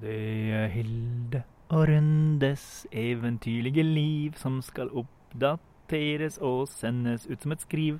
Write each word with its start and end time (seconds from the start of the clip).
Det 0.00 0.52
er 0.56 0.70
Hilde 0.72 1.42
og 1.68 1.82
Rundes 1.90 2.86
eventyrlige 2.88 3.82
liv 3.84 4.38
som 4.40 4.62
skal 4.64 4.88
oppdateres 4.96 6.38
og 6.40 6.70
sendes 6.72 7.26
ut 7.28 7.42
som 7.42 7.52
et 7.52 7.66
skriv. 7.66 7.98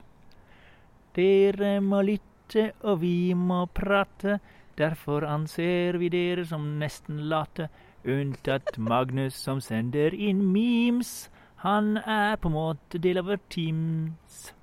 Dere 1.12 1.74
må 1.84 2.00
lytte, 2.08 2.71
og 2.80 3.02
vi 3.02 3.34
må 3.36 3.66
prate. 3.76 4.38
Derfor 4.80 5.28
anser 5.28 6.00
vi 6.00 6.08
dere 6.08 6.46
som 6.48 6.64
nesten 6.80 7.21
late, 7.29 7.68
unntatt 8.09 8.79
Magnus 8.80 9.37
som 9.37 9.61
sender 9.61 10.17
inn 10.17 10.41
memes. 10.55 11.29
Han 11.67 11.98
er 12.01 12.41
på 12.41 12.48
en 12.48 12.57
måte 12.57 12.96
del 12.96 13.21
av 13.21 13.29
vårt 13.29 13.45
teams. 13.53 14.55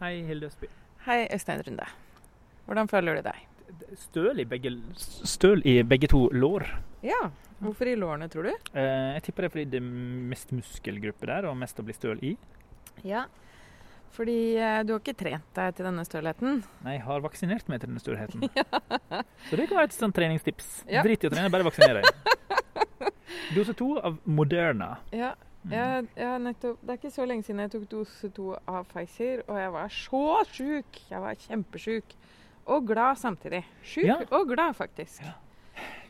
Hei, 0.00 0.22
Hilde 0.24 0.48
Østby. 0.48 0.72
Hei, 1.04 1.26
Øystein 1.28 1.60
Runde. 1.68 1.90
Hvordan 2.64 2.88
føler 2.88 3.20
du 3.20 3.28
deg? 3.28 3.50
Støl 3.98 4.40
i 4.40 4.44
begge, 4.48 4.72
støl 4.98 5.62
i 5.66 5.78
begge 5.86 6.08
to 6.12 6.26
lår. 6.32 6.66
Ja, 7.04 7.30
Hvorfor 7.64 7.86
i 7.88 7.94
lårene, 7.96 8.26
tror 8.28 8.48
du? 8.48 8.50
Eh, 8.76 9.14
jeg 9.14 9.22
tipper 9.28 9.44
det 9.44 9.48
er 9.48 9.52
fordi 9.54 9.64
det 9.72 9.78
er 9.78 9.84
mest 10.34 10.50
muskelgruppe 10.52 11.28
der, 11.30 11.46
og 11.48 11.54
mest 11.56 11.78
å 11.80 11.84
bli 11.86 11.94
støl 11.96 12.18
i. 12.26 12.32
Ja, 13.06 13.22
fordi 14.12 14.34
eh, 14.58 14.80
du 14.84 14.92
har 14.92 15.00
ikke 15.00 15.14
trent 15.16 15.46
deg 15.56 15.76
til 15.78 15.86
denne 15.88 16.04
stølheten. 16.04 16.58
Nei, 16.84 16.96
jeg 16.98 17.04
har 17.06 17.22
vaksinert 17.24 17.70
meg 17.70 17.80
til 17.80 17.92
denne 17.92 18.02
stølheten. 18.02 18.44
ja. 18.58 18.66
Så 19.48 19.56
det 19.56 19.68
kan 19.70 19.78
være 19.78 19.88
et 19.88 19.96
sånt 19.96 20.16
treningstips. 20.18 20.68
Ja. 20.90 21.06
Drit 21.06 21.24
i 21.24 21.30
å 21.30 21.32
trene, 21.32 21.50
bare 21.54 21.64
vaksinere 21.70 22.02
deg. 22.04 22.84
Dose 23.56 23.74
to 23.78 23.94
av 24.02 24.20
Moderna. 24.26 24.96
Ja, 25.14 25.32
Mm. 25.64 25.72
jeg, 25.72 26.08
jeg 26.20 26.40
nettopp, 26.44 26.80
Det 26.84 26.92
er 26.92 26.98
ikke 26.98 27.10
så 27.14 27.24
lenge 27.24 27.44
siden 27.46 27.60
jeg 27.62 27.70
tok 27.72 27.84
dose 27.88 28.28
to 28.36 28.50
av 28.68 28.82
Pfizer, 28.90 29.38
og 29.48 29.56
jeg 29.56 29.70
var 29.72 29.94
så 29.96 30.18
sjuk. 30.52 30.98
Jeg 31.08 31.22
var 31.24 31.38
kjempesjuk. 31.40 32.12
Og 32.66 32.86
glad 32.88 33.18
samtidig. 33.20 33.62
Sjuk 33.84 34.06
Ja. 34.08 34.16
og 34.30 34.48
glad, 34.48 34.74
faktisk. 34.76 35.20
Ja. 35.22 35.34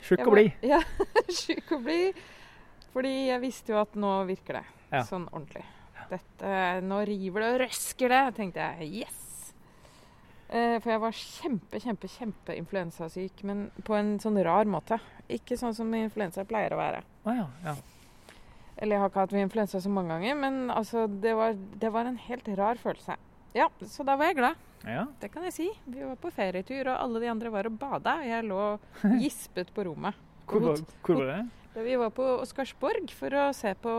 Sjuk 0.05 0.21
og 0.21 0.29
å 0.29 0.35
bli. 0.37 0.47
Ja, 0.75 0.81
sjuk 1.29 1.73
å 1.75 1.81
bli. 1.83 2.13
Fordi 2.95 3.15
jeg 3.29 3.41
visste 3.43 3.73
jo 3.75 3.81
at 3.81 3.95
nå 3.99 4.13
virker 4.29 4.61
det 4.61 4.65
Ja. 4.93 5.03
sånn 5.03 5.27
ordentlig. 5.33 5.65
Dette, 6.11 6.81
nå 6.85 6.99
river 7.09 7.41
det 7.41 7.49
og 7.55 7.61
røsker 7.65 8.09
det, 8.13 8.23
tenkte 8.37 8.61
jeg. 8.61 8.91
Yes! 9.03 9.53
Eh, 10.51 10.77
for 10.79 10.91
jeg 10.93 11.01
var 11.01 11.11
kjempe, 11.17 11.81
kjempe, 11.81 12.07
kjempe 12.13 12.55
influensasyk, 12.61 13.43
men 13.49 13.71
på 13.83 13.97
en 13.97 14.19
sånn 14.23 14.37
rar 14.45 14.69
måte. 14.71 15.01
Ikke 15.33 15.57
sånn 15.59 15.75
som 15.75 15.91
influensa 15.97 16.45
pleier 16.47 16.77
å 16.77 16.79
være. 16.79 17.01
Ah, 17.25 17.35
ja, 17.41 17.47
ja. 17.65 17.75
Eller 18.77 18.97
jeg 18.97 19.01
har 19.01 19.11
ikke 19.11 19.25
hatt 19.25 19.33
influensa 19.41 19.81
så 19.81 19.89
mange 19.91 20.13
ganger, 20.13 20.35
men 20.37 20.71
altså, 20.71 21.07
det, 21.09 21.33
var, 21.35 21.55
det 21.55 21.91
var 21.95 22.05
en 22.11 22.17
helt 22.29 22.49
rar 22.59 22.77
følelse. 22.79 23.17
Ja, 23.55 23.69
så 23.87 24.03
da 24.07 24.17
var 24.19 24.33
jeg 24.33 24.41
glad. 24.41 24.63
ja. 24.83 25.07
Det 25.23 25.31
kan 25.33 25.45
jeg 25.47 25.55
si. 25.55 25.69
Vi 25.87 26.03
var 26.03 26.17
på 26.21 26.31
ferietur, 26.35 26.89
og 26.91 26.97
alle 26.99 27.23
de 27.23 27.31
andre 27.31 27.53
var 27.55 27.69
og 27.71 27.77
bada. 27.79 28.19
Jeg 28.27 28.47
lå 28.49 28.63
gispet 29.23 29.71
på 29.75 29.87
rommet. 29.87 30.15
Hvor, 30.51 30.61
var, 30.61 30.81
hvor 31.07 31.21
var 31.23 31.31
det? 31.31 31.43
Vi 31.87 31.97
var 31.99 32.11
på 32.15 32.27
Oscarsborg 32.43 33.11
for 33.15 33.35
å 33.35 33.49
se 33.57 33.73
på 33.83 33.95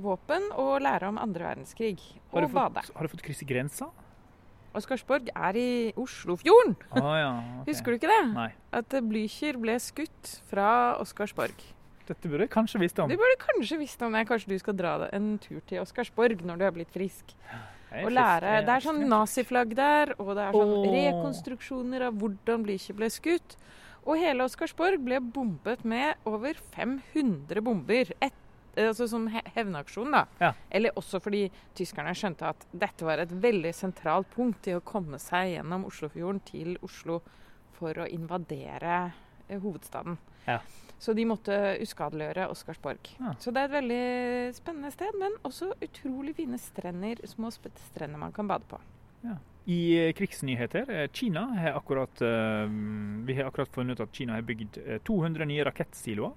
våpen 0.00 0.48
og 0.58 0.80
lære 0.82 1.08
om 1.12 1.20
andre 1.20 1.52
verdenskrig. 1.52 2.00
Og 2.32 2.48
bade. 2.52 2.82
har 2.88 3.06
du 3.06 3.12
fått 3.12 3.24
krysse 3.24 3.46
grensa? 3.48 3.90
Oscarsborg 4.76 5.28
er 5.34 5.56
i 5.58 5.70
Oslofjorden! 5.98 6.76
Å 6.94 7.12
ja. 7.18 7.30
ok. 7.60 7.68
Husker 7.68 7.92
du 7.92 7.98
ikke 7.98 8.10
det? 8.10 8.22
Nei. 8.32 8.48
At 8.76 8.94
Blücher 9.06 9.58
ble 9.60 9.76
skutt 9.82 10.36
fra 10.50 10.96
Oscarsborg. 11.02 11.64
Dette 12.06 12.30
burde 12.30 12.46
jeg 12.46 12.52
kanskje 12.54 12.80
visst 12.82 12.98
om. 13.02 13.10
Du 13.10 13.18
burde 13.18 13.36
kanskje 13.42 13.78
visst 13.80 14.00
om 14.02 14.14
det. 14.14 14.24
Kanskje 14.30 14.54
du 14.54 14.62
skal 14.62 14.76
dra 14.78 14.94
en 15.14 15.34
tur 15.42 15.60
til 15.68 15.82
Oscarsborg 15.82 16.42
når 16.46 16.62
du 16.62 16.64
er 16.66 16.74
blitt 16.74 16.90
frisk. 16.94 17.34
Og 17.90 18.12
lære. 18.14 18.60
Det 18.66 18.74
er 18.74 18.84
sånn 18.84 19.00
naziflagg 19.10 19.74
der, 19.78 20.14
og 20.20 20.34
det 20.38 20.44
er 20.46 20.56
sånn 20.56 20.92
rekonstruksjoner 20.94 22.06
av 22.06 22.18
hvordan 22.20 22.66
Blücher 22.66 22.96
ble 22.98 23.10
skutt. 23.12 23.56
Og 24.06 24.20
hele 24.20 24.46
Oscarsborg 24.46 25.02
ble 25.04 25.18
bombet 25.20 25.82
med 25.84 26.20
over 26.28 26.56
500 26.76 27.60
bomber. 27.64 28.12
Et, 28.22 28.36
altså 28.80 29.08
som 29.10 29.26
he 29.32 29.42
hevnaksjon, 29.56 30.14
da. 30.14 30.24
Ja. 30.40 30.52
Eller 30.70 30.96
også 30.98 31.20
fordi 31.22 31.44
tyskerne 31.76 32.14
skjønte 32.16 32.52
at 32.54 32.64
dette 32.72 33.06
var 33.06 33.20
et 33.20 33.34
veldig 33.42 33.74
sentralt 33.76 34.30
punkt 34.34 34.70
i 34.70 34.76
å 34.78 34.84
komme 34.86 35.20
seg 35.20 35.56
gjennom 35.56 35.84
Oslofjorden 35.90 36.40
til 36.48 36.78
Oslo 36.86 37.20
for 37.76 38.00
å 38.00 38.08
invadere 38.08 39.02
eh, 39.48 39.58
hovedstaden. 39.60 40.16
Ja. 40.46 40.60
Så 41.00 41.14
de 41.16 41.24
måtte 41.24 41.54
uskadeliggjøre 41.80 42.50
Oscarsborg. 42.52 43.08
Ja. 43.16 43.32
Så 43.40 43.52
det 43.56 43.62
er 43.62 43.70
et 43.70 43.76
veldig 43.78 44.54
spennende 44.58 44.90
sted, 44.92 45.16
men 45.20 45.38
også 45.48 45.70
utrolig 45.80 46.34
fine 46.36 46.58
strender, 46.60 47.22
små 47.30 47.48
strender 47.56 48.20
man 48.20 48.34
kan 48.36 48.50
bade 48.50 48.68
på. 48.68 48.80
I 49.70 49.78
eh, 49.96 50.12
krigsnyheter, 50.16 50.88
eh, 50.90 51.08
Kina 51.12 51.42
har 51.60 51.76
akkurat 51.76 52.22
eh, 52.24 52.70
Vi 53.28 53.34
har 53.36 53.50
akkurat 53.50 53.68
funnet 53.68 54.00
ut 54.00 54.06
at 54.06 54.14
Kina 54.16 54.38
har 54.38 54.42
bygd 54.48 54.78
eh, 54.80 55.00
200 55.04 55.44
nye 55.46 55.64
rakettsiloer. 55.68 56.32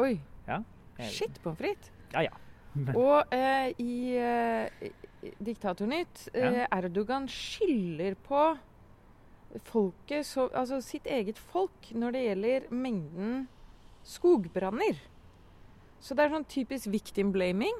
Oi! 0.00 0.14
Ja. 0.48 0.62
Shit 1.10 1.36
pommes 1.42 1.60
frites! 1.60 1.92
Ja, 2.14 2.24
ja. 2.24 2.32
Men, 2.74 2.96
Og 2.98 3.34
eh, 3.34 3.70
i 3.78 4.16
eh, 4.18 4.88
Diktatornytt 5.44 6.28
eh, 6.32 6.60
Ja. 6.62 6.68
Erdogan 6.74 7.28
skylder 7.30 8.16
på 8.26 8.42
folket, 9.68 10.26
så, 10.26 10.48
altså 10.50 10.80
sitt 10.82 11.06
eget 11.06 11.38
folk, 11.38 11.92
når 11.94 12.16
det 12.16 12.22
gjelder 12.24 12.66
mengden 12.74 13.44
skogbranner. 14.04 14.98
Så 16.04 16.14
det 16.16 16.26
er 16.26 16.34
sånn 16.34 16.44
typisk 16.50 16.90
victim 16.92 17.30
blaming. 17.32 17.76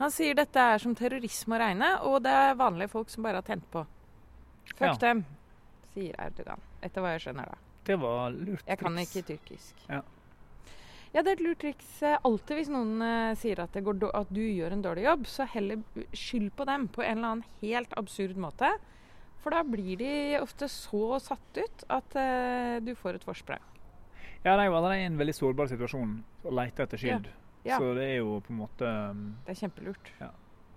Han 0.00 0.10
sier 0.10 0.34
dette 0.34 0.58
er 0.58 0.78
som 0.82 0.94
terrorisme 0.98 1.54
å 1.54 1.60
regne, 1.62 1.90
og 2.08 2.22
det 2.24 2.32
er 2.34 2.56
vanlige 2.58 2.90
folk 2.90 3.10
som 3.12 3.22
bare 3.22 3.38
har 3.38 3.46
tent 3.46 3.68
på. 3.70 3.84
Fuck 4.74 4.80
Ja. 4.88 4.94
dem, 4.98 5.24
sier 5.94 6.14
Erdogan. 6.18 6.60
Etter 6.82 7.00
hva 7.02 7.12
jeg 7.16 7.20
skjønner, 7.28 7.46
da. 7.52 7.58
det 7.84 7.98
var 8.00 8.30
lurt. 8.30 8.64
Jeg 8.66 8.78
kan 8.78 8.94
ikke 8.98 9.22
tyrkisk. 9.26 9.74
Ja. 9.88 10.02
Ja, 11.14 11.20
det 11.22 11.28
er 11.28 11.32
et 11.32 11.40
lurt 11.44 11.58
triks. 11.60 12.02
eh, 12.02 12.16
Alltid 12.24 12.56
hvis 12.56 12.68
noen 12.70 13.02
eh, 13.02 13.34
sier 13.34 13.60
at, 13.60 13.72
det 13.72 13.84
går 13.84 13.98
då- 14.00 14.10
at 14.14 14.32
du 14.32 14.40
gjør 14.40 14.72
en 14.72 14.82
dårlig 14.82 15.02
jobb, 15.04 15.26
så 15.26 15.46
heller 15.46 15.82
skyld 16.14 16.52
på 16.56 16.64
dem 16.64 16.88
på 16.88 17.02
en 17.04 17.18
eller 17.18 17.28
annen 17.28 17.44
helt 17.60 17.92
absurd 17.98 18.34
måte. 18.36 18.70
For 19.42 19.50
da 19.50 19.62
blir 19.62 19.96
de 19.98 20.38
ofte 20.40 20.68
så 20.70 21.20
satt 21.20 21.58
ut 21.58 21.84
at 21.90 22.16
eh, 22.16 22.80
du 22.80 22.94
får 22.94 23.16
et 23.16 23.24
forsprang. 23.24 23.60
Ja, 24.44 24.56
de 24.58 24.68
var 24.68 24.78
allerede 24.80 25.00
i 25.02 25.06
en 25.06 25.18
veldig 25.20 25.34
sårbar 25.38 25.68
situasjon 25.70 26.14
og 26.44 26.52
lette 26.58 26.82
etter 26.82 26.98
skyld. 26.98 27.28
Ja. 27.64 27.76
Så 27.78 27.92
det 27.94 28.08
er 28.10 28.16
jo 28.18 28.40
på 28.42 28.50
en 28.50 28.58
måte 28.58 28.88
um, 29.10 29.20
Det 29.46 29.52
er 29.54 29.60
kjempelurt. 29.60 30.08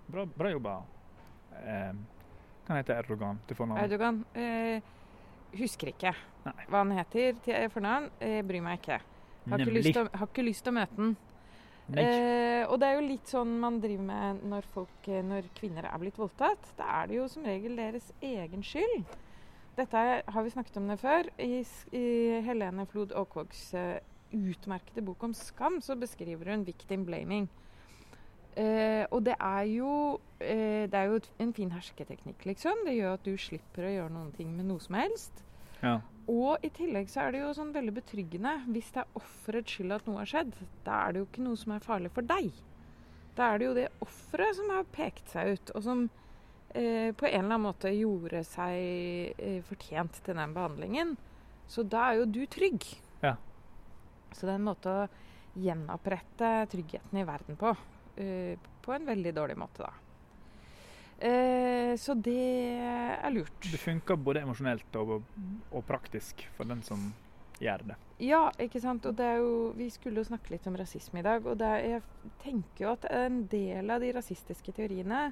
bra, 0.08 0.24
bra 0.38 0.50
jobba. 0.52 0.76
Eh, 1.64 1.92
han 2.68 2.76
heter 2.78 3.00
Erdogan 3.00 3.40
til 3.48 3.56
fornavn. 3.58 3.80
Erdogan 3.82 4.20
eh, 4.38 4.80
husker 5.58 5.90
ikke 5.90 6.12
Nei. 6.46 6.54
hva 6.70 6.84
han 6.84 6.94
heter 6.94 7.34
til 7.42 7.68
fornavn. 7.74 8.10
Eh, 8.22 8.38
bryr 8.46 8.62
meg 8.62 8.78
ikke. 8.80 9.00
Har 9.50 9.58
Nemlig. 9.62 9.94
å- 9.96 10.06
ikke 10.28 10.44
lyst 10.46 10.62
til 10.66 10.72
å 10.72 10.78
møte 10.78 10.96
den. 10.96 11.16
Eh, 11.94 12.64
og 12.66 12.80
det 12.82 12.86
er 12.88 12.96
jo 13.00 13.04
litt 13.06 13.28
sånn 13.30 13.52
man 13.62 13.76
driver 13.80 14.02
med 14.08 14.40
når, 14.50 14.64
folk, 14.74 15.06
eh, 15.08 15.22
når 15.22 15.46
kvinner 15.54 15.86
er 15.86 15.98
blitt 16.02 16.16
voldtatt. 16.18 16.72
Da 16.78 17.02
er 17.02 17.06
det 17.06 17.16
jo 17.20 17.28
som 17.30 17.44
regel 17.46 17.76
deres 17.78 18.12
egen 18.20 18.62
skyld. 18.62 19.04
Dette 19.76 20.02
har 20.24 20.44
vi 20.44 20.50
snakket 20.54 20.78
om 20.80 20.88
det 20.88 20.96
før. 21.02 21.28
I, 21.42 21.60
i 21.92 22.06
Helene 22.46 22.86
Flod 22.88 23.12
Aakvågs 23.12 23.74
eh, 23.76 23.98
utmerkede 24.32 25.04
bok 25.04 25.26
om 25.28 25.34
skam 25.36 25.82
så 25.84 25.98
beskriver 26.00 26.48
hun 26.52 26.64
victim 26.64 27.04
blaming. 27.04 27.48
Eh, 28.56 29.04
og 29.12 29.20
det 29.26 29.34
er 29.36 29.66
jo 29.68 29.90
eh, 30.40 30.88
Det 30.88 30.96
er 30.96 31.10
jo 31.10 31.18
en 31.44 31.52
fin 31.52 31.72
hersketeknikk, 31.76 32.46
liksom. 32.48 32.86
Det 32.86 32.96
gjør 32.96 33.18
at 33.18 33.26
du 33.28 33.36
slipper 33.36 33.84
å 33.84 33.94
gjøre 33.98 34.14
noen 34.14 34.32
ting 34.38 34.54
med 34.56 34.70
noe 34.70 34.80
som 34.80 34.96
helst. 34.96 35.44
Ja. 35.82 35.98
Og 36.26 36.64
i 36.64 36.70
tillegg 36.72 37.10
så 37.12 37.26
er 37.26 37.34
det 37.34 37.42
jo 37.44 37.52
sånn 37.54 37.74
veldig 37.76 37.98
betryggende 38.00 38.54
hvis 38.72 38.88
det 38.94 39.04
er 39.04 39.18
offerets 39.20 39.76
skyld 39.76 39.92
at 39.98 40.08
noe 40.08 40.22
har 40.22 40.30
skjedd. 40.30 40.56
Da 40.88 41.02
er 41.04 41.12
det 41.12 41.20
jo 41.20 41.28
ikke 41.28 41.44
noe 41.44 41.60
som 41.60 41.76
er 41.76 41.84
farlig 41.84 42.14
for 42.16 42.26
deg. 42.26 42.48
Da 43.36 43.52
er 43.52 43.60
det 43.60 43.68
jo 43.68 43.76
det 43.76 43.90
offeret 44.00 44.56
som 44.56 44.72
har 44.72 44.88
pekt 44.96 45.28
seg 45.36 45.52
ut, 45.52 45.74
og 45.76 45.84
som 45.84 46.08
eh, 46.76 47.10
på 47.16 47.26
en 47.26 47.32
eller 47.32 47.56
annen 47.56 47.66
måte 47.66 47.92
gjorde 47.96 48.44
seg 48.46 49.34
eh, 49.40 49.58
fortjent 49.66 50.20
til 50.26 50.38
den 50.38 50.54
behandlingen. 50.56 51.16
Så 51.66 51.82
da 51.82 52.10
er 52.10 52.20
jo 52.20 52.30
du 52.30 52.42
trygg. 52.46 52.84
Ja. 53.24 53.34
Så 54.30 54.44
det 54.46 54.54
er 54.54 54.60
en 54.60 54.68
måte 54.68 54.92
å 54.92 55.06
gjenopprette 55.56 56.50
tryggheten 56.70 57.18
i 57.22 57.26
verden 57.26 57.58
på. 57.58 57.74
eh, 58.16 58.56
på 58.86 58.92
en 58.94 59.06
veldig 59.06 59.32
dårlig 59.34 59.56
måte, 59.58 59.82
da. 59.82 59.92
Eh, 61.18 61.96
så 61.96 62.14
det 62.14 62.78
er 62.78 63.30
lurt. 63.32 63.70
Det 63.72 63.80
funker 63.80 64.18
både 64.20 64.42
emosjonelt 64.44 64.98
og, 65.00 65.22
og 65.72 65.86
praktisk 65.88 66.44
for 66.56 66.68
den 66.68 66.82
som 66.86 67.08
gjør 67.62 67.86
det. 67.88 67.96
Ja, 68.22 68.50
ikke 68.60 68.80
sant. 68.84 69.06
Og 69.08 69.16
det 69.16 69.26
er 69.26 69.40
jo, 69.40 69.72
vi 69.76 69.88
skulle 69.92 70.20
jo 70.20 70.28
snakke 70.28 70.52
litt 70.54 70.66
om 70.68 70.76
rasisme 70.76 71.20
i 71.20 71.26
dag. 71.26 71.44
Og 71.48 71.58
det 71.60 71.66
er, 71.66 71.96
jeg 71.96 72.32
tenker 72.44 72.84
jo 72.84 72.92
at 72.92 73.08
en 73.10 73.42
del 73.52 73.92
av 73.92 74.04
de 74.04 74.12
rasistiske 74.16 74.76
teoriene, 74.76 75.30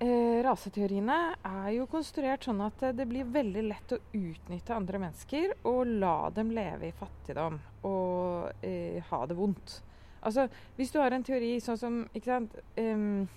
eh, 0.00 0.38
raseteoriene, 0.44 1.18
er 1.44 1.70
jo 1.76 1.88
konstruert 1.90 2.46
sånn 2.46 2.60
at 2.64 2.82
eh, 2.86 2.94
det 2.96 3.06
blir 3.10 3.28
veldig 3.34 3.64
lett 3.68 3.94
å 3.94 4.00
utnytte 4.16 4.76
andre 4.76 5.00
mennesker 5.02 5.56
og 5.68 5.84
la 6.00 6.30
dem 6.34 6.52
leve 6.54 6.90
i 6.90 6.96
fattigdom 6.96 7.58
og 7.88 8.64
eh, 8.66 9.02
ha 9.10 9.20
det 9.26 9.38
vondt. 9.38 9.80
Altså, 10.26 10.48
hvis 10.76 10.90
du 10.92 10.98
har 10.98 11.14
en 11.14 11.24
teori 11.26 11.56
sånn 11.62 11.78
som 11.78 11.98
ikke 12.10 12.32
sant, 12.32 12.56
em, 12.80 13.28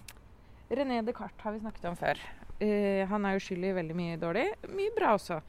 René 0.71 1.01
Descartes 1.05 1.43
har 1.45 1.53
vi 1.53 1.61
snakket 1.61 1.89
om 1.91 1.97
før. 1.99 2.21
Eh, 2.61 3.03
han 3.09 3.25
er 3.25 3.35
jo 3.35 3.43
skyld 3.43 3.67
i 3.67 3.75
veldig 3.75 3.97
mye 3.97 4.19
dårlig. 4.21 4.47
Mye 4.71 4.93
bra 4.95 5.15
også. 5.17 5.41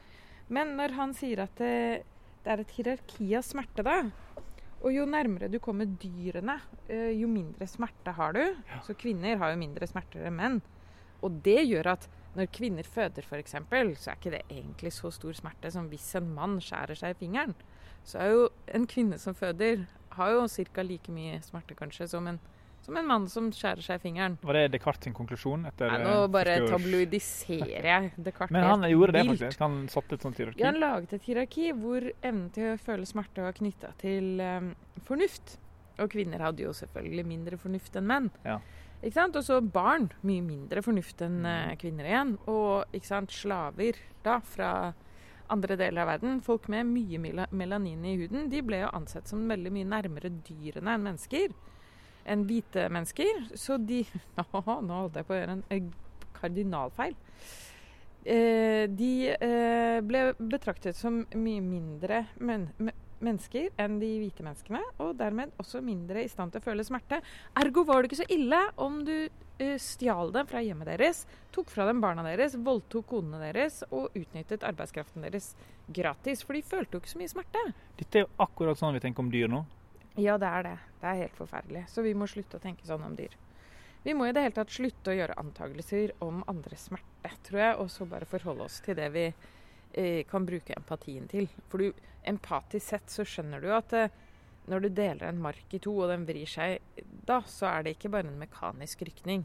Men 0.53 0.75
når 0.76 0.97
han 0.99 1.15
sier 1.17 1.44
at 1.44 1.55
det, 1.61 2.03
det 2.44 2.53
er 2.53 2.62
et 2.62 2.75
hierarki 2.76 3.31
av 3.38 3.47
smerte, 3.47 3.85
da. 3.87 4.00
Og 4.82 4.91
jo 4.91 5.05
nærmere 5.06 5.47
du 5.53 5.61
kommer 5.62 5.87
dyrene, 5.87 6.56
eh, 6.91 7.12
jo 7.15 7.29
mindre 7.31 7.69
smerte 7.70 8.15
har 8.17 8.35
du. 8.35 8.43
Så 8.82 8.97
kvinner 8.99 9.38
har 9.38 9.53
jo 9.53 9.61
mindre 9.61 9.87
smerter 9.88 10.26
enn 10.26 10.37
menn. 10.41 10.58
Og 11.22 11.40
det 11.44 11.60
gjør 11.64 11.94
at 11.94 12.08
når 12.36 12.48
kvinner 12.54 12.86
føder 12.88 13.26
f.eks., 13.26 13.52
så 13.52 14.12
er 14.12 14.16
ikke 14.16 14.32
det 14.32 14.44
egentlig 14.48 14.92
så 14.96 15.10
stor 15.12 15.36
smerte 15.36 15.72
som 15.72 15.90
hvis 15.92 16.14
en 16.19 16.30
mann 16.32 16.56
skjærer 16.64 16.96
seg 16.98 17.14
i 17.14 17.19
fingeren. 17.26 17.52
Så 18.08 18.19
er 18.22 18.32
jo 18.32 18.46
en 18.74 18.86
kvinne 18.88 19.19
som 19.20 19.36
føder, 19.36 19.84
har 20.16 20.32
jo 20.32 20.48
ca. 20.48 20.82
like 20.82 21.12
mye 21.12 21.38
smerte 21.44 21.76
kanskje 21.76 22.08
som 22.08 22.26
en, 22.28 22.40
som 22.82 22.96
en 22.96 23.06
mann 23.06 23.28
som 23.30 23.50
skjærer 23.54 23.84
seg 23.84 24.00
i 24.00 24.02
fingeren. 24.06 24.38
Var 24.42 24.58
det 24.58 24.64
Descartes 24.74 25.06
sin 25.06 25.14
konklusjon? 25.16 25.66
Etter, 25.69 25.92
Nei, 25.92 26.00
nå 26.08 26.16
eh, 26.24 26.30
bare 26.32 26.56
tabloidiserer 26.66 27.88
jeg 27.90 28.12
Descartes 28.16 28.56
Men 28.56 28.69
han 28.70 28.88
gjorde 28.90 29.19
det 29.19 29.26
faktisk. 29.28 29.64
Han 29.66 29.80
satte 29.92 30.16
et 30.16 30.26
sånt 30.26 30.40
hierarki. 30.40 30.62
Ja, 30.64 30.72
han 30.72 30.80
laget 30.82 31.12
et 31.19 31.28
hierarki 31.28 31.72
hvor 31.76 32.08
evnen 32.14 32.48
til 32.56 32.72
å 32.72 32.78
føle 32.80 33.08
smerte 33.08 33.44
var 33.44 33.56
knytta 33.60 33.92
til 34.02 34.40
um, 34.40 34.72
fornuft. 35.06 35.58
Og 36.00 36.08
kvinner 36.10 36.40
hadde 36.40 36.64
jo 36.64 36.72
selvfølgelig 36.74 37.26
mindre 37.28 37.60
fornuft 37.60 38.00
enn 38.00 38.08
menn. 38.08 38.32
Ja. 38.48 38.56
Ikke 39.02 39.16
sant? 39.16 39.37
Og 39.37 39.44
så 39.44 39.58
barn. 39.60 40.10
Mye 40.22 40.43
mindre 40.46 40.82
fornuft 40.84 41.22
enn 41.26 41.44
eh, 41.44 41.72
Mm. 41.72 41.78
kvinner 41.81 42.08
igjen. 42.10 42.38
Og 42.46 42.84
ikke 42.94 43.06
sant? 43.08 43.31
slaver 43.34 43.99
da, 44.22 44.38
fra 44.40 44.94
andre 45.50 45.76
deler 45.76 46.02
av 46.04 46.08
verden, 46.14 46.40
folk 46.40 46.69
med 46.72 46.87
mye 46.87 47.19
melanin 47.52 48.04
i 48.06 48.16
huden, 48.16 48.49
de 48.49 48.62
ble 48.62 48.78
jo 48.84 48.93
ansett 48.94 49.28
som 49.28 49.43
veldig 49.50 49.72
mye 49.75 49.84
nærmere 49.90 50.31
dyrene 50.46 50.94
enn 50.94 51.02
mennesker. 51.04 51.52
Enn 52.25 52.46
hvite 52.46 52.87
mennesker. 52.88 53.49
Så 53.58 53.76
de 53.84 54.04
Nå 54.38 54.46
holdt 54.54 55.19
jeg 55.19 55.26
på 55.26 55.34
å 55.34 55.40
gjøre 55.40 55.58
en 55.58 55.64
eh, 55.69 55.82
kardinalfeil. 56.38 57.14
Eh, 58.25 58.87
de 58.87 59.12
eh, 59.34 59.98
ble 60.06 60.28
betraktet 60.38 60.94
som 60.94 61.25
mye 61.34 61.60
mindre 61.60 62.28
men 62.38 62.69
me 62.78 62.93
mennesker 63.24 63.70
enn 63.80 63.98
de 64.02 64.10
hvite 64.20 64.44
menneskene, 64.44 64.82
og 65.02 65.14
dermed 65.20 65.52
også 65.62 65.82
mindre 65.84 66.24
i 66.24 66.30
stand 66.30 66.52
til 66.52 66.62
å 66.62 66.66
føle 66.66 66.86
smerte. 66.86 67.20
Ergo 67.60 67.84
var 67.88 68.02
det 68.02 68.10
ikke 68.10 68.22
så 68.22 68.28
ille 68.34 68.60
om 68.82 69.00
du 69.06 69.14
uh, 69.26 69.76
stjal 69.80 70.32
dem 70.34 70.48
fra 70.50 70.62
hjemmet 70.64 70.90
deres, 70.90 71.24
tok 71.54 71.70
fra 71.72 71.86
dem 71.88 72.02
barna 72.02 72.24
deres, 72.26 72.56
voldtok 72.58 73.06
konene 73.12 73.42
deres 73.44 73.82
og 73.90 74.10
utnyttet 74.19 74.66
arbeidskraften 74.66 75.24
deres 75.26 75.52
gratis. 75.86 76.42
For 76.46 76.58
de 76.58 76.64
følte 76.66 76.96
jo 76.96 77.02
ikke 77.02 77.14
så 77.14 77.22
mye 77.22 77.32
smerte. 77.34 77.64
Dette 78.00 78.20
er 78.20 78.26
jo 78.26 78.32
akkurat 78.42 78.80
sånn 78.80 78.98
vi 78.98 79.04
tenker 79.04 79.24
om 79.24 79.32
dyr 79.32 79.50
nå. 79.52 79.64
Ja, 80.20 80.36
det 80.36 80.48
er 80.48 80.66
det. 80.66 80.76
Det 81.00 81.08
er 81.08 81.22
helt 81.24 81.38
forferdelig. 81.38 81.86
Så 81.88 82.04
vi 82.04 82.12
må 82.19 82.28
slutte 82.28 82.58
å 82.58 82.62
tenke 82.62 82.84
sånn 82.88 83.04
om 83.06 83.16
dyr. 83.16 83.32
Vi 84.02 84.14
må 84.19 84.26
i 84.26 84.32
det 84.34 84.42
hele 84.42 84.56
tatt 84.56 84.72
slutte 84.74 85.12
å 85.12 85.14
gjøre 85.14 85.38
antakelser 85.38 86.12
om 86.26 86.42
andres 86.50 86.88
smerte, 86.88 87.30
tror 87.46 87.60
jeg, 87.60 87.74
og 87.78 87.90
så 87.92 88.06
bare 88.10 88.26
forholde 88.26 88.66
oss 88.66 88.80
til 88.82 88.98
det 88.98 89.08
vi 89.14 89.28
eh, 89.94 90.23
kan 90.29 90.47
bruke 90.49 90.77
empatien 90.77 91.29
til. 91.31 91.49
For 91.71 91.83
du, 91.83 92.05
empatisk 92.29 92.93
sett 92.93 93.11
så 93.12 93.27
skjønner 93.27 93.62
du 93.62 93.71
at 93.75 93.97
eh, 93.99 94.21
når 94.71 94.85
du 94.85 94.93
deler 94.94 95.27
en 95.29 95.43
mark 95.43 95.75
i 95.75 95.81
to, 95.83 95.94
og 96.05 96.12
den 96.12 96.27
vrir 96.29 96.47
seg, 96.47 96.79
da 97.27 97.41
så 97.50 97.67
er 97.73 97.87
det 97.87 97.97
ikke 97.97 98.12
bare 98.15 98.31
en 98.31 98.39
mekanisk 98.39 99.03
rykning. 99.09 99.43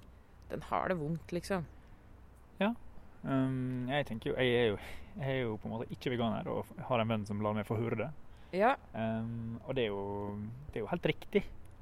Den 0.52 0.62
har 0.70 0.92
det 0.92 1.00
vondt, 1.00 1.34
liksom. 1.34 1.66
Um, 3.28 3.88
jeg 3.90 4.06
tenker 4.08 4.32
jo 4.32 4.36
jeg, 4.40 4.56
er 4.56 4.68
jo 4.72 4.78
jeg 5.18 5.34
er 5.34 5.42
jo 5.42 5.56
på 5.60 5.68
en 5.68 5.74
måte 5.74 5.88
ikke 5.92 6.14
veganer 6.14 6.48
og 6.52 6.70
har 6.88 7.02
en 7.02 7.10
venn 7.10 7.26
som 7.28 7.42
lar 7.44 7.56
meg 7.58 7.68
få 7.68 7.80
høre 7.80 8.00
det. 8.06 8.10
Ja, 8.56 8.76
Um, 8.96 9.58
og 9.68 9.76
det 9.76 9.84
er, 9.84 9.92
jo, 9.92 10.38
det 10.72 10.80
er 10.80 10.86
jo 10.86 10.90
helt 10.94 11.08
riktig. 11.10 11.42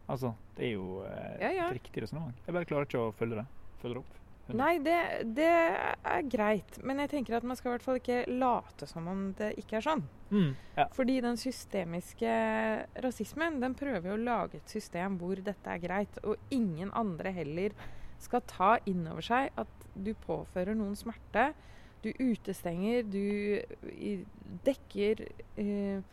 Altså, 0.10 0.32
det 0.58 0.66
er 0.68 0.72
jo 0.74 1.04
eh, 1.06 1.36
Ja, 1.42 1.50
ja. 1.54 1.68
et 1.70 1.78
riktig 1.80 2.04
resonnement. 2.04 2.38
Jeg 2.46 2.54
bare 2.54 2.68
klarer 2.70 2.88
ikke 2.90 3.02
å 3.02 3.14
følge 3.18 3.40
det. 3.40 3.46
Følge 3.82 3.98
det 3.98 4.02
opp. 4.02 4.18
Nei, 4.54 4.76
det, 4.84 4.98
det 5.34 5.50
er 5.50 6.28
greit. 6.30 6.78
Men 6.86 7.02
jeg 7.02 7.12
tenker 7.16 7.38
at 7.40 7.46
man 7.48 7.58
skal 7.58 7.72
i 7.72 7.74
hvert 7.74 7.86
fall 7.86 7.98
ikke 7.98 8.20
late 8.30 8.86
som 8.90 9.08
om 9.10 9.24
det 9.40 9.56
ikke 9.62 9.80
er 9.80 9.86
sånn. 9.88 10.04
Mm, 10.30 10.52
ja. 10.78 10.86
Fordi 10.94 11.16
den 11.26 11.40
systemiske 11.42 12.36
rasismen 13.06 13.58
den 13.64 13.74
prøver 13.78 14.12
jo 14.12 14.18
å 14.20 14.22
lage 14.22 14.60
et 14.62 14.76
system 14.76 15.18
hvor 15.22 15.42
dette 15.42 15.72
er 15.72 15.82
greit, 15.82 16.20
og 16.24 16.38
ingen 16.54 16.94
andre 16.94 17.34
heller 17.34 17.74
skal 18.22 18.44
ta 18.50 18.76
inn 18.90 19.08
over 19.10 19.26
seg 19.26 19.50
at 19.60 19.88
du 19.96 20.14
påfører 20.26 20.78
noen 20.78 20.98
smerte. 21.00 21.50
Du 22.06 22.12
utestenger, 22.22 23.02
du 23.10 23.62
dekker 24.66 25.26
eh, 25.58 26.04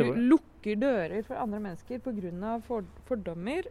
Du 0.00 0.06
lukker 0.16 0.78
dører 0.80 1.24
for 1.26 1.36
andre 1.36 1.60
mennesker 1.60 2.00
pga. 2.00 2.54
For, 2.64 2.86
fordommer. 3.04 3.68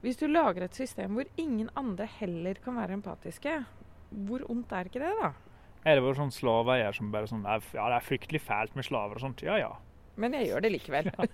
Hvis 0.00 0.16
du 0.16 0.26
lager 0.30 0.64
et 0.64 0.76
system 0.76 1.18
hvor 1.18 1.28
ingen 1.36 1.68
andre 1.76 2.06
heller 2.18 2.58
kan 2.64 2.76
være 2.80 2.96
empatiske, 2.96 3.52
hvor 4.26 4.44
ondt 4.50 4.72
er 4.72 4.88
ikke 4.88 5.02
det, 5.02 5.12
da? 5.20 5.32
er 5.84 5.96
det 5.96 6.04
bare 6.04 6.18
sånn 6.18 6.32
slaveeier 6.34 6.96
som 6.96 7.08
bare 7.12 7.28
sånn 7.30 7.46
Ja, 7.46 7.58
det 7.62 7.96
er 7.96 8.04
fryktelig 8.04 8.42
fælt 8.44 8.76
med 8.76 8.84
slaver 8.84 9.16
og 9.16 9.24
sånt. 9.24 9.44
Ja 9.44 9.56
ja. 9.60 9.70
Men 10.20 10.34
jeg 10.36 10.50
gjør 10.50 10.64
det 10.64 10.72
likevel. 10.74 11.08
Ja. 11.08 11.28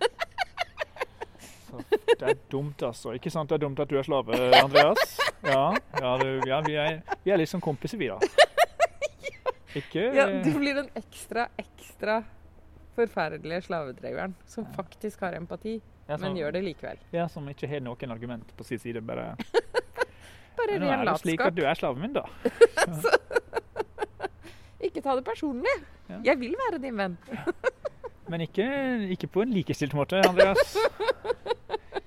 det 2.21 2.29
er 2.31 2.39
dumt, 2.53 2.83
altså. 2.87 3.15
Ikke 3.17 3.33
sant 3.33 3.51
det 3.51 3.59
er 3.59 3.65
dumt 3.65 3.81
at 3.83 3.91
du 3.91 3.99
er 3.99 4.07
slave, 4.07 4.39
Andreas? 4.63 5.17
Ja, 5.47 5.71
ja, 6.01 6.13
du, 6.19 6.41
ja 6.49 6.57
vi, 6.67 6.73
er, 6.81 6.97
vi 7.23 7.31
er 7.31 7.39
liksom 7.39 7.61
kompiser, 7.63 8.01
vi, 8.01 8.09
da. 8.11 8.19
Ikke 9.79 10.09
Ja, 10.17 10.25
du 10.43 10.49
blir 10.57 10.75
den 10.75 10.89
ekstra, 10.99 11.45
ekstra 11.61 12.17
forferdelige 12.97 13.61
slavedreveren 13.69 14.35
som 14.49 14.67
faktisk 14.75 15.23
har 15.23 15.37
empati, 15.39 15.77
ja, 16.07 16.17
men 16.23 16.37
gjør 16.39 16.55
det 16.55 16.63
likevel. 16.65 16.99
Ja, 17.15 17.27
som 17.31 17.47
ikke 17.51 17.67
har 17.71 17.83
noen 17.83 18.15
argument 18.15 18.53
på 18.57 18.67
sin 18.67 18.79
side. 18.83 19.03
Bare 19.07 19.33
Bare 20.57 20.79
Nå 20.81 20.89
er 20.89 21.03
det 21.05 21.19
slik 21.21 21.43
at 21.45 21.57
du 21.57 21.65
er 21.69 21.77
slaven 21.77 22.01
min, 22.01 22.15
da. 22.17 22.23
Ikke 24.87 25.03
ta 25.03 25.17
det 25.19 25.25
personlig. 25.27 25.73
Ja. 26.07 26.21
Jeg 26.31 26.39
vil 26.41 26.55
være 26.57 26.79
din 26.81 26.97
venn. 26.97 27.17
Men 28.31 28.43
ikke, 28.43 28.65
ikke 29.15 29.29
på 29.31 29.45
en 29.45 29.53
likestilt 29.55 29.93
måte, 29.95 30.19
Andreas. 30.27 30.73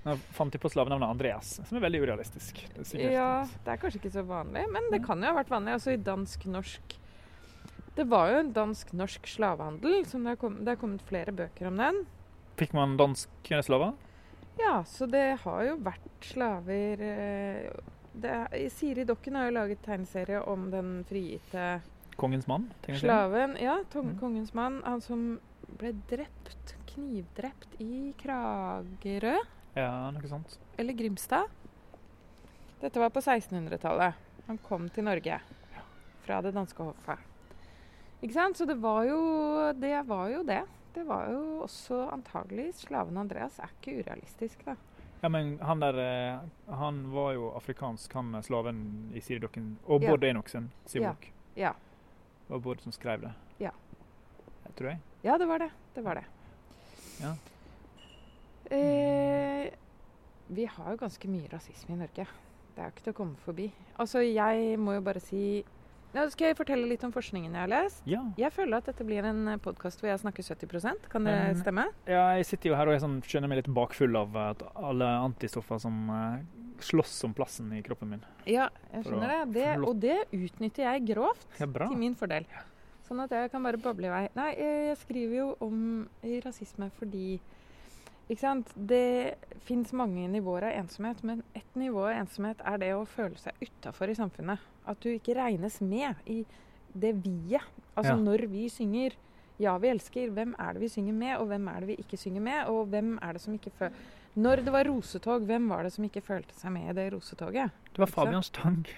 Nå 0.04 0.16
fant 0.36 0.52
jeg 0.56 0.60
på 0.60 0.72
slavenavnet 0.72 1.08
Andreas, 1.08 1.54
som 1.68 1.78
er 1.80 1.84
veldig 1.86 2.02
urealistisk. 2.04 2.60
Det 2.76 2.84
er 2.98 3.14
Ja, 3.14 3.30
det 3.64 3.72
er 3.72 3.80
kanskje 3.80 4.02
ikke 4.02 4.12
så 4.18 4.24
vanlig, 4.28 4.66
men 4.74 4.90
det 4.92 5.00
kan 5.06 5.22
jo 5.24 5.30
ha 5.32 5.38
vært 5.38 5.52
vanlig. 5.54 5.78
Altså 5.78 5.94
i 5.96 6.02
dansk-norsk 6.04 6.98
Det 7.96 8.06
var 8.12 8.26
jo 8.34 8.42
en 8.44 8.52
dansk-norsk 8.56 9.28
slavehandel, 9.32 10.02
som 10.08 10.20
det 10.24 10.30
har, 10.36 10.40
kommet, 10.44 10.64
det 10.66 10.72
har 10.76 10.82
kommet 10.82 11.04
flere 11.08 11.32
bøker 11.36 11.66
om 11.72 11.80
den. 11.80 11.96
Fikk 12.60 12.76
man 12.76 12.98
danske 13.00 13.62
slaver? 13.64 13.96
Ja, 14.60 14.82
så 14.84 15.08
det 15.08 15.40
har 15.46 15.64
jo 15.64 15.78
vært 15.86 16.26
slaver 16.28 17.04
eh, 17.06 17.70
det 18.20 18.32
er, 18.34 18.66
Siri 18.74 19.06
Dokken 19.08 19.38
har 19.40 19.48
jo 19.48 19.56
laget 19.56 19.84
tegneserie 19.86 20.42
om 20.50 20.68
den 20.74 21.06
frigitte 21.08 21.80
Kongens 22.20 22.50
mann? 22.52 22.66
slaven. 22.84 23.56
Ja, 23.62 23.78
tong, 23.94 24.10
mm. 24.12 24.18
kongens 24.20 24.52
mann. 24.54 24.82
Han 24.84 25.00
som 25.00 25.22
ble 25.80 25.94
drept, 26.10 26.74
knivdrept 26.90 27.78
i 27.80 28.12
Kragerø. 28.20 29.38
Ja, 29.78 30.10
noe 30.12 30.28
sånt. 30.28 30.58
eller 30.76 30.98
Grimstad. 31.00 31.48
Dette 32.82 33.00
var 33.00 33.14
på 33.16 33.24
1600-tallet. 33.24 34.20
Han 34.50 34.60
kom 34.66 34.90
til 34.92 35.08
Norge 35.08 35.40
fra 36.26 36.42
det 36.44 36.52
danske 36.58 36.84
hoffet. 36.84 37.24
Ikke 38.20 38.36
sant? 38.36 38.60
Så 38.60 38.68
det 38.68 38.76
var 38.84 39.06
jo 39.08 39.20
det. 39.80 39.96
Var 40.10 40.28
jo 40.34 40.44
det. 40.44 40.64
Det 40.96 41.04
var 41.08 41.30
jo 41.32 41.62
også 41.64 42.10
antagelig 42.14 42.74
Slaven 42.76 43.18
Andreas 43.18 43.60
er 43.60 43.70
ikke 43.80 44.00
urealistisk, 44.02 44.64
da. 44.66 44.76
Ja, 45.22 45.30
men 45.30 45.58
han 45.60 45.80
der 45.84 45.98
eh, 46.00 46.40
Han 46.80 47.02
var 47.12 47.34
jo 47.36 47.50
afrikansk, 47.56 48.14
han 48.14 48.38
slaven 48.44 49.12
i 49.14 49.20
Siridokken. 49.20 49.78
Og 49.86 49.96
Og 49.96 50.02
Ja. 50.04 50.10
Bård 50.10 50.24
Enoksen 50.24 50.72
sin 50.86 51.02
Ja. 51.02 51.12
bok. 51.12 51.32
Ja. 51.56 51.72
Det 52.48 52.50
var 52.56 52.60
Bård 52.60 52.80
som 52.82 52.92
skrev 52.92 53.22
det. 53.22 53.34
Ja. 53.60 53.72
Jeg 54.66 54.76
tror 54.76 54.88
jeg. 54.90 55.00
Ja, 55.24 55.38
det 55.38 55.48
var 55.48 55.58
det. 55.58 55.70
Det 55.96 56.04
var 56.04 56.14
det. 56.14 56.24
Ja. 57.22 57.34
Eh, 58.76 59.70
vi 60.48 60.66
har 60.66 60.92
jo 60.92 60.98
ganske 60.98 61.28
mye 61.28 61.48
rasisme 61.54 61.96
i 61.96 62.00
Norge. 62.00 62.26
Det 62.76 62.84
er 62.84 62.88
jo 62.88 62.94
ikke 62.96 63.04
til 63.04 63.14
å 63.14 63.18
komme 63.18 63.36
forbi. 63.44 63.72
Altså, 64.00 64.20
jeg 64.24 64.80
må 64.80 64.94
jo 64.94 65.02
bare 65.02 65.20
si 65.20 65.64
Nå 66.10 66.24
skal 66.34 66.50
jeg 66.50 66.58
fortelle 66.58 66.88
litt 66.90 67.04
om 67.06 67.12
forskningen 67.14 67.54
jeg 67.54 67.62
har 67.62 67.70
lest. 67.70 68.00
Ja. 68.10 68.24
Jeg 68.40 68.50
føler 68.56 68.82
at 68.82 68.88
dette 68.90 69.06
blir 69.06 69.28
en 69.30 69.44
podkast 69.62 70.02
hvor 70.02 70.10
jeg 70.10 70.22
snakker 70.24 70.42
70% 70.42 71.06
Kan 71.12 71.28
det 71.30 71.36
stemme? 71.60 71.86
ja, 72.10 72.24
jeg 72.40 72.48
sitter 72.50 72.72
jo 72.72 72.80
her 72.80 72.90
og 72.90 72.96
jeg 72.96 73.04
sånn, 73.04 73.20
skjønner 73.22 73.52
meg 73.52 73.62
litt 73.62 73.70
bakfull 73.78 74.18
av 74.18 74.40
at 74.42 74.64
alle 74.74 75.10
antistoffer 75.28 75.78
som 75.84 76.10
eh, 76.16 76.42
slåss 76.82 77.14
om 77.28 77.36
plassen 77.38 77.70
i 77.78 77.84
kroppen 77.86 78.16
min. 78.16 78.26
Ja, 78.50 78.72
jeg 78.94 79.06
skjønner 79.06 79.36
det. 79.36 79.54
det. 79.60 79.70
Og 79.86 80.02
det 80.02 80.18
utnytter 80.34 80.88
jeg 80.88 81.06
grovt 81.12 81.46
Ja, 81.60 81.70
til 81.70 81.98
min 82.02 82.18
fordel. 82.18 82.50
Sånn 83.06 83.22
at 83.22 83.32
jeg 83.34 83.54
kan 83.54 83.64
bare 83.66 83.78
bable 83.82 84.10
i 84.10 84.14
vei. 84.14 84.26
Nei, 84.38 84.50
jeg 84.58 84.84
jeg 84.90 85.00
skriver 85.04 85.36
jo 85.44 85.48
om 85.66 85.80
rasisme 86.46 86.90
fordi 86.98 87.40
ikke 88.30 88.44
sant? 88.44 88.74
Det 88.76 89.38
fins 89.66 89.90
mange 89.98 90.28
nivåer 90.30 90.68
av 90.68 90.76
ensomhet, 90.84 91.24
men 91.26 91.42
ett 91.58 91.78
nivå 91.78 92.04
av 92.06 92.20
ensomhet 92.20 92.60
er 92.62 92.78
det 92.82 92.92
å 92.94 93.06
føle 93.10 93.38
seg 93.42 93.58
utafor 93.66 94.12
i 94.12 94.18
samfunnet. 94.18 94.62
At 94.90 95.00
du 95.04 95.12
ikke 95.14 95.38
regnes 95.38 95.80
med 95.86 96.16
i 96.26 96.42
det 96.98 97.14
vi-et. 97.24 97.66
Altså 97.96 98.16
Ja. 98.16 98.20
når 98.20 98.48
vi 98.50 98.70
synger 98.70 99.16
'Ja, 99.60 99.78
vi 99.78 99.88
elsker', 99.92 100.32
hvem 100.32 100.56
er 100.58 100.74
det 100.74 100.82
vi 100.82 100.88
synger 100.88 101.14
med, 101.14 101.38
og 101.38 101.48
hvem 101.48 101.68
er 101.68 101.80
det 101.80 101.88
vi 101.88 101.96
ikke 102.00 102.18
synger 102.18 102.42
med? 102.42 102.66
Og 102.68 102.86
hvem 102.88 103.20
er 103.22 103.34
det 103.34 103.42
som 103.42 103.54
ikke 103.54 103.72
føler 103.78 103.92
Når 104.36 104.56
det 104.56 104.72
var 104.72 104.84
rosetog, 104.88 105.42
hvem 105.42 105.70
var 105.70 105.84
det 105.84 105.92
som 105.92 106.04
ikke 106.06 106.22
følte 106.22 106.54
seg 106.56 106.72
med 106.72 106.90
i 106.90 106.94
det 106.94 107.14
rosetoget? 107.14 107.72
Det 107.92 108.00
var? 108.00 108.06
Fabian 108.06 108.44
Stang. 108.44 108.86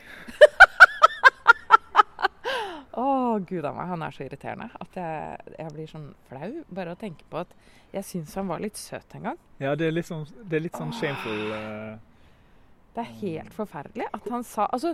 Å, 2.92 3.40
gud 3.48 3.64
a 3.66 3.72
meg, 3.72 3.88
han 3.88 4.02
er 4.04 4.12
så 4.12 4.26
irriterende 4.26 4.68
at 4.84 4.96
jeg, 5.00 5.56
jeg 5.58 5.74
blir 5.74 5.88
sånn 5.88 6.10
flau 6.28 6.64
bare 6.76 6.92
å 6.92 7.00
tenke 7.00 7.24
på 7.32 7.40
at 7.40 7.54
jeg 7.94 8.04
syns 8.04 8.36
han 8.36 8.50
var 8.52 8.60
litt 8.60 8.78
søt 8.78 9.16
en 9.16 9.30
gang. 9.30 9.38
Ja, 9.64 9.76
det 9.80 9.88
er 9.88 9.96
litt 9.96 10.10
sånn, 10.10 10.26
det 10.44 10.60
er 10.60 10.66
litt 10.68 10.76
sånn 10.76 10.92
shameful 11.00 11.54
uh... 11.56 11.96
Det 12.92 13.04
er 13.04 13.18
helt 13.22 13.54
forferdelig 13.56 14.08
at 14.12 14.26
han 14.32 14.44
sa 14.44 14.68
Altså, 14.72 14.94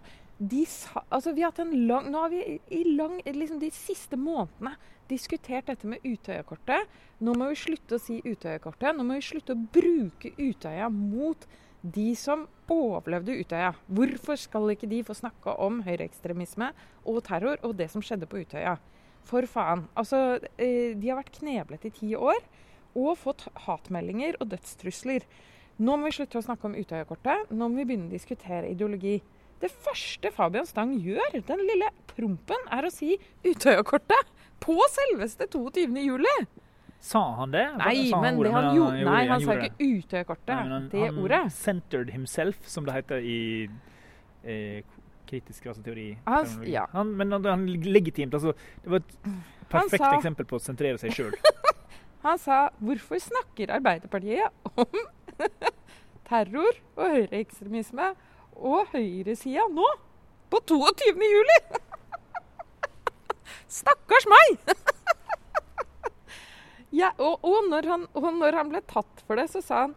sa, 0.70 1.02
altså 1.10 1.34
vi 1.34 1.42
har 1.42 1.50
hatt 1.50 1.64
en 1.64 1.88
lang 1.90 2.12
Nå 2.14 2.20
har 2.22 2.30
vi 2.30 2.60
i 2.70 2.84
lang, 2.94 3.20
liksom 3.26 3.60
de 3.62 3.72
siste 3.74 4.20
månedene 4.20 4.76
diskutert 5.08 5.70
dette 5.70 5.88
med 5.88 6.04
Utøya-kortet. 6.04 6.84
Nå 7.24 7.32
må 7.40 7.46
vi 7.54 7.56
slutte 7.56 7.96
å 7.96 8.02
si 8.02 8.18
Utøya-kortet. 8.26 8.92
Nå 8.92 9.06
må 9.08 9.16
vi 9.16 9.24
slutte 9.24 9.56
å 9.56 9.62
bruke 9.72 10.34
Utøya 10.36 10.90
mot 10.92 11.46
de 11.82 12.10
som 12.20 12.44
overlevde 12.68 13.38
Utøya. 13.40 13.72
Hvorfor 13.88 14.36
skal 14.36 14.74
ikke 14.74 14.90
de 14.92 15.00
få 15.08 15.16
snakke 15.16 15.56
om 15.64 15.80
høyreekstremisme 15.86 16.74
og 17.08 17.22
terror 17.24 17.64
og 17.64 17.78
det 17.80 17.88
som 17.94 18.04
skjedde 18.04 18.28
på 18.28 18.44
Utøya? 18.44 18.76
For 19.28 19.48
faen. 19.48 19.86
Altså, 19.96 20.42
eh, 20.60 20.92
de 20.96 21.08
har 21.08 21.22
vært 21.22 21.40
kneblet 21.40 21.88
i 21.88 21.96
ti 21.96 22.12
år 22.16 22.44
og 22.98 23.18
fått 23.20 23.48
hatmeldinger 23.68 24.36
og 24.42 24.52
dødstrusler. 24.52 25.24
Nå 25.80 25.96
må 25.98 26.08
vi 26.10 26.16
slutte 26.18 26.40
å 26.40 26.46
snakke 26.46 26.66
om 26.70 26.76
Utøya-kortet. 26.78 27.52
Nå 27.54 27.68
må 27.70 27.82
vi 27.82 27.86
begynne 27.92 28.08
å 28.10 28.14
diskutere 28.16 28.70
ideologi. 28.72 29.20
Det 29.62 29.70
første 29.72 30.32
Fabian 30.34 30.66
Stang 30.70 30.94
gjør, 31.02 31.38
den 31.46 31.62
lille 31.66 31.90
prompen, 32.12 32.64
er 32.74 32.86
å 32.88 32.92
si 32.94 33.16
Utøya-kortet 33.46 34.32
på 34.64 34.76
selveste 34.94 35.48
22. 35.54 35.86
juli. 36.06 36.36
Sa 37.00 37.22
han 37.38 37.52
det? 37.54 37.64
Nei, 37.78 38.10
han 38.10 38.24
men 38.26 38.40
det 38.42 38.52
han, 38.52 38.64
han 38.72 38.76
gjorde, 38.78 39.04
nei, 39.06 39.24
han 39.30 39.42
sa 39.46 39.54
ikke 39.62 39.86
Utøya-kortet. 39.86 40.54
han, 40.58 40.88
Det 40.92 41.04
han 41.06 41.20
ordet. 41.22 41.44
centered 41.54 42.10
himself, 42.10 42.58
som 42.68 42.86
det 42.86 42.96
heter 42.98 43.22
i 43.22 43.38
eh, 44.44 44.82
kritisk 45.30 45.66
raseteori. 45.70 46.08
Han- 46.26 46.46
terminologi. 46.46 46.72
ja. 46.74 46.88
Han, 46.94 47.14
men 47.18 47.32
han, 47.32 47.46
han 47.46 47.68
legitimt. 47.70 48.34
Altså, 48.34 48.54
det 48.84 48.90
var 48.96 48.98
et 49.06 49.14
perfekt 49.70 50.02
sa- 50.02 50.16
eksempel 50.18 50.46
på 50.50 50.58
å 50.58 50.64
sentrere 50.64 50.98
seg 50.98 51.14
sjøl. 51.14 51.38
Han 52.26 52.38
sa 52.42 52.70
'Hvorfor 52.82 53.20
snakker 53.22 53.70
Arbeiderpartiet 53.72 54.50
om 54.76 54.86
terror 56.30 56.80
og 56.98 57.16
høyreekstremisme 57.16 58.12
og 58.58 58.92
høyresida 58.94 59.68
nå? 59.72 59.88
På 60.52 60.62
22. 60.64 61.28
juli?' 61.28 61.62
Stakkars 63.78 64.28
meg! 64.32 64.76
ja, 67.02 67.12
og, 67.18 67.44
og, 67.44 67.58
når 67.72 67.90
han, 67.92 68.06
og 68.16 68.28
når 68.40 68.60
han 68.62 68.72
ble 68.72 68.82
tatt 68.88 69.24
for 69.28 69.40
det, 69.40 69.50
så 69.52 69.64
sa 69.64 69.88
han 69.88 69.96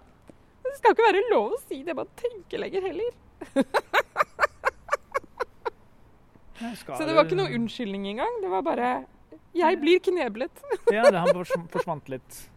det 0.61 0.77
skal 0.77 0.95
ikke 0.95 1.09
være 1.09 1.31
lov 1.33 1.55
å 1.57 1.61
si 1.65 1.81
det 1.83 1.95
man 1.99 2.11
tenker 2.19 2.61
lenger 2.63 2.85
heller. 2.85 3.15
Så 6.61 7.07
det 7.09 7.15
var 7.17 7.25
ikke 7.25 7.39
noe 7.41 7.55
unnskyldning 7.57 8.05
engang. 8.13 8.35
Det 8.43 8.51
var 8.53 8.63
bare 8.63 8.91
'Jeg 9.55 9.81
blir 9.81 9.99
kneblet'. 9.99 10.61
ja, 10.93 11.11
det, 11.11 11.19
han 11.19 11.45
forsvant 11.73 12.09
litt. 12.09 12.51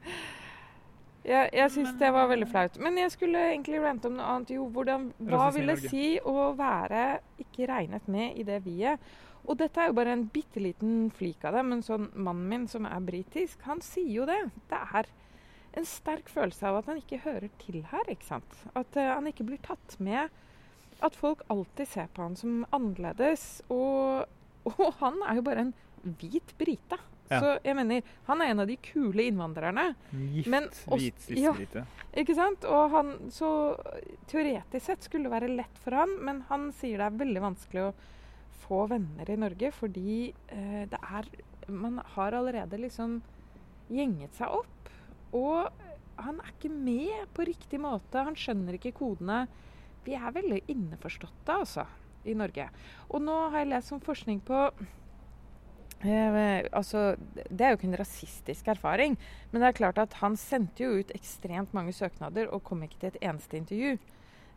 Jeg, 1.23 1.49
jeg 1.55 1.71
syns 1.71 1.93
det 1.99 2.09
var 2.11 2.27
veldig 2.27 2.47
flaut. 2.51 2.79
Men 2.83 2.97
jeg 2.99 3.13
skulle 3.13 3.43
egentlig 3.53 3.79
rante 3.83 4.09
om 4.09 4.17
noe 4.17 4.31
annet. 4.33 4.55
Jo, 4.57 4.65
hvordan, 4.75 5.11
hva 5.29 5.49
vil 5.55 5.71
det 5.71 5.79
si 5.85 6.07
å 6.19 6.51
være 6.57 7.21
ikke 7.43 7.69
regnet 7.71 8.09
med 8.11 8.39
i 8.39 8.43
det 8.47 8.59
vi-et? 8.65 9.13
Og 9.43 9.57
dette 9.59 9.81
er 9.81 9.89
jo 9.89 9.97
bare 9.97 10.13
en 10.15 10.27
bitte 10.31 10.61
liten 10.63 11.09
flik 11.15 11.43
av 11.43 11.57
det, 11.57 11.65
men 11.67 11.83
sånn 11.83 12.07
mannen 12.15 12.47
min 12.47 12.67
som 12.71 12.87
er 12.87 13.03
britisk, 13.03 13.59
han 13.67 13.81
sier 13.83 14.11
jo 14.21 14.27
det. 14.27 14.39
Det 14.71 14.79
er 14.79 15.09
en 15.79 15.87
sterk 15.87 16.29
følelse 16.31 16.69
av 16.69 16.79
at 16.79 16.91
han 16.91 17.01
ikke 17.01 17.23
hører 17.25 17.49
til 17.59 17.81
her, 17.91 18.07
ikke 18.11 18.29
sant. 18.29 18.59
At 18.71 18.95
uh, 18.95 19.15
han 19.17 19.27
ikke 19.27 19.47
blir 19.47 19.59
tatt 19.65 19.97
med. 20.03 20.31
At 21.03 21.17
folk 21.19 21.43
alltid 21.51 21.89
ser 21.91 22.11
på 22.13 22.23
han 22.23 22.37
som 22.39 22.61
annerledes. 22.75 23.63
Og, 23.73 24.23
og 24.71 24.85
han 25.01 25.19
er 25.27 25.41
jo 25.41 25.47
bare 25.49 25.67
en 25.67 25.73
hvit 26.21 26.55
brite. 26.59 26.99
Ja. 27.29 27.39
Så 27.39 27.51
jeg 27.63 27.75
mener, 27.77 28.09
han 28.27 28.41
er 28.43 28.51
en 28.51 28.61
av 28.63 28.67
de 28.69 28.75
kule 28.83 29.23
innvandrerne. 29.25 29.85
Gift, 30.11 30.49
Men 30.51 30.67
også, 30.67 30.97
hvit, 30.99 31.29
ja. 31.39 31.85
Ikke 32.19 32.35
sant? 32.37 32.65
Og 32.69 32.91
han, 32.93 33.13
så 33.33 33.49
teoretisk 34.29 34.85
sett 34.85 35.07
skulle 35.07 35.29
det 35.29 35.33
være 35.33 35.53
lett 35.55 35.79
for 35.81 35.95
han, 35.97 36.17
men 36.21 36.43
han 36.49 36.67
sier 36.77 36.99
det 37.01 37.07
er 37.07 37.21
veldig 37.23 37.45
vanskelig 37.47 37.85
å 37.87 37.93
få 38.63 38.85
venner 38.91 39.29
i 39.29 39.39
Norge 39.39 39.71
fordi 39.75 40.17
eh, 40.31 40.83
det 40.89 40.99
er 40.99 41.27
Man 41.71 42.01
har 42.15 42.35
allerede 42.35 42.77
liksom 42.79 43.21
gjenget 43.93 44.35
seg 44.35 44.51
opp. 44.51 44.89
Og 45.33 45.69
han 46.19 46.41
er 46.43 46.49
ikke 46.51 46.71
med 46.71 47.29
på 47.33 47.45
riktig 47.47 47.79
måte. 47.81 48.19
Han 48.27 48.35
skjønner 48.37 48.75
ikke 48.77 48.91
kodene. 48.99 49.45
Vi 50.03 50.17
er 50.17 50.35
veldig 50.35 50.59
innforståtte, 50.67 51.55
altså, 51.55 51.85
i 52.27 52.35
Norge. 52.35 52.67
Og 53.09 53.23
nå 53.23 53.37
har 53.53 53.63
jeg 53.63 53.71
lest 53.71 53.95
om 53.95 54.03
forskning 54.03 54.43
på 54.43 54.65
Eh, 56.03 56.65
altså, 56.71 57.15
det 57.33 57.63
er 57.63 57.71
jo 57.71 57.79
ikke 57.79 57.89
en 57.91 57.99
rasistisk 57.99 58.67
erfaring, 58.73 59.15
men 59.51 59.63
det 59.63 59.69
er 59.69 59.77
klart 59.77 60.01
at 60.01 60.17
han 60.19 60.35
sendte 60.39 60.83
jo 60.83 60.99
ut 60.99 61.13
ekstremt 61.15 61.73
mange 61.75 61.93
søknader 61.95 62.49
og 62.51 62.63
kom 62.67 62.83
ikke 62.83 62.99
til 62.99 63.13
et 63.13 63.21
eneste 63.23 63.57
intervju. 63.59 63.95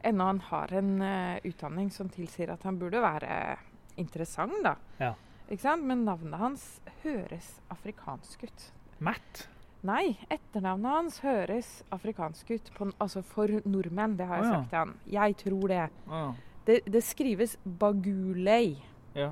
Ennå 0.07 0.27
han 0.29 0.41
har 0.51 0.73
en 0.77 0.91
uh, 1.01 1.39
utdanning 1.47 1.89
som 1.91 2.11
tilsier 2.13 2.51
at 2.53 2.67
han 2.67 2.79
burde 2.79 3.01
være 3.03 3.57
interessant, 3.99 4.59
da. 4.63 4.77
Ja. 5.01 5.15
Ikke 5.47 5.63
sant? 5.63 5.87
Men 5.87 6.05
navnet 6.07 6.39
hans 6.39 6.67
høres 7.05 7.57
afrikansk 7.73 8.45
ut. 8.47 8.67
Matt? 8.99 9.47
Nei, 9.87 10.17
etternavnet 10.33 10.91
hans 10.91 11.21
høres 11.23 11.71
afrikansk 11.95 12.51
ut, 12.51 12.71
på, 12.75 12.91
altså 13.03 13.23
for 13.27 13.51
nordmenn. 13.69 14.19
Det 14.19 14.27
har 14.27 14.43
jeg 14.43 14.47
oh, 14.47 14.51
ja. 14.51 14.59
sagt 14.59 14.71
til 14.73 14.83
han. 14.83 14.95
Jeg 15.15 15.39
tror 15.45 15.67
det. 15.73 15.83
Oh. 16.11 16.31
Det, 16.67 16.81
det 16.91 17.03
skrives 17.07 17.59
Bagulei. 17.63 18.77
ja. 19.15 19.31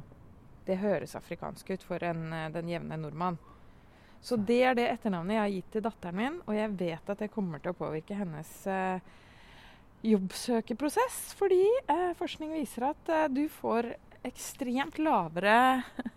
Det 0.65 0.79
høres 0.81 1.17
afrikansk 1.19 1.75
ut 1.75 1.83
for 1.85 2.05
en, 2.05 2.33
eh, 2.33 2.51
den 2.55 2.71
jevne 2.73 2.97
nordmann. 3.01 3.39
Så 4.25 4.39
det 4.41 4.63
er 4.65 4.77
det 4.77 4.87
etternavnet 4.89 5.37
jeg 5.37 5.43
har 5.43 5.53
gitt 5.53 5.71
til 5.75 5.83
datteren 5.85 6.17
min, 6.17 6.37
og 6.47 6.55
jeg 6.57 6.73
vet 6.81 7.11
at 7.13 7.21
det 7.21 7.33
kommer 7.33 7.61
til 7.61 7.75
å 7.75 7.77
påvirke 7.77 8.17
hennes 8.17 8.53
eh, 8.73 9.05
jobbsøkeprosess. 10.09 11.19
Fordi 11.37 11.61
eh, 11.93 12.13
forskning 12.17 12.55
viser 12.57 12.89
at 12.89 13.13
eh, 13.13 13.27
du 13.29 13.45
får 13.53 13.93
ekstremt 14.25 15.01
lavere 15.05 15.59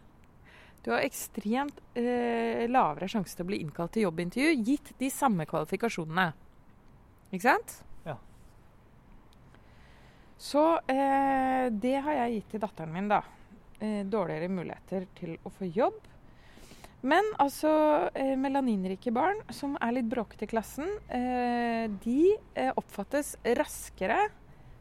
Du 0.88 0.94
har 0.94 1.04
ekstremt 1.04 1.82
eh, 2.00 2.64
lavere 2.72 3.10
sjanse 3.12 3.36
til 3.36 3.44
å 3.44 3.50
bli 3.50 3.58
innkalt 3.60 3.92
til 3.98 4.06
jobbintervju 4.06 4.54
gitt 4.70 4.94
de 5.02 5.10
samme 5.12 5.44
kvalifikasjonene. 5.50 6.30
Ikke 7.28 7.44
sant? 7.44 7.74
Ja. 8.08 8.16
Så 10.40 10.64
eh, 10.88 11.68
det 11.76 11.98
har 12.06 12.22
jeg 12.22 12.38
gitt 12.38 12.56
til 12.56 12.64
datteren 12.64 12.96
min, 12.96 13.12
da 13.12 13.26
eh, 13.80 14.04
dårligere 14.06 14.50
muligheter 14.52 15.08
til 15.18 15.38
å 15.46 15.52
få 15.54 15.70
jobb. 15.70 16.00
Men 17.08 17.24
altså, 17.40 17.70
eh, 18.18 18.34
melaninrike 18.40 19.12
barn 19.14 19.40
som 19.54 19.78
er 19.82 19.94
litt 20.00 20.10
bråkete 20.10 20.48
i 20.48 20.52
klassen, 20.52 20.90
eh, 21.14 21.86
de 22.04 22.36
eh, 22.56 22.72
oppfattes 22.76 23.36
raskere 23.60 24.30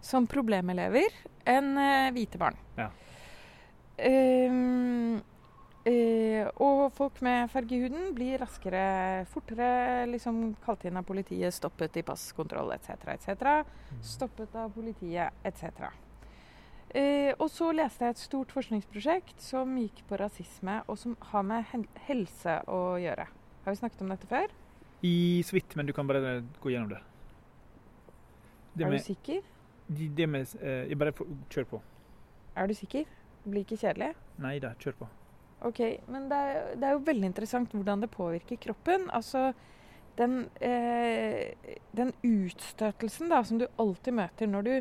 som 0.01 0.27
problemelever 0.27 1.13
enn 1.45 1.77
eh, 1.79 2.13
hvite 2.17 2.41
barn. 2.41 2.57
Ja. 2.79 2.91
Eh, 5.87 6.49
og 6.59 6.89
folk 6.97 7.21
med 7.23 7.51
farge 7.53 7.77
i 7.77 7.85
huden 7.85 8.09
blir 8.17 8.41
raskere, 8.43 9.27
fortere 9.31 10.07
liksom 10.11 10.57
kalt 10.65 10.83
inn 10.89 10.99
av 10.99 11.07
politiet, 11.07 11.55
stoppet 11.55 12.01
i 12.01 12.03
passkontroll 12.07 12.73
etc., 12.75 13.07
etc. 13.13 13.63
Stoppet 14.03 14.57
av 14.59 14.75
politiet 14.75 15.47
etc. 15.47 15.87
Eh, 16.95 17.33
og 17.39 17.51
så 17.51 17.73
leste 17.75 18.05
jeg 18.07 18.15
et 18.15 18.21
stort 18.23 18.53
forskningsprosjekt 18.55 19.41
som 19.43 19.75
gikk 19.81 20.05
på 20.09 20.19
rasisme, 20.21 20.79
og 20.89 20.99
som 21.01 21.17
har 21.33 21.43
med 21.45 21.65
helse 22.07 22.61
å 22.71 22.97
gjøre. 23.03 23.27
Har 23.65 23.75
vi 23.75 23.81
snakket 23.81 24.05
om 24.07 24.13
dette 24.15 24.29
før? 24.31 24.53
I 25.05 25.43
så 25.45 25.57
vidt, 25.59 25.75
men 25.77 25.87
du 25.87 25.93
kan 25.93 26.07
bare 26.09 26.41
gå 26.63 26.71
gjennom 26.73 26.89
det. 26.95 27.03
Det 28.77 28.85
er 28.87 28.91
med, 28.91 28.99
du 29.01 29.05
sikker? 29.05 29.43
de- 29.89 30.09
det 30.09 30.27
med 30.29 30.55
eh, 30.63 30.95
Bare 30.97 31.13
kjør 31.51 31.65
på. 31.75 31.83
Er 32.57 32.67
du 32.67 32.75
sikker? 32.75 33.05
Det 33.45 33.51
blir 33.53 33.65
ikke 33.65 33.79
kjedelig? 33.79 34.15
Nei 34.43 34.59
da, 34.63 34.73
kjør 34.81 34.97
på. 35.03 35.09
Ok, 35.67 35.81
men 36.13 36.29
det 36.29 36.37
er, 36.37 36.75
det 36.77 36.85
er 36.89 36.93
jo 36.97 37.05
veldig 37.07 37.29
interessant 37.31 37.73
hvordan 37.73 38.01
det 38.05 38.11
påvirker 38.13 38.59
kroppen. 38.61 39.09
Altså, 39.11 39.53
den, 40.19 40.47
eh, 40.61 41.55
den 41.97 42.13
utstøtelsen 42.25 43.29
da, 43.33 43.43
som 43.45 43.59
du 43.61 43.67
alltid 43.81 44.15
møter 44.17 44.47
når 44.51 44.63
du 44.63 44.75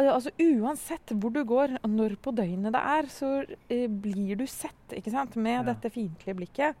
Altså 0.00 0.30
Uansett 0.40 1.12
hvor 1.20 1.30
du 1.34 1.42
går, 1.46 1.76
når 1.86 2.16
på 2.24 2.32
døgnet 2.34 2.72
det 2.74 2.80
er, 2.80 3.08
så 3.12 3.30
eh, 3.68 3.88
blir 3.88 4.36
du 4.40 4.46
sett 4.48 4.94
ikke 4.96 5.12
sant? 5.12 5.36
med 5.36 5.60
Ja. 5.60 5.62
dette 5.72 5.90
fiendtlige 5.92 6.34
blikket. 6.38 6.76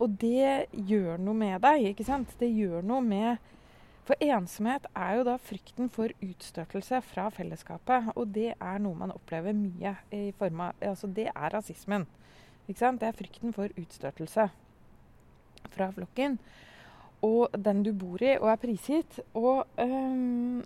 Og 0.00 0.16
det 0.18 0.66
gjør 0.72 1.18
noe 1.22 1.34
med 1.34 1.60
deg. 1.62 1.84
ikke 1.92 2.04
sant? 2.04 2.32
Det 2.40 2.48
gjør 2.50 2.82
noe 2.82 3.00
med 3.00 3.38
For 4.04 4.16
ensomhet 4.20 4.84
er 4.94 5.16
jo 5.16 5.22
da 5.24 5.38
frykten 5.40 5.88
for 5.88 6.08
utstøtelse 6.20 6.98
fra 7.02 7.30
fellesskapet. 7.30 8.10
Og 8.16 8.32
det 8.34 8.50
er 8.60 8.78
noe 8.78 8.94
man 8.94 9.12
opplever 9.14 9.54
mye 9.56 9.94
i 10.12 10.30
form 10.36 10.60
av 10.60 10.74
Altså 10.82 11.06
det 11.06 11.30
er 11.30 11.50
rasismen. 11.54 12.06
Ikke 12.68 12.78
sant? 12.78 13.00
Det 13.00 13.08
er 13.08 13.16
frykten 13.16 13.52
for 13.56 13.68
utstøtelse 13.80 14.50
fra 15.72 15.90
flokken. 15.90 16.38
Og 17.22 17.48
den 17.56 17.82
du 17.82 17.92
bor 17.96 18.20
i 18.22 18.34
og 18.36 18.50
er 18.50 18.56
prisgitt. 18.60 19.20
Og 19.34 19.64
øhm, 19.80 20.64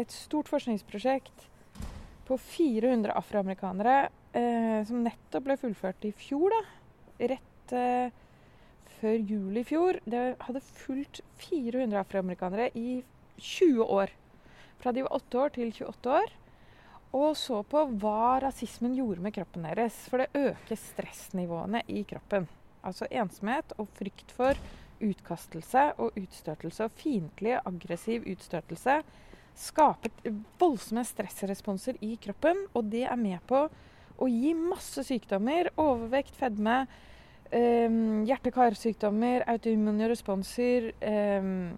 et 0.00 0.14
stort 0.14 0.48
forskningsprosjekt 0.50 1.46
på 2.28 2.38
400 2.38 3.12
afroamerikanere 3.18 3.96
eh, 4.36 4.80
som 4.86 5.02
nettopp 5.04 5.46
ble 5.46 5.56
fullført 5.60 6.06
i 6.06 6.12
fjor, 6.16 6.54
da, 6.54 6.60
rett 7.32 7.74
eh, 7.76 8.12
før 9.00 9.16
jul 9.16 9.56
i 9.60 9.64
fjor, 9.66 9.98
det 10.08 10.24
hadde 10.44 10.62
fulgt 10.84 11.22
400 11.40 12.02
afroamerikanere 12.02 12.68
i 12.78 13.00
20 13.40 13.86
år. 13.86 14.12
Fra 14.80 14.92
de 14.92 15.04
var 15.04 15.16
8 15.16 15.40
år 15.40 15.54
til 15.56 15.72
28 15.72 16.14
år. 16.18 16.36
Og 17.16 17.32
så 17.34 17.62
på 17.66 17.80
hva 17.98 18.38
rasismen 18.44 18.94
gjorde 18.94 19.24
med 19.24 19.34
kroppen 19.34 19.64
deres. 19.66 19.96
For 20.12 20.22
det 20.22 20.30
øker 20.36 20.78
stressnivåene 20.78 21.82
i 21.90 22.04
kroppen. 22.08 22.46
Altså 22.86 23.08
ensomhet 23.10 23.74
og 23.80 23.90
frykt 23.98 24.30
for 24.36 24.60
utkastelse 25.00 25.86
og 26.00 26.16
utstøtelse 26.20 26.86
og 26.86 26.94
fiendtlig, 27.00 27.56
aggressiv 27.64 28.28
utstøtelse 28.28 29.00
skaper 29.60 30.32
voldsomme 30.60 31.04
stressresponser 31.06 32.00
i 32.04 32.14
kroppen. 32.22 32.64
Og 32.74 32.88
det 32.92 33.04
er 33.06 33.20
med 33.20 33.40
på 33.48 33.66
å 34.20 34.28
gi 34.28 34.54
masse 34.56 35.04
sykdommer. 35.06 35.70
Overvekt, 35.80 36.34
fedme, 36.36 36.82
eh, 37.50 37.88
hjerte-karsykdommer, 38.28 39.46
autoimmune 39.48 40.08
responser. 40.08 40.92
eh, 41.00 41.72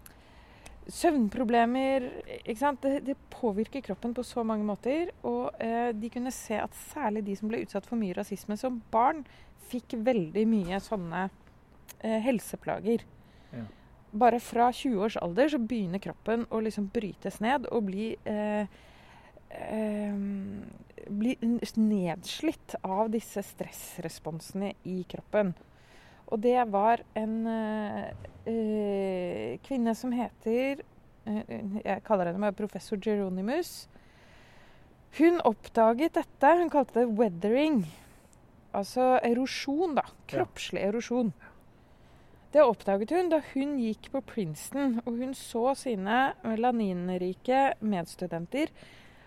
søvnproblemer 0.90 2.08
det, 2.44 3.00
det, 3.06 3.14
påvirker 3.30 3.80
kroppen 3.80 4.14
på 4.14 4.22
så 4.22 4.42
mange 4.42 4.64
måter. 4.64 5.12
Og 5.22 5.50
eh, 5.62 5.92
de 5.94 6.10
kunne 6.10 6.32
se 6.34 6.58
at 6.58 6.74
særlig 6.74 7.24
de 7.26 7.36
som 7.36 7.48
ble 7.48 7.62
utsatt 7.62 7.86
for 7.86 7.96
mye 8.00 8.16
rasisme 8.16 8.56
som 8.58 8.82
barn, 8.90 9.24
fikk 9.70 9.94
veldig 10.04 10.46
mye 10.48 10.80
sånne 10.82 11.28
eh, 12.00 12.18
helseplager. 12.24 13.04
Ja. 13.52 13.64
Bare 14.12 14.40
fra 14.44 14.68
20 14.72 15.04
års 15.06 15.16
alder 15.16 15.48
så 15.48 15.58
begynner 15.58 16.02
kroppen 16.02 16.44
å 16.52 16.60
liksom 16.60 16.90
brytes 16.92 17.40
ned 17.40 17.64
og 17.72 17.86
bli 17.88 18.10
eh, 18.28 18.66
eh 19.50 20.16
bli 21.08 21.36
nedslitt 21.76 22.74
av 22.82 23.10
disse 23.10 23.42
stressresponsene 23.42 24.72
i 24.86 25.02
kroppen. 25.08 25.54
Og 26.32 26.40
det 26.40 26.56
var 26.72 27.02
en 27.18 27.46
eh, 27.50 29.58
kvinne 29.66 29.94
som 29.98 30.14
heter 30.16 30.80
uh, 31.26 31.42
Jeg 31.84 32.04
kaller 32.06 32.30
henne 32.30 32.52
professor 32.56 32.96
Geronimus. 32.96 33.88
Hun 35.18 35.42
oppdaget 35.44 36.16
dette. 36.16 36.54
Hun 36.58 36.70
kalte 36.72 37.02
det 37.02 37.12
'weathering'. 37.12 37.84
Altså 38.72 39.18
erosjon, 39.20 39.94
da. 39.94 40.06
Kroppslig 40.26 40.80
erosjon. 40.80 41.34
Det 42.52 42.64
oppdaget 42.68 43.14
hun 43.16 43.30
da 43.32 43.38
hun 43.54 43.78
gikk 43.80 44.10
på 44.12 44.20
Princeton 44.28 44.98
og 45.06 45.16
hun 45.16 45.32
så 45.36 45.72
sine 45.78 46.18
melaninrike 46.44 47.62
medstudenter 47.80 48.72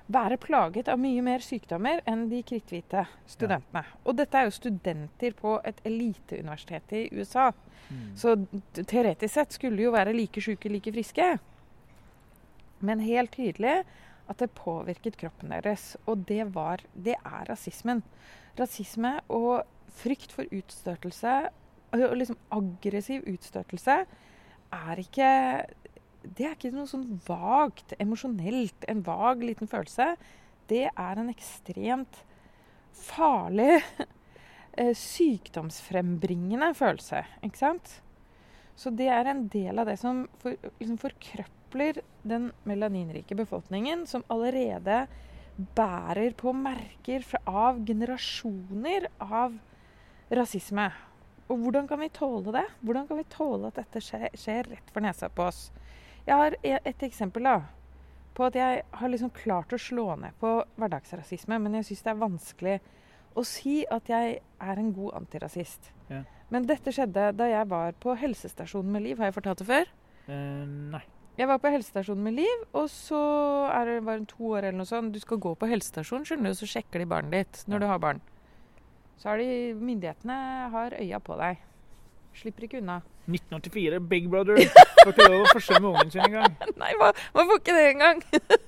være 0.06 0.38
plaget 0.38 0.90
av 0.92 1.00
mye 1.02 1.24
mer 1.26 1.42
sykdommer 1.42 2.04
enn 2.06 2.28
de 2.30 2.44
kritthvite 2.46 3.08
studentene. 3.30 3.82
Ja. 3.82 4.02
Og 4.06 4.20
dette 4.20 4.38
er 4.38 4.46
jo 4.46 4.54
studenter 4.54 5.34
på 5.40 5.56
et 5.66 5.82
eliteuniversitet 5.88 6.94
i 6.94 7.04
USA. 7.18 7.50
Mm. 7.90 8.12
Så 8.18 8.36
teoretisk 8.78 9.34
sett 9.34 9.58
skulle 9.58 9.82
de 9.82 9.88
jo 9.88 9.96
være 9.96 10.14
like 10.14 10.42
syke, 10.46 10.70
like 10.70 10.94
friske. 10.94 11.30
Men 12.86 13.02
helt 13.02 13.34
tydelig 13.34 13.80
at 14.30 14.42
det 14.42 14.54
påvirket 14.58 15.18
kroppen 15.18 15.54
deres. 15.54 15.96
Og 16.06 16.26
det, 16.30 16.44
var, 16.54 16.86
det 16.94 17.18
er 17.18 17.50
rasismen. 17.50 18.04
Rasisme 18.60 19.18
og 19.34 19.66
frykt 19.96 20.34
for 20.36 20.50
utstøtelse, 20.54 21.48
liksom 21.96 22.38
aggressiv 22.54 23.26
utstøtelse, 23.32 24.04
er 24.76 25.02
ikke 25.02 25.32
det 26.26 26.48
er 26.48 26.56
ikke 26.56 26.72
noe 26.74 26.90
sånn 26.90 27.20
vagt, 27.28 27.94
emosjonelt, 28.02 28.88
en 28.90 29.04
vag 29.06 29.44
liten 29.46 29.70
følelse. 29.70 30.16
Det 30.70 30.88
er 30.90 31.22
en 31.22 31.30
ekstremt 31.30 32.22
farlig, 32.98 33.84
eh, 34.80 34.94
sykdomsfrembringende 34.98 36.72
følelse. 36.78 37.22
Ikke 37.46 37.62
sant? 37.62 38.00
Så 38.76 38.92
det 38.92 39.08
er 39.14 39.30
en 39.32 39.46
del 39.52 39.80
av 39.80 39.88
det 39.92 40.00
som 40.02 40.26
for, 40.42 40.58
liksom 40.82 40.98
forkrøpler 41.00 42.02
den 42.28 42.50
melaninrike 42.68 43.38
befolkningen, 43.38 44.04
som 44.10 44.26
allerede 44.34 45.06
bærer 45.56 46.34
på 46.36 46.52
merker 46.58 47.24
fra, 47.24 47.40
av 47.48 47.80
generasjoner 47.88 49.08
av 49.24 49.56
rasisme. 50.36 50.90
Og 51.50 51.62
hvordan 51.62 51.88
kan 51.88 52.02
vi 52.02 52.10
tåle 52.10 52.54
det? 52.56 52.66
Hvordan 52.82 53.08
kan 53.08 53.20
vi 53.20 53.28
tåle 53.30 53.70
at 53.70 53.78
dette 53.78 54.02
skjer, 54.02 54.30
skjer 54.34 54.70
rett 54.72 54.94
for 54.94 55.06
nesa 55.06 55.30
på 55.30 55.46
oss? 55.46 55.68
Jeg 56.26 56.40
har 56.42 56.56
e- 56.66 56.82
et 56.82 57.04
eksempel 57.06 57.46
da, 57.46 57.60
på 58.36 58.48
at 58.48 58.58
jeg 58.58 58.82
har 59.00 59.12
liksom 59.12 59.32
klart 59.36 59.74
å 59.76 59.80
slå 59.80 60.08
ned 60.20 60.34
på 60.42 60.58
hverdagsrasisme, 60.80 61.60
men 61.62 61.78
jeg 61.78 61.90
syns 61.92 62.06
det 62.06 62.14
er 62.16 62.24
vanskelig 62.24 62.78
å 63.36 63.44
si 63.46 63.84
at 63.92 64.10
jeg 64.10 64.40
er 64.42 64.82
en 64.82 64.94
god 64.96 65.20
antirasist. 65.22 65.92
Ja. 66.10 66.24
Men 66.50 66.66
dette 66.70 66.94
skjedde 66.94 67.32
da 67.38 67.50
jeg 67.50 67.70
var 67.70 67.96
på 68.02 68.16
helsestasjonen 68.18 68.94
med 68.96 69.06
Liv. 69.06 69.20
Har 69.20 69.30
jeg 69.30 69.38
fortalt 69.38 69.62
det 69.62 69.70
før? 69.70 69.92
Eh, 70.26 70.66
nei. 70.96 71.04
Jeg 71.36 71.50
var 71.52 71.60
på 71.60 71.72
helsestasjonen 71.74 72.24
med 72.24 72.38
Liv, 72.38 72.62
og 72.72 72.88
så 72.90 73.20
er 73.76 73.90
det 73.90 73.96
bare 74.08 74.24
to 74.30 74.54
år 74.54 74.70
eller 74.70 74.80
noe 74.80 74.90
sånt. 74.90 75.12
Du 75.14 75.20
skal 75.20 75.42
gå 75.44 75.52
på 75.60 75.68
helsestasjonen, 75.68 76.26
skjønner 76.28 76.54
du, 76.54 76.58
så 76.58 76.70
sjekker 76.78 77.04
de 77.04 77.10
barnet 77.12 77.36
ditt 77.36 77.66
når 77.68 77.78
ja. 77.78 77.84
du 77.84 77.92
har 77.92 78.02
barn. 78.02 78.22
Så 79.18 79.32
har 79.32 79.42
de 79.42 79.74
Myndighetene 79.80 80.38
har 80.74 80.96
øya 81.00 81.20
på 81.24 81.38
deg. 81.40 81.62
Slipper 82.36 82.68
ikke 82.68 82.82
unna. 82.82 83.00
1984, 83.26 84.00
Big 84.10 84.30
Brother. 84.30 84.60
Får 85.02 85.14
ikke 85.14 85.28
lov 85.32 85.46
å 85.46 85.54
forsømme 85.54 85.92
ungen 85.94 86.12
sin 86.14 86.26
engang. 86.28 86.54
Nei, 86.82 86.92
man, 87.00 87.18
man 87.34 87.50
får 87.50 87.62
ikke 87.62 87.76
det 87.78 87.86
engang. 87.94 88.22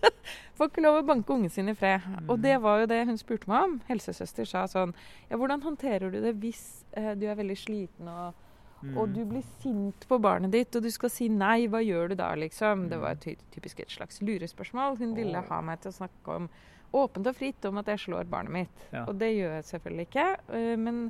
får 0.57 0.71
ikke 0.71 0.83
lov 0.85 0.99
å 1.01 1.05
banke 1.05 1.35
ungen 1.35 1.53
sin 1.53 1.69
i 1.69 1.75
fred. 1.77 2.05
Mm. 2.07 2.31
Og 2.31 2.41
det 2.41 2.55
var 2.63 2.81
jo 2.81 2.89
det 2.89 3.03
hun 3.09 3.19
spurte 3.19 3.51
meg 3.51 3.67
om. 3.67 3.77
Helsesøster 3.89 4.49
sa 4.49 4.65
sånn 4.71 4.95
Ja, 5.27 5.37
hvordan 5.37 5.63
håndterer 5.65 6.13
du 6.13 6.19
det 6.23 6.33
hvis 6.41 6.63
eh, 6.97 7.13
du 7.19 7.27
er 7.27 7.37
veldig 7.37 7.57
sliten 7.59 8.09
og, 8.09 8.39
mm. 8.81 8.95
og, 8.95 9.13
du 9.13 9.21
blir 9.29 9.45
sint 9.61 10.07
på 10.09 10.19
barnet 10.23 10.55
ditt, 10.55 10.73
og 10.79 10.87
du 10.87 10.89
skal 10.93 11.13
si 11.13 11.29
nei, 11.29 11.67
hva 11.69 11.83
gjør 11.85 12.13
du 12.13 12.17
da, 12.23 12.31
liksom? 12.39 12.87
Det 12.89 13.01
var 13.03 13.19
ty 13.21 13.35
typisk 13.53 13.83
et 13.83 13.93
slags 13.93 14.23
lurespørsmål. 14.23 14.97
Hun 15.03 15.13
ville 15.17 15.43
ha 15.51 15.61
meg 15.61 15.83
til 15.83 15.93
å 15.93 15.99
snakke 15.99 16.41
om 16.41 16.49
åpent 16.95 17.27
og 17.27 17.35
fritt 17.35 17.65
om 17.67 17.79
at 17.81 17.89
jeg 17.91 18.05
slår 18.07 18.29
barnet 18.31 18.53
mitt. 18.53 18.83
Ja. 18.91 19.05
Og 19.07 19.15
det 19.19 19.33
gjør 19.33 19.57
jeg 19.57 19.69
selvfølgelig 19.71 20.07
ikke. 20.07 20.27
Uh, 20.51 20.75
men 20.79 21.07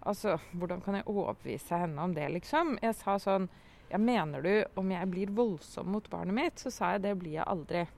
Altså, 0.00 0.38
hvordan 0.52 0.80
kan 0.80 0.96
jeg 0.96 1.08
overbevise 1.12 1.76
henne 1.76 2.02
om 2.02 2.14
det, 2.16 2.28
liksom? 2.32 2.78
Jeg 2.82 2.96
sa 2.96 3.18
sånn 3.20 3.50
Ja, 3.90 3.98
mener 3.98 4.40
du 4.40 4.52
om 4.78 4.90
jeg 4.92 5.08
blir 5.10 5.32
voldsom 5.34 5.90
mot 5.90 6.04
barnet 6.10 6.36
mitt? 6.36 6.60
Så 6.62 6.70
sa 6.70 6.94
jeg 6.94 7.02
det 7.04 7.16
blir 7.18 7.40
jeg 7.40 7.46
aldri. 7.50 7.88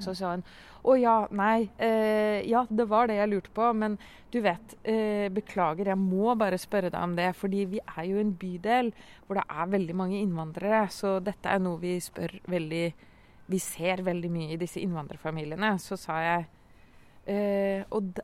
Så 0.00 0.12
sa 0.16 0.34
hun 0.34 0.42
å 0.82 0.96
ja, 0.98 1.14
nei. 1.30 1.70
Eh, 1.78 2.42
ja, 2.50 2.64
det 2.68 2.88
var 2.90 3.06
det 3.08 3.16
jeg 3.16 3.30
lurte 3.30 3.52
på. 3.54 3.70
Men 3.72 3.96
du 4.32 4.40
vet, 4.44 4.74
eh, 4.84 5.28
beklager, 5.32 5.92
jeg 5.92 6.00
må 6.00 6.34
bare 6.36 6.58
spørre 6.60 6.90
deg 6.90 7.00
om 7.00 7.16
det. 7.16 7.30
Fordi 7.38 7.64
vi 7.72 7.80
er 7.80 8.04
jo 8.10 8.20
en 8.20 8.34
bydel 8.36 8.92
hvor 9.26 9.40
det 9.40 9.46
er 9.48 9.72
veldig 9.76 9.96
mange 9.96 10.20
innvandrere. 10.20 10.84
Så 10.92 11.20
dette 11.24 11.48
er 11.48 11.62
noe 11.62 11.80
vi 11.80 11.96
spør 12.02 12.34
veldig 12.52 12.84
Vi 13.50 13.58
ser 13.62 14.04
veldig 14.06 14.30
mye 14.32 14.54
i 14.54 14.60
disse 14.60 14.80
innvandrerfamiliene. 14.82 15.74
Så 15.82 15.98
sa 16.00 16.18
jeg 16.22 16.48
eh, 17.26 17.84
Og 17.90 18.18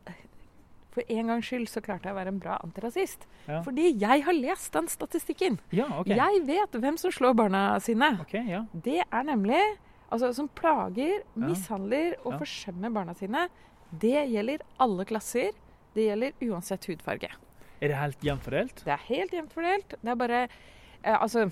for 0.99 1.15
en 1.15 1.29
gangs 1.31 1.47
skyld 1.47 1.69
så 1.71 1.83
klarte 1.85 2.09
jeg 2.09 2.17
å 2.17 2.19
være 2.19 2.33
en 2.33 2.41
bra 2.43 2.57
antirasist. 2.65 3.27
Ja. 3.47 3.61
Fordi 3.67 3.93
jeg 4.01 4.25
har 4.27 4.35
lest 4.35 4.73
den 4.75 4.89
statistikken. 4.91 5.59
Ja, 5.71 5.87
okay. 6.01 6.17
Jeg 6.19 6.43
vet 6.49 6.79
hvem 6.83 6.99
som 7.01 7.13
slår 7.15 7.37
barna 7.39 7.63
sine. 7.85 8.15
Okay, 8.25 8.43
ja. 8.51 8.65
Det 8.73 9.03
er 9.05 9.29
nemlig 9.29 9.61
altså, 10.09 10.33
som 10.35 10.49
plager, 10.59 11.23
mishandler 11.39 12.17
og 12.25 12.41
forsømmer 12.41 12.95
barna 12.95 13.15
sine. 13.19 13.47
Det 13.91 14.27
gjelder 14.33 14.65
alle 14.83 15.07
klasser. 15.09 15.55
Det 15.95 16.09
gjelder 16.09 16.49
uansett 16.49 16.89
hudfarge. 16.91 17.31
Er 17.79 17.93
det 17.93 18.01
helt 18.01 18.25
jevnt 18.27 18.45
fordelt? 18.45 18.83
Det 18.85 18.93
er 18.95 19.07
helt 19.07 19.35
jevnt 19.39 19.55
fordelt. 19.55 19.95
Det 20.03 20.13
er 20.13 20.19
bare 20.19 20.43
eh, 20.49 21.15
Altså 21.15 21.47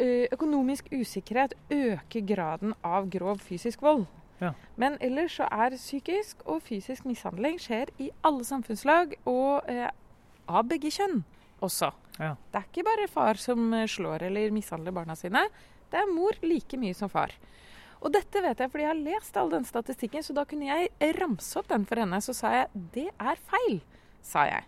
Økonomisk 0.00 0.88
usikkerhet 0.92 1.52
øker 1.70 2.24
graden 2.26 2.72
av 2.82 3.10
grov 3.12 3.42
fysisk 3.44 3.82
vold. 3.82 4.06
Ja. 4.42 4.52
Men 4.76 4.96
ellers 5.04 5.36
så 5.38 5.46
er 5.46 5.76
psykisk 5.78 6.42
og 6.50 6.62
fysisk 6.66 7.06
mishandling 7.06 7.60
skjer 7.62 7.92
i 8.02 8.10
alle 8.26 8.44
samfunnslag, 8.46 9.14
og 9.28 9.68
eh, 9.70 9.90
av 10.50 10.66
begge 10.70 10.90
kjønn 10.90 11.22
også. 11.62 11.92
Ja. 12.18 12.34
Det 12.50 12.58
er 12.58 12.66
ikke 12.66 12.86
bare 12.88 13.08
far 13.10 13.38
som 13.40 13.70
eh, 13.76 13.86
slår 13.90 14.26
eller 14.28 14.54
mishandler 14.54 14.94
barna 14.94 15.16
sine. 15.18 15.44
Det 15.92 16.00
er 16.00 16.10
mor 16.10 16.38
like 16.42 16.80
mye 16.80 16.96
som 16.96 17.12
far. 17.12 17.34
Og 18.02 18.10
dette 18.10 18.42
vet 18.42 18.58
jeg 18.58 18.70
fordi 18.72 18.82
jeg 18.82 18.90
har 18.90 19.02
lest 19.04 19.36
all 19.38 19.52
den 19.52 19.66
statistikken, 19.68 20.24
så 20.26 20.34
da 20.34 20.42
kunne 20.48 20.66
jeg 20.66 21.14
ramse 21.20 21.54
opp 21.60 21.68
den 21.70 21.86
for 21.86 22.02
henne. 22.02 22.18
Så 22.24 22.34
sa 22.34 22.50
jeg 22.56 22.84
det 22.96 23.08
er 23.14 23.42
feil, 23.52 23.78
sa 24.26 24.48
jeg. 24.48 24.66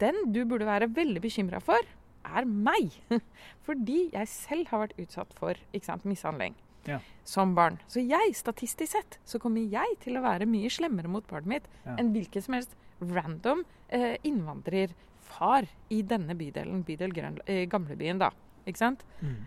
Den 0.00 0.30
du 0.32 0.42
burde 0.48 0.68
være 0.68 0.88
veldig 0.96 1.20
bekymra 1.24 1.60
for, 1.64 1.84
er 2.28 2.48
meg. 2.48 2.94
Fordi 3.66 4.08
jeg 4.12 4.30
selv 4.32 4.72
har 4.72 4.86
vært 4.86 4.98
utsatt 5.02 5.34
for 5.38 5.58
sant, 5.84 6.06
mishandling 6.08 6.56
ja. 6.88 7.00
som 7.24 7.54
barn. 7.56 7.78
Så 7.90 8.02
jeg, 8.04 8.34
statistisk 8.36 8.94
sett, 8.96 9.18
så 9.28 9.40
kommer 9.42 9.64
jeg 9.64 9.98
til 10.04 10.18
å 10.18 10.24
være 10.24 10.48
mye 10.48 10.70
slemmere 10.72 11.10
mot 11.10 11.26
barnet 11.28 11.50
mitt 11.52 11.68
ja. 11.84 11.96
enn 11.98 12.12
hvilken 12.14 12.44
som 12.44 12.56
helst 12.58 12.76
random 12.98 13.64
eh, 13.94 14.16
innvandrerfar 14.26 15.68
i 15.94 16.00
denne 16.06 16.36
bydelen, 16.38 16.82
bydel 16.86 17.14
Grøn, 17.14 17.38
eh, 17.46 17.66
Gamlebyen, 17.70 18.22
da. 18.22 18.32
Ikke 18.68 18.82
sant? 18.82 19.04
Mm. 19.20 19.38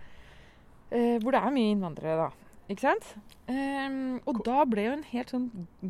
Eh, 0.91 1.17
hvor 1.23 1.35
det 1.35 1.41
er 1.41 1.55
mye 1.55 1.73
innvandrere, 1.73 2.27
da. 2.27 2.51
Ikke 2.71 2.85
sant? 2.85 3.07
Um, 3.51 4.21
og 4.29 4.45
da 4.45 4.61
ble 4.69 4.85
hun 4.87 5.01
helt 5.09 5.33
sånn 5.33 5.49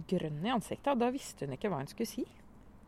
grønn 0.09 0.39
i 0.47 0.53
ansiktet, 0.53 0.89
og 0.95 1.03
da 1.03 1.11
visste 1.13 1.45
hun 1.45 1.53
ikke 1.53 1.69
hva 1.69 1.83
hun 1.83 1.91
skulle 1.91 2.09
si. 2.09 2.25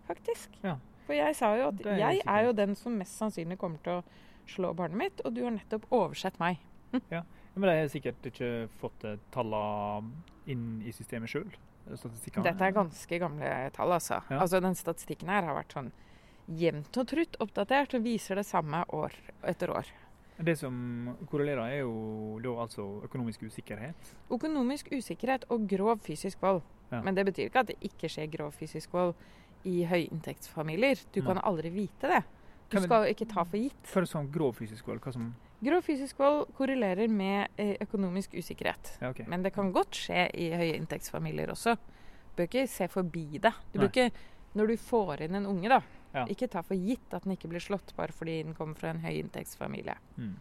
faktisk. 0.08 0.56
Ja. 0.66 0.78
For 1.08 1.18
jeg 1.18 1.36
sa 1.36 1.54
jo 1.60 1.70
at 1.72 1.82
jeg 2.00 2.22
er 2.24 2.46
jo 2.48 2.54
den 2.56 2.78
som 2.80 2.96
mest 3.00 3.18
sannsynlig 3.20 3.58
kommer 3.62 3.82
til 3.84 4.00
å 4.00 4.04
slå 4.50 4.74
barnet 4.78 5.00
mitt, 5.00 5.24
og 5.24 5.36
du 5.36 5.44
har 5.46 5.54
nettopp 5.56 5.88
oversett 5.92 6.40
meg. 6.42 6.62
ja, 7.14 7.24
Men 7.56 7.70
de 7.70 7.76
har 7.82 7.92
sikkert 7.92 8.28
ikke 8.30 8.52
fått 8.82 9.06
eh, 9.08 9.20
tallene 9.34 10.14
inn 10.52 10.82
i 10.86 10.94
systemet 10.96 11.32
sjøl? 11.32 11.50
Statistikkene? 11.84 12.46
Dette 12.48 12.68
er 12.68 12.76
ganske 12.76 13.20
gamle 13.20 13.52
tall, 13.76 13.92
altså. 13.92 14.22
Ja. 14.32 14.40
Altså 14.44 14.62
Den 14.64 14.76
statistikken 14.80 15.32
her 15.32 15.48
har 15.48 15.58
vært 15.58 15.76
sånn 15.76 15.92
jevnt 16.60 16.98
og 17.00 17.08
trutt 17.08 17.38
oppdatert 17.44 17.96
og 17.96 18.04
viser 18.04 18.40
det 18.40 18.46
samme 18.48 18.84
år 18.96 19.16
etter 19.48 19.72
år. 19.72 19.92
Det 20.44 20.56
som 20.58 20.74
korrelerer, 21.30 21.62
er 21.70 21.84
jo 21.84 22.40
da 22.44 22.56
altså 22.66 22.86
økonomisk 23.06 23.46
usikkerhet. 23.46 24.14
Økonomisk 24.34 24.90
usikkerhet 24.92 25.46
og 25.54 25.68
grov 25.70 26.02
fysisk 26.04 26.42
vold. 26.42 26.64
Ja. 26.90 27.02
Men 27.06 27.16
det 27.16 27.28
betyr 27.30 27.50
ikke 27.50 27.64
at 27.64 27.70
det 27.72 27.78
ikke 27.86 28.10
skjer 28.12 28.32
grov 28.34 28.58
fysisk 28.58 28.94
vold 28.94 29.14
i 29.70 29.84
høyinntektsfamilier. 29.90 31.00
Du 31.14 31.22
kan 31.26 31.40
aldri 31.44 31.70
vite 31.74 32.10
det. 32.12 32.22
Du 32.74 32.80
skal 32.82 33.08
ikke 33.12 33.28
ta 33.30 33.44
for 33.46 33.60
gitt. 33.62 33.80
For 33.88 34.08
sånn 34.10 34.30
grov 34.34 34.56
fysisk 34.58 34.88
vold, 34.90 35.02
hva 35.04 35.14
som 35.16 35.34
Grov 35.64 35.86
fysisk 35.86 36.18
vold 36.20 36.50
korrelerer 36.58 37.08
med 37.08 37.54
eh, 37.62 37.78
økonomisk 37.86 38.34
usikkerhet. 38.36 38.98
Ja, 39.00 39.14
okay. 39.14 39.24
Men 39.32 39.46
det 39.46 39.54
kan 39.56 39.70
godt 39.72 39.96
skje 39.96 40.26
i 40.36 40.50
høyinntektsfamilier 40.52 41.54
også. 41.54 41.78
Du 41.78 42.34
bør 42.42 42.50
ikke 42.50 42.66
se 42.68 42.88
forbi 42.92 43.38
det. 43.40 43.54
Du 43.72 43.80
bør 43.80 43.88
ikke, 43.88 44.10
når 44.60 44.74
du 44.74 44.82
får 44.84 45.24
inn 45.24 45.38
en 45.40 45.48
unge, 45.48 45.70
da, 45.72 45.80
Ja. 46.14 46.26
ikke 46.30 46.50
ta 46.52 46.62
for 46.62 46.76
gitt 46.76 47.14
at 47.16 47.24
den 47.24 47.38
ikke 47.38 47.48
blir 47.50 47.64
slått 47.64 47.96
bare 47.96 48.12
fordi 48.12 48.44
den 48.44 48.54
kommer 48.58 48.76
fra 48.76 48.90
en 48.92 49.00
høyinntektsfamilie. 49.06 49.96
Mm. 50.18 50.36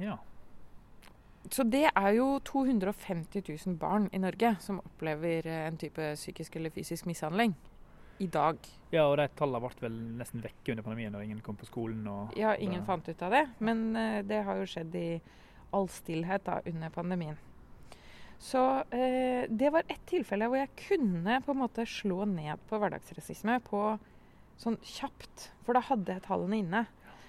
Ja. 0.00 0.16
Så 1.50 1.64
det 1.64 1.86
er 1.94 2.10
jo 2.18 2.38
250 2.44 3.42
000 3.66 3.76
barn 3.80 4.08
i 4.12 4.18
Norge 4.20 4.56
som 4.60 4.80
opplever 4.82 5.46
eh, 5.48 5.66
en 5.68 5.78
type 5.80 6.10
psykisk 6.18 6.56
eller 6.58 6.70
fysisk 6.74 7.06
mishandling 7.08 7.54
i 8.18 8.26
dag. 8.26 8.58
ja, 8.90 9.04
og 9.06 9.16
de 9.20 9.28
tallene 9.38 9.60
ble 9.62 9.70
vel 9.84 9.98
nesten 10.18 10.42
vekke 10.42 10.72
under 10.74 10.82
pandemien 10.82 11.12
når 11.14 11.22
ingen 11.28 11.40
kom 11.40 11.56
på 11.56 11.68
skolen. 11.68 12.02
Og 12.10 12.34
Ja, 12.36 12.56
ingen 12.56 12.80
det. 12.82 12.86
fant 12.88 13.08
ut 13.08 13.22
av 13.22 13.30
det, 13.30 13.44
men 13.60 13.94
eh, 13.96 14.22
det 14.26 14.42
har 14.44 14.58
jo 14.58 14.66
skjedd 14.66 14.94
i 14.98 15.20
all 15.72 15.88
stillhet 15.88 16.44
da, 16.44 16.58
under 16.66 16.90
pandemien. 16.90 17.38
Så 18.38 18.60
eh, 18.94 19.46
det 19.50 19.70
var 19.74 19.86
ett 19.88 20.04
tilfelle 20.06 20.46
hvor 20.50 20.58
jeg 20.60 20.74
kunne 20.88 21.40
på 21.46 21.54
en 21.54 21.62
måte 21.62 21.86
slå 21.86 22.24
ned 22.26 22.58
på 22.68 22.78
hverdagsrasisme 22.78 23.60
på 23.66 23.98
sånn 24.58 24.76
kjapt, 24.82 25.52
for 25.64 25.78
da 25.78 25.82
hadde 25.86 26.12
jeg 26.18 26.26
tallene 26.26 26.58
inne. 26.58 26.84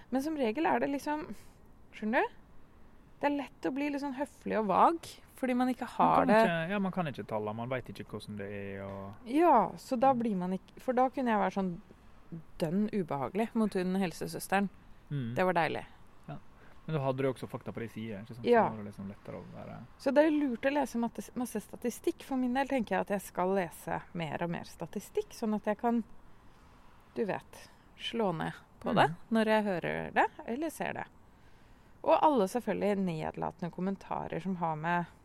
Men 0.09 0.25
som 0.25 0.37
regel 0.37 0.65
er 0.65 0.81
det 0.81 0.89
liksom 0.95 1.27
Skjønner 1.93 2.21
du? 2.25 2.35
Det 3.19 3.27
er 3.27 3.36
lett 3.38 3.65
å 3.67 3.71
bli 3.75 3.89
litt 3.89 4.01
sånn 4.01 4.15
høflig 4.15 4.58
og 4.60 4.67
vag 4.67 5.10
fordi 5.39 5.53
man 5.55 5.69
ikke 5.71 5.86
har 5.88 6.17
man 6.25 6.27
det 6.27 6.38
ikke, 6.43 6.69
ja, 6.69 6.79
man 6.79 6.91
kan 6.91 7.08
ikke 7.08 7.23
tallene, 7.27 7.55
man 7.55 7.69
veit 7.71 7.88
ikke 7.89 8.03
hvordan 8.12 8.38
det 8.38 8.47
er. 8.51 8.82
Og, 8.84 9.13
Ja, 9.32 9.71
så 9.79 9.95
da 9.99 10.13
blir 10.13 10.36
man 10.36 10.51
ikke 10.58 10.82
For 10.84 10.93
da 10.93 11.05
kunne 11.10 11.32
jeg 11.32 11.39
være 11.39 11.55
sånn 11.55 11.82
dønn 12.60 12.89
ubehagelig 12.93 13.49
mot 13.55 13.73
hun 13.73 13.95
helsesøsteren. 13.95 14.67
mm. 15.10 15.34
Det 15.36 15.45
var 15.45 15.53
deilig. 15.53 15.86
Men 16.89 16.95
da 16.97 17.03
hadde 17.05 17.21
du 17.21 17.27
også 17.29 17.45
fakta 17.47 17.71
på 17.71 17.79
de 17.84 17.88
sider. 17.93 18.21
ikke 18.23 18.34
sant? 18.34 18.45
Ja. 18.49 18.63
Så 18.65 18.73
var 18.73 18.77
det 18.84 18.86
liksom 18.91 19.10
lettere 19.12 19.38
å 19.38 19.43
være 19.53 19.75
Så 20.01 20.12
det 20.12 20.23
er 20.25 20.32
lurt 20.32 20.65
å 20.65 20.71
lese 20.73 20.97
masse 21.36 21.60
statistikk. 21.62 22.23
For 22.25 22.36
min 22.36 22.53
del 22.58 22.67
tenker 22.67 22.95
jeg 22.95 23.01
at 23.01 23.10
jeg 23.13 23.21
skal 23.27 23.53
lese 23.53 23.99
mer 24.17 24.41
og 24.43 24.49
mer 24.49 24.63
statistikk, 24.65 25.29
sånn 25.38 25.53
at 25.55 25.65
jeg 25.69 25.77
kan, 25.77 26.03
du 27.15 27.25
vet, 27.29 27.69
slå 27.95 28.32
ned 28.36 28.53
på 28.82 28.95
det 28.95 29.05
Mhm. 29.10 29.15
når 29.32 29.45
jeg 29.45 29.63
hører 29.63 30.12
det 30.13 30.25
eller 30.47 30.69
ser 30.69 30.93
det. 30.93 31.05
Og 32.05 32.15
alle 32.15 32.47
selvfølgelig 32.47 33.03
nedlatende 33.03 33.71
kommentarer 33.73 34.43
som 34.43 34.55
har 34.62 34.77
med 34.79 35.15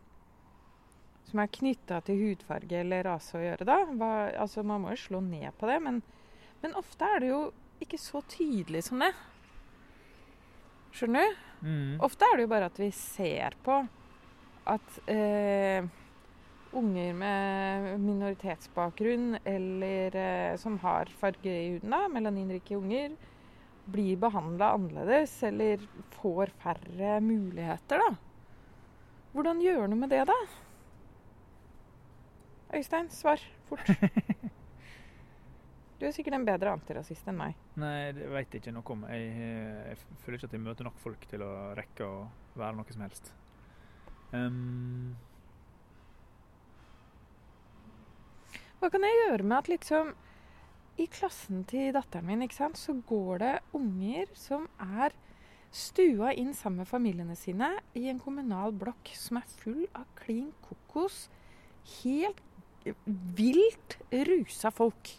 som 1.25 1.41
er 1.41 1.51
knytta 1.51 2.01
til 2.05 2.19
hudfarge 2.21 2.81
eller 2.83 3.05
rase 3.07 3.37
å 3.37 3.41
gjøre, 3.41 3.65
da. 3.67 3.79
Hva, 3.97 4.11
altså, 4.43 4.63
man 4.67 4.83
må 4.83 4.93
jo 4.93 5.01
slå 5.07 5.21
ned 5.25 5.49
på 5.59 5.69
det, 5.69 5.79
men, 5.81 6.01
men 6.61 6.75
ofte 6.77 7.07
er 7.15 7.23
det 7.23 7.31
jo 7.31 7.39
ikke 7.83 7.99
så 7.99 8.21
tydelig 8.29 8.85
som 8.87 9.01
det. 9.03 9.11
Skjønner 10.95 11.25
du? 11.25 11.43
mm. 11.65 11.93
Ofte 12.05 12.27
er 12.29 12.37
det 12.37 12.45
jo 12.45 12.51
bare 12.53 12.69
at 12.69 12.79
vi 12.79 12.91
ser 12.95 13.57
på 13.65 13.81
at 14.69 14.99
eh, 15.11 15.85
unger 16.75 17.17
med 17.17 17.89
minoritetsbakgrunn 18.01 19.39
eller 19.43 20.15
eh, 20.21 20.55
som 20.61 20.77
har 20.83 21.11
farge 21.19 21.51
i 21.51 21.73
huden, 21.75 21.93
da, 21.93 22.05
melaninrike 22.11 22.77
unger, 22.77 23.15
blir 23.85 24.17
behandla 24.17 24.71
annerledes 24.75 25.33
eller 25.43 25.83
får 26.17 26.53
færre 26.63 27.19
muligheter, 27.21 28.01
da. 28.01 28.15
Hvordan 29.35 29.61
gjør 29.61 29.89
noe 29.91 29.99
med 29.99 30.13
det, 30.13 30.23
da? 30.29 30.37
Øystein, 32.75 33.09
svar 33.13 33.41
fort. 33.69 33.91
Du 35.95 36.03
er 36.03 36.11
sikkert 36.11 36.35
en 36.35 36.43
bedre 36.47 36.73
antirasist 36.75 37.27
enn 37.31 37.37
meg. 37.39 37.53
Nei, 37.79 38.11
det 38.13 38.25
veit 38.27 38.51
jeg 38.51 38.59
ikke 38.61 38.73
noe 38.75 38.91
om. 38.91 39.05
Jeg, 39.07 39.29
jeg 39.93 40.17
føler 40.25 40.37
ikke 40.37 40.49
at 40.49 40.55
jeg 40.57 40.63
møter 40.65 40.87
nok 40.89 40.97
folk 40.99 41.23
til 41.31 41.45
å 41.45 41.51
rekke 41.77 42.03
å 42.03 42.17
være 42.59 42.75
noe 42.75 42.95
som 42.95 43.05
helst. 43.05 43.31
Um, 44.35 45.15
Hva 48.81 48.91
kan 48.91 49.07
jeg 49.07 49.21
gjøre 49.21 49.47
med 49.47 49.57
at 49.57 49.71
liksom 49.71 50.11
I 50.95 51.07
klassen 51.11 51.65
til 51.67 51.91
datteren 51.95 52.29
min 52.29 52.45
ikke 52.45 52.55
sant, 52.55 52.79
så 52.79 52.95
går 53.07 53.41
det 53.43 53.53
unger 53.75 54.29
som 54.37 54.67
er 54.79 55.15
stua 55.75 56.31
inn 56.39 56.53
sammen 56.55 56.85
med 56.85 56.87
familiene 56.87 57.35
sine 57.35 57.73
i 57.99 58.05
en 58.07 58.21
kommunal 58.23 58.71
blokk 58.79 59.11
som 59.19 59.41
er 59.41 59.49
full 59.59 59.83
av 59.91 60.05
klin 60.21 60.53
kokos, 60.63 61.25
helt 61.99 62.39
vilt 63.35 63.97
rusa 64.29 64.71
folk. 64.71 65.11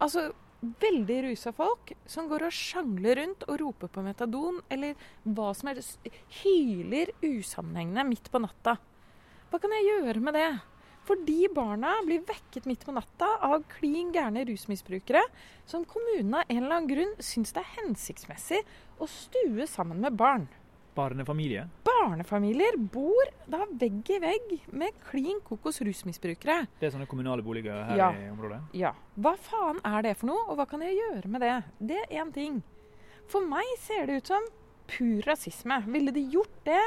Altså 0.00 0.30
veldig 0.60 1.18
rusa 1.28 1.52
folk 1.56 1.92
som 2.08 2.28
går 2.30 2.46
og 2.48 2.56
sjangler 2.56 3.20
rundt 3.20 3.44
og 3.48 3.60
roper 3.60 3.92
på 3.92 4.04
metadon 4.04 4.60
eller 4.72 4.96
hva 5.24 5.52
som 5.56 5.72
helst. 5.72 6.00
Hyler 6.40 7.12
usammenhengende 7.24 8.08
midt 8.08 8.32
på 8.32 8.40
natta. 8.40 8.78
Hva 9.50 9.60
kan 9.60 9.76
jeg 9.76 9.88
gjøre 9.90 10.24
med 10.24 10.36
det? 10.36 10.50
For 11.10 11.18
de 11.26 11.48
barna 11.50 11.90
blir 12.06 12.20
vekket 12.22 12.68
midt 12.70 12.84
på 12.86 12.92
natta 12.94 13.26
av 13.42 13.64
klin 13.72 14.12
gærne 14.14 14.44
rusmisbrukere 14.46 15.24
som 15.66 15.82
kommunen 15.82 16.36
av 16.38 16.44
en 16.46 16.60
eller 16.60 16.76
annen 16.76 16.86
grunn 16.86 17.16
syns 17.18 17.50
det 17.56 17.64
er 17.64 17.72
hensiktsmessig 17.80 18.60
å 19.02 19.08
stue 19.10 19.66
sammen 19.66 19.98
med 20.04 20.14
barn. 20.14 20.46
barnefamilie. 20.94 21.64
Barnefamilier 21.82 22.78
bor 22.94 23.26
da 23.50 23.64
vegg 23.82 24.06
i 24.14 24.20
vegg 24.22 24.54
med 24.70 24.94
klin 25.10 25.42
kokos 25.42 25.80
rusmisbrukere. 25.82 26.68
Det 26.78 26.86
er 26.86 26.94
sånne 26.94 27.10
kommunale 27.10 27.42
boliger 27.42 27.82
her 27.90 27.96
Ja. 27.96 28.10
i 28.12 28.30
området. 28.30 28.60
Ja, 28.72 28.94
hva 29.18 29.34
faen 29.36 29.80
er 29.84 30.02
det 30.02 30.16
for 30.16 30.26
noe, 30.30 30.46
og 30.46 30.58
hva 30.58 30.68
kan 30.70 30.80
jeg 30.80 30.94
gjøre 30.94 31.26
med 31.26 31.40
det? 31.40 31.64
Det 31.80 31.98
er 32.06 32.22
én 32.22 32.32
ting. 32.32 32.62
For 33.26 33.40
meg 33.40 33.66
ser 33.78 34.06
det 34.06 34.22
ut 34.22 34.26
som 34.28 34.46
pur 34.86 35.22
rasisme. 35.26 35.82
Ville 35.86 36.12
de 36.12 36.22
gjort 36.30 36.64
det 36.64 36.82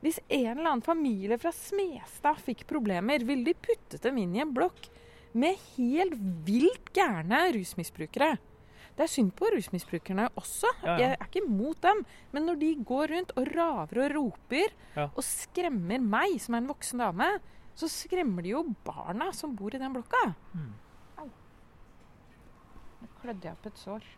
hvis 0.00 0.18
en 0.32 0.58
eller 0.58 0.70
annen 0.70 0.84
familie 0.84 1.36
fra 1.40 1.52
Smestad 1.52 2.38
fikk 2.40 2.64
problemer? 2.70 3.20
Ville 3.28 3.44
de 3.50 3.54
puttet 3.54 4.02
dem 4.06 4.16
inn 4.22 4.36
i 4.36 4.40
en 4.44 4.54
blokk 4.56 4.88
med 5.36 5.58
helt 5.76 6.14
vilt 6.46 6.88
gærne 6.96 7.42
rusmisbrukere? 7.56 8.38
Det 8.96 9.04
er 9.06 9.12
synd 9.12 9.30
på 9.38 9.48
rusmisbrukerne 9.54 10.26
også. 10.40 10.68
Ja, 10.82 10.90
ja. 10.90 10.96
Jeg 11.00 11.16
er 11.18 11.26
ikke 11.28 11.42
imot 11.44 11.78
dem. 11.84 12.00
Men 12.34 12.48
når 12.48 12.58
de 12.60 12.70
går 12.84 13.12
rundt 13.14 13.30
og 13.38 13.48
raver 13.54 14.02
og 14.06 14.14
roper 14.16 14.72
Ja. 14.96 15.06
og 15.14 15.22
skremmer 15.24 16.00
meg, 16.02 16.34
som 16.42 16.54
er 16.56 16.64
en 16.64 16.68
voksen 16.72 16.98
dame, 17.00 17.28
så 17.78 17.88
skremmer 17.88 18.42
de 18.44 18.50
jo 18.56 18.64
barna 18.84 19.30
som 19.32 19.54
bor 19.56 19.72
i 19.74 19.78
den 19.80 19.92
blokka. 19.94 20.34
Mm. 20.52 20.72
Nå 23.00 23.08
klødde 23.22 23.46
jeg 23.48 23.56
opp 23.56 23.68
et 23.70 23.78
sår. 23.80 24.08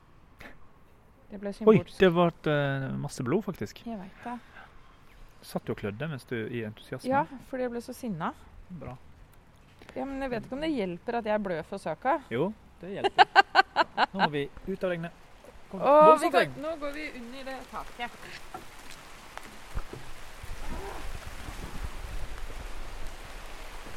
Det 1.32 1.38
ble 1.40 1.52
Oi, 1.70 1.78
det 1.98 2.10
ble 2.12 2.26
eh, 2.52 2.88
masse 3.00 3.24
blod, 3.24 3.44
faktisk. 3.46 3.84
Jeg 3.86 3.98
veit 4.00 4.24
det. 4.24 4.34
Satt 5.52 5.66
du 5.68 5.74
og 5.74 5.80
klødde 5.82 6.06
mens 6.08 6.24
du 6.30 6.36
i 6.48 6.62
entusiasme? 6.64 7.10
Ja, 7.10 7.24
fordi 7.50 7.66
jeg 7.66 7.72
ble 7.74 7.82
så 7.84 7.92
sinna. 7.96 8.30
Bra. 8.80 8.94
Ja, 9.92 10.06
men 10.06 10.22
jeg 10.24 10.32
vet 10.32 10.46
ikke 10.46 10.56
om 10.56 10.62
det 10.64 10.70
hjelper 10.72 11.18
at 11.18 11.26
jeg 11.28 11.42
blør 11.44 11.66
for 11.68 11.82
søka. 11.82 12.14
Jo, 12.32 12.46
det 12.80 12.94
hjelper. 12.94 13.26
Nå 14.14 14.22
må 14.22 14.28
vi 14.32 14.46
ut 14.70 14.84
av 14.86 14.94
regnet. 14.94 15.18
Kom, 15.68 15.82
Å, 15.84 16.16
vi 16.20 16.28
går, 16.32 16.48
nå 16.60 16.72
går 16.80 16.94
vi 16.96 17.04
under 17.20 17.50
det 17.50 17.58
taket. 17.72 18.16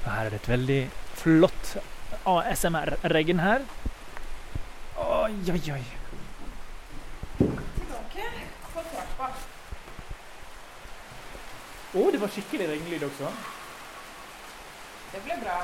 Her 0.06 0.28
er 0.28 0.30
det 0.36 0.40
et 0.44 0.52
veldig 0.52 0.80
flott 1.18 1.72
ASMR-regn 2.30 3.42
her. 3.42 3.66
Oi, 5.02 5.34
oi, 5.56 5.62
oi. 5.76 5.84
Tilbake 7.40 8.28
på 8.74 8.84
trappa. 8.92 9.32
Å, 11.96 12.06
det 12.12 12.20
var 12.20 12.32
skikkelig 12.34 12.68
regnlyd 12.74 13.06
også. 13.08 13.30
Det 15.14 15.22
ble 15.24 15.38
bra. 15.44 15.58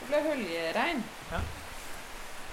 Det 0.00 0.08
ble 0.08 0.20
høljeregn. 0.26 1.02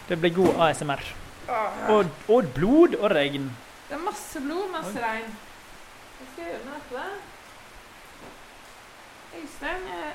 Det 0.09 0.17
ble 0.19 0.31
god 0.35 0.59
ASMR. 0.67 1.03
Åh, 1.49 1.77
Og, 1.95 2.09
og 2.29 2.49
blod 2.53 2.97
og 2.99 3.07
regn. 3.15 3.47
Det 3.89 3.95
er 3.97 4.03
masse 4.03 4.41
blod, 4.43 4.67
masse 4.73 4.99
regn. 5.01 5.29
Hva 6.19 6.27
skal 6.33 6.43
jeg 6.43 6.51
gjøre 6.51 6.65
med 6.65 6.73
dette? 6.75 7.05
Øystein, 9.39 9.87
jeg, 9.93 10.13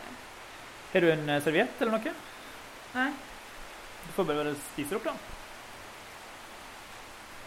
Har 0.92 1.00
du 1.04 1.10
en 1.10 1.28
eh, 1.30 1.40
serviett 1.42 1.80
eller 1.82 1.96
noe? 1.96 2.12
Nei. 2.94 3.08
Du 4.04 4.12
får 4.18 4.28
bare 4.28 4.52
spise 4.68 4.98
opp, 4.98 5.08
da. 5.08 5.14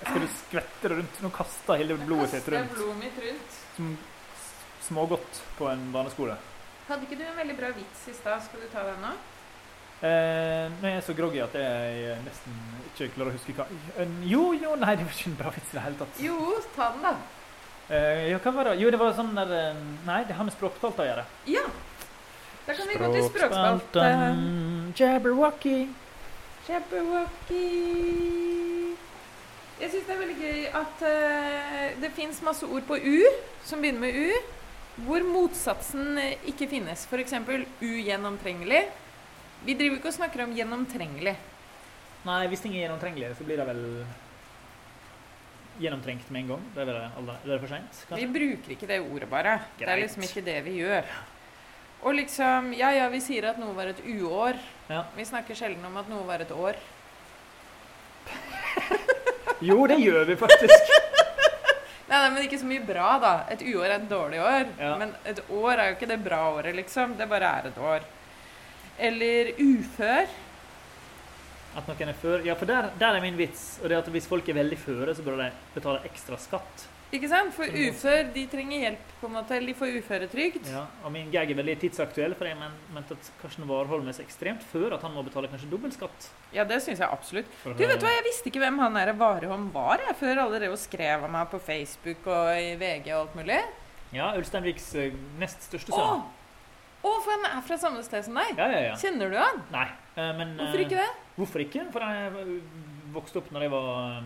Skal 0.02 0.24
du 0.24 0.28
skvette 0.40 0.90
det 0.90 0.98
rundt? 0.98 1.22
Nå 1.24 1.30
kaster 1.36 1.80
hele 1.80 1.98
blodet 2.02 2.30
sitt 2.34 2.48
rundt. 2.54 2.74
blodet 2.76 2.98
mitt 3.04 3.20
rundt. 3.24 3.58
Som 3.76 3.94
smågodt 4.88 5.42
på 5.58 5.70
en 5.72 5.88
barneskole. 5.94 6.38
Hadde 6.88 7.08
ikke 7.08 7.20
du 7.20 7.26
en 7.28 7.40
veldig 7.40 7.58
bra 7.58 7.72
vits 7.76 8.06
i 8.08 8.16
stad? 8.16 8.44
Skal 8.46 8.64
du 8.64 8.70
ta 8.72 8.86
den 8.88 9.02
nå? 9.04 9.16
Eh, 9.98 10.68
er 10.86 10.92
jeg 10.94 11.04
så 11.08 11.16
groggy 11.18 11.42
at 11.42 11.56
jeg 11.58 12.20
nesten 12.22 12.58
ikke 12.92 13.08
klarer 13.16 13.32
å 13.32 13.38
huske 13.38 13.56
hva 13.58 13.66
Eh, 13.98 14.12
Jo, 14.30 14.52
jo, 14.54 14.76
nei, 14.78 14.94
det 14.96 15.08
var 15.08 15.16
ikke 15.16 15.32
en 15.32 15.40
bra 15.42 15.52
vits 15.56 15.74
i 15.74 15.78
det 15.78 15.84
hele 15.88 16.00
tatt. 16.04 16.22
Jo, 16.22 16.38
ta 16.76 16.92
den, 16.94 17.08
da. 17.08 17.16
Eh, 17.90 18.24
ja, 18.32 18.40
hva 18.44 18.52
var 18.54 18.70
det? 18.70 18.78
Jo, 18.82 18.92
det 18.94 19.00
var 19.00 19.14
sånn 19.18 19.34
der 19.36 19.54
eh, 19.58 19.84
Nei, 20.06 20.22
det 20.28 20.36
har 20.38 20.48
med 20.48 20.54
språkspalta 20.56 21.04
å 21.04 21.08
gjøre. 21.08 21.26
Ja. 21.50 21.64
Da 22.68 22.76
kan 22.76 22.90
vi 22.92 23.00
gå 23.00 23.12
til 23.14 23.24
språkspalte. 23.30 24.08
Jabberwocky. 25.00 25.78
Jabberwocky. 26.68 27.64
Jeg 29.78 29.92
syns 29.94 30.08
det 30.08 30.14
er 30.16 30.20
veldig 30.20 30.38
gøy 30.42 30.64
at 30.76 31.04
uh, 31.06 32.02
det 32.02 32.10
fins 32.18 32.42
masse 32.44 32.66
ord 32.66 32.84
på 32.90 32.98
U 32.98 33.18
som 33.64 33.80
begynner 33.84 34.02
med 34.08 34.18
U, 34.18 34.30
hvor 35.06 35.26
motsatsen 35.28 36.18
eh, 36.22 36.48
ikke 36.50 36.68
finnes. 36.72 37.06
F.eks. 37.06 37.36
ugjennomtrengelig. 37.82 38.86
Vi 39.66 39.76
driver 39.78 40.00
ikke 40.00 40.12
og 40.12 40.18
snakker 40.18 40.46
om 40.46 40.56
gjennomtrengelig. 40.58 41.36
Nei, 42.28 42.42
hvis 42.52 42.64
ting 42.64 42.74
er 42.76 42.86
gjennomtrengelig, 42.86 43.36
så 43.38 43.46
blir 43.48 43.60
det 43.62 43.68
vel 43.70 43.84
gjennomtrengt 45.82 46.30
med 46.34 46.44
en 46.44 46.52
gang. 46.54 46.68
Det 46.74 46.84
er 46.84 46.92
det, 46.92 47.38
det 47.46 47.56
er 47.56 47.62
for 47.64 47.72
seint, 47.72 48.04
Vi 48.18 48.28
bruker 48.34 48.76
ikke 48.76 48.90
det 48.90 49.00
ordet, 49.06 49.30
bare. 49.30 49.58
Det 49.80 49.88
er 49.88 50.02
liksom 50.02 50.26
ikke 50.26 50.46
det 50.46 50.60
vi 50.66 50.80
gjør. 50.82 51.10
Og 52.06 52.14
liksom 52.18 52.74
Ja, 52.78 52.92
ja, 52.94 53.08
vi 53.10 53.22
sier 53.24 53.50
at 53.52 53.58
noe 53.62 53.74
var 53.78 53.90
et 53.94 54.02
uår. 54.06 54.60
Ja. 54.90 55.04
Vi 55.18 55.26
snakker 55.26 55.58
sjelden 55.58 55.86
om 55.86 55.98
at 55.98 56.10
noe 56.10 56.26
var 56.28 56.44
et 56.46 56.54
år. 56.54 56.78
Jo, 59.66 59.88
det 59.90 59.98
gjør 60.04 60.26
vi 60.30 60.36
faktisk. 60.38 60.97
Nei, 62.08 62.18
nei, 62.22 62.28
men 62.32 62.46
ikke 62.46 62.60
så 62.62 62.68
mye 62.70 62.84
bra, 62.88 63.08
da. 63.20 63.32
Et 63.52 63.64
uår 63.68 63.86
er 63.90 63.96
et 63.98 64.10
dårlig 64.10 64.40
år. 64.40 64.68
Ja. 64.80 64.94
Men 65.00 65.12
et 65.28 65.42
år 65.52 65.74
er 65.76 65.90
jo 65.90 65.98
ikke 65.98 66.12
det 66.14 66.20
bra 66.24 66.42
året, 66.54 66.76
liksom. 66.78 67.18
Det 67.20 67.28
bare 67.28 67.50
er 67.60 67.68
et 67.68 67.80
år. 67.84 68.06
Eller 68.98 69.50
ufør. 69.60 70.36
At 71.78 71.90
noen 71.90 72.10
er 72.10 72.18
før 72.18 72.46
Ja, 72.48 72.56
for 72.58 72.70
der, 72.70 72.90
der 72.98 73.18
er 73.18 73.22
min 73.22 73.38
vits. 73.38 73.66
Og 73.82 73.90
det 73.90 73.98
er 73.98 74.06
at 74.06 74.14
hvis 74.14 74.30
folk 74.30 74.48
er 74.50 74.58
veldig 74.58 74.80
føre, 74.82 75.16
så 75.16 75.26
bør 75.26 75.42
de 75.44 75.50
betale 75.76 76.06
ekstra 76.08 76.40
skatt. 76.42 76.88
Ikke 77.16 77.30
sant? 77.32 77.54
For 77.56 77.72
ufør, 77.72 78.26
de 78.36 78.42
trenger 78.52 78.82
hjelp, 78.84 79.04
på 79.22 79.30
en 79.30 79.36
måte. 79.38 79.58
De 79.64 79.74
får 79.80 79.94
uføretrygd. 80.02 80.66
Ja, 80.74 80.82
og 81.08 81.14
min 81.16 81.30
gag 81.32 81.52
er 81.54 81.56
veldig 81.56 81.78
tidsaktuell, 81.86 82.34
for 82.36 82.50
jeg 82.50 82.58
men, 82.60 82.74
mente 82.96 83.16
at 83.16 83.30
Karsten 83.40 83.64
Warholm 83.70 84.10
er 84.12 84.18
så 84.18 84.26
ekstremt 84.26 84.66
før 84.68 84.98
at 84.98 85.06
han 85.08 85.14
må 85.16 85.24
betale 85.24 85.48
kanskje 85.48 85.70
dobbeltskatt. 85.72 86.28
Ja, 86.52 86.66
det 86.68 86.82
syns 86.84 87.00
jeg 87.00 87.08
absolutt. 87.08 87.48
for 87.62 87.78
Du, 87.80 87.86
vet 87.88 88.04
hva, 88.04 88.12
jeg 88.18 88.26
visste 88.28 88.52
ikke 88.52 88.60
hvem 88.66 88.80
han 88.84 88.98
der 89.00 89.14
Warholm 89.16 89.70
var, 89.76 90.04
jeg, 90.04 90.18
før 90.20 90.42
alle 90.44 90.60
drev 90.60 90.76
og 90.76 90.82
skrev 90.82 91.24
om 91.30 91.32
meg 91.38 91.48
på 91.54 91.62
Facebook 91.64 92.28
og 92.28 92.50
i 92.60 92.74
VG 92.82 93.08
og 93.14 93.22
alt 93.22 93.38
mulig. 93.40 93.62
Ja, 94.16 94.34
Ulsteinviks 94.40 94.90
eh, 95.00 95.16
nest 95.40 95.64
største 95.70 95.96
sønn. 95.96 96.26
Å, 97.08 97.12
for 97.24 97.32
han 97.32 97.46
er 97.54 97.64
fra 97.64 97.78
samme 97.80 98.02
sted 98.04 98.26
som 98.26 98.36
deg. 98.40 98.52
Ja, 98.60 98.68
ja, 98.74 98.82
ja. 98.90 98.96
Kjenner 99.00 99.32
du 99.32 99.38
han? 99.40 99.64
Nei, 99.72 99.86
eh, 100.18 100.34
men 100.36 100.54
Hvorfor 100.60 100.84
ikke 100.84 101.00
det? 101.00 101.08
eh, 101.08 101.32
Hvorfor 101.38 101.64
ikke? 101.64 101.86
For 101.94 102.04
jeg 102.04 102.60
vokste 103.16 103.40
opp 103.40 103.52
når 103.56 103.68
jeg 103.68 103.74
var 103.78 104.24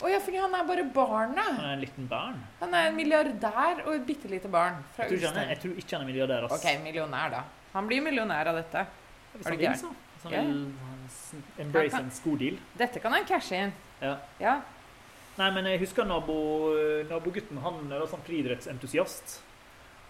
eh, 0.00 0.04
oh, 0.04 0.10
ja, 0.10 0.18
fordi 0.20 0.36
han 0.38 0.54
er 0.54 0.64
bare 0.66 0.84
barnet. 0.94 1.44
han 1.56 1.64
er 1.64 1.72
en 1.74 1.80
liten 1.80 2.06
barn. 2.08 2.38
Han 2.60 2.74
er 2.74 2.88
en 2.88 2.96
milliardær 2.96 3.84
og 3.86 3.94
et 3.94 4.06
bitte 4.06 4.28
lite 4.30 4.48
barn 4.48 4.82
Jeg 4.98 5.08
tror, 5.08 5.26
han 5.32 5.36
er, 5.42 5.48
jeg 5.54 5.60
tror 5.60 5.78
ikke 5.82 5.96
han 5.96 6.02
er 6.06 6.12
milliardær. 6.12 6.44
ass. 6.44 6.52
Ok, 6.64 6.82
millionær, 6.84 7.30
da. 7.30 7.42
Han 7.74 7.86
blir 7.88 8.00
millionær 8.02 8.46
av 8.48 8.54
dette. 8.56 8.86
Hvis 9.36 9.46
Er 9.46 9.50
han 9.50 9.58
vil, 9.58 9.76
så. 9.76 9.92
Hvis 10.14 10.22
han 10.24 10.32
Ja. 10.32 10.42
vil 10.42 10.72
embrace 11.66 11.90
kan- 11.90 12.04
en 12.04 12.10
skodeal. 12.10 12.58
Dette 12.76 13.00
kan 13.00 13.12
han 13.12 13.24
cashe 13.24 13.52
inn. 13.56 13.72
Ja. 14.00 14.16
Ja. 14.40 14.60
Nei, 15.38 15.50
men 15.50 15.64
jeg 15.66 15.78
husker 15.80 16.04
nabo, 16.04 16.74
nabogutten. 17.08 17.58
Han 17.62 17.88
var 17.88 18.06
sånn 18.06 18.22
friidrettsentusiast. 18.26 19.40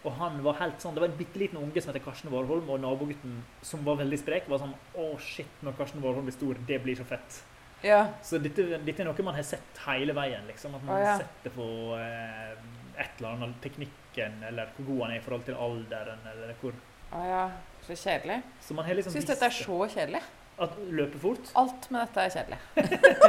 Og 0.05 0.12
han 0.12 0.42
var 0.42 0.55
helt 0.55 0.79
sånn, 0.81 0.94
Det 0.94 1.01
var 1.01 1.09
en 1.09 1.16
bitte 1.18 1.37
liten 1.38 1.59
unge 1.59 1.83
som 1.83 1.92
heter 1.92 2.05
Karsten 2.05 2.31
Warholm, 2.31 2.68
og 2.70 2.81
nabogutten 2.81 3.42
som 3.62 3.85
var 3.85 3.96
veldig 3.96 4.18
sprek, 4.18 4.48
var 4.48 4.59
sånn 4.59 4.74
Å, 4.96 5.18
shit, 5.18 5.46
når 5.62 5.77
Karsten 5.77 6.01
Warholm 6.01 6.24
blir 6.24 6.33
stor, 6.33 6.55
det 6.66 6.83
blir 6.83 6.94
så 6.96 7.05
fett. 7.05 7.42
Ja. 7.83 8.01
Så 8.23 8.41
dette, 8.43 8.64
dette 8.83 9.03
er 9.03 9.09
noe 9.09 9.27
man 9.27 9.37
har 9.38 9.47
sett 9.47 9.83
hele 9.87 10.14
veien. 10.17 10.47
liksom, 10.51 10.75
At 10.75 10.85
man 10.87 10.97
ah, 10.97 11.05
ja. 11.05 11.17
setter 11.23 11.55
på 11.55 11.69
eh, 11.99 12.57
et 12.99 13.21
eller 13.21 13.37
annet 13.37 13.61
teknikken, 13.62 14.43
eller 14.49 14.73
hvor 14.77 14.88
god 14.91 15.05
han 15.05 15.14
er 15.14 15.21
i 15.21 15.25
forhold 15.25 15.47
til 15.47 15.59
alderen, 15.67 16.25
eller 16.33 16.55
hvor 16.62 16.75
ah, 17.12 17.27
ja. 17.29 17.45
Så 17.87 17.97
kjedelig. 17.97 18.43
Så 18.61 18.75
man 18.77 18.85
har 18.85 18.99
liksom 18.99 19.14
Syns 19.14 19.29
dette 19.31 19.47
er 19.47 19.55
så 19.55 19.79
kjedelig. 19.95 20.23
At 20.62 20.75
løper 20.90 21.21
fort. 21.23 21.51
Alt 21.59 21.87
med 21.94 22.03
dette 22.05 22.25
er 22.25 22.33
kjedelig. 22.35 22.59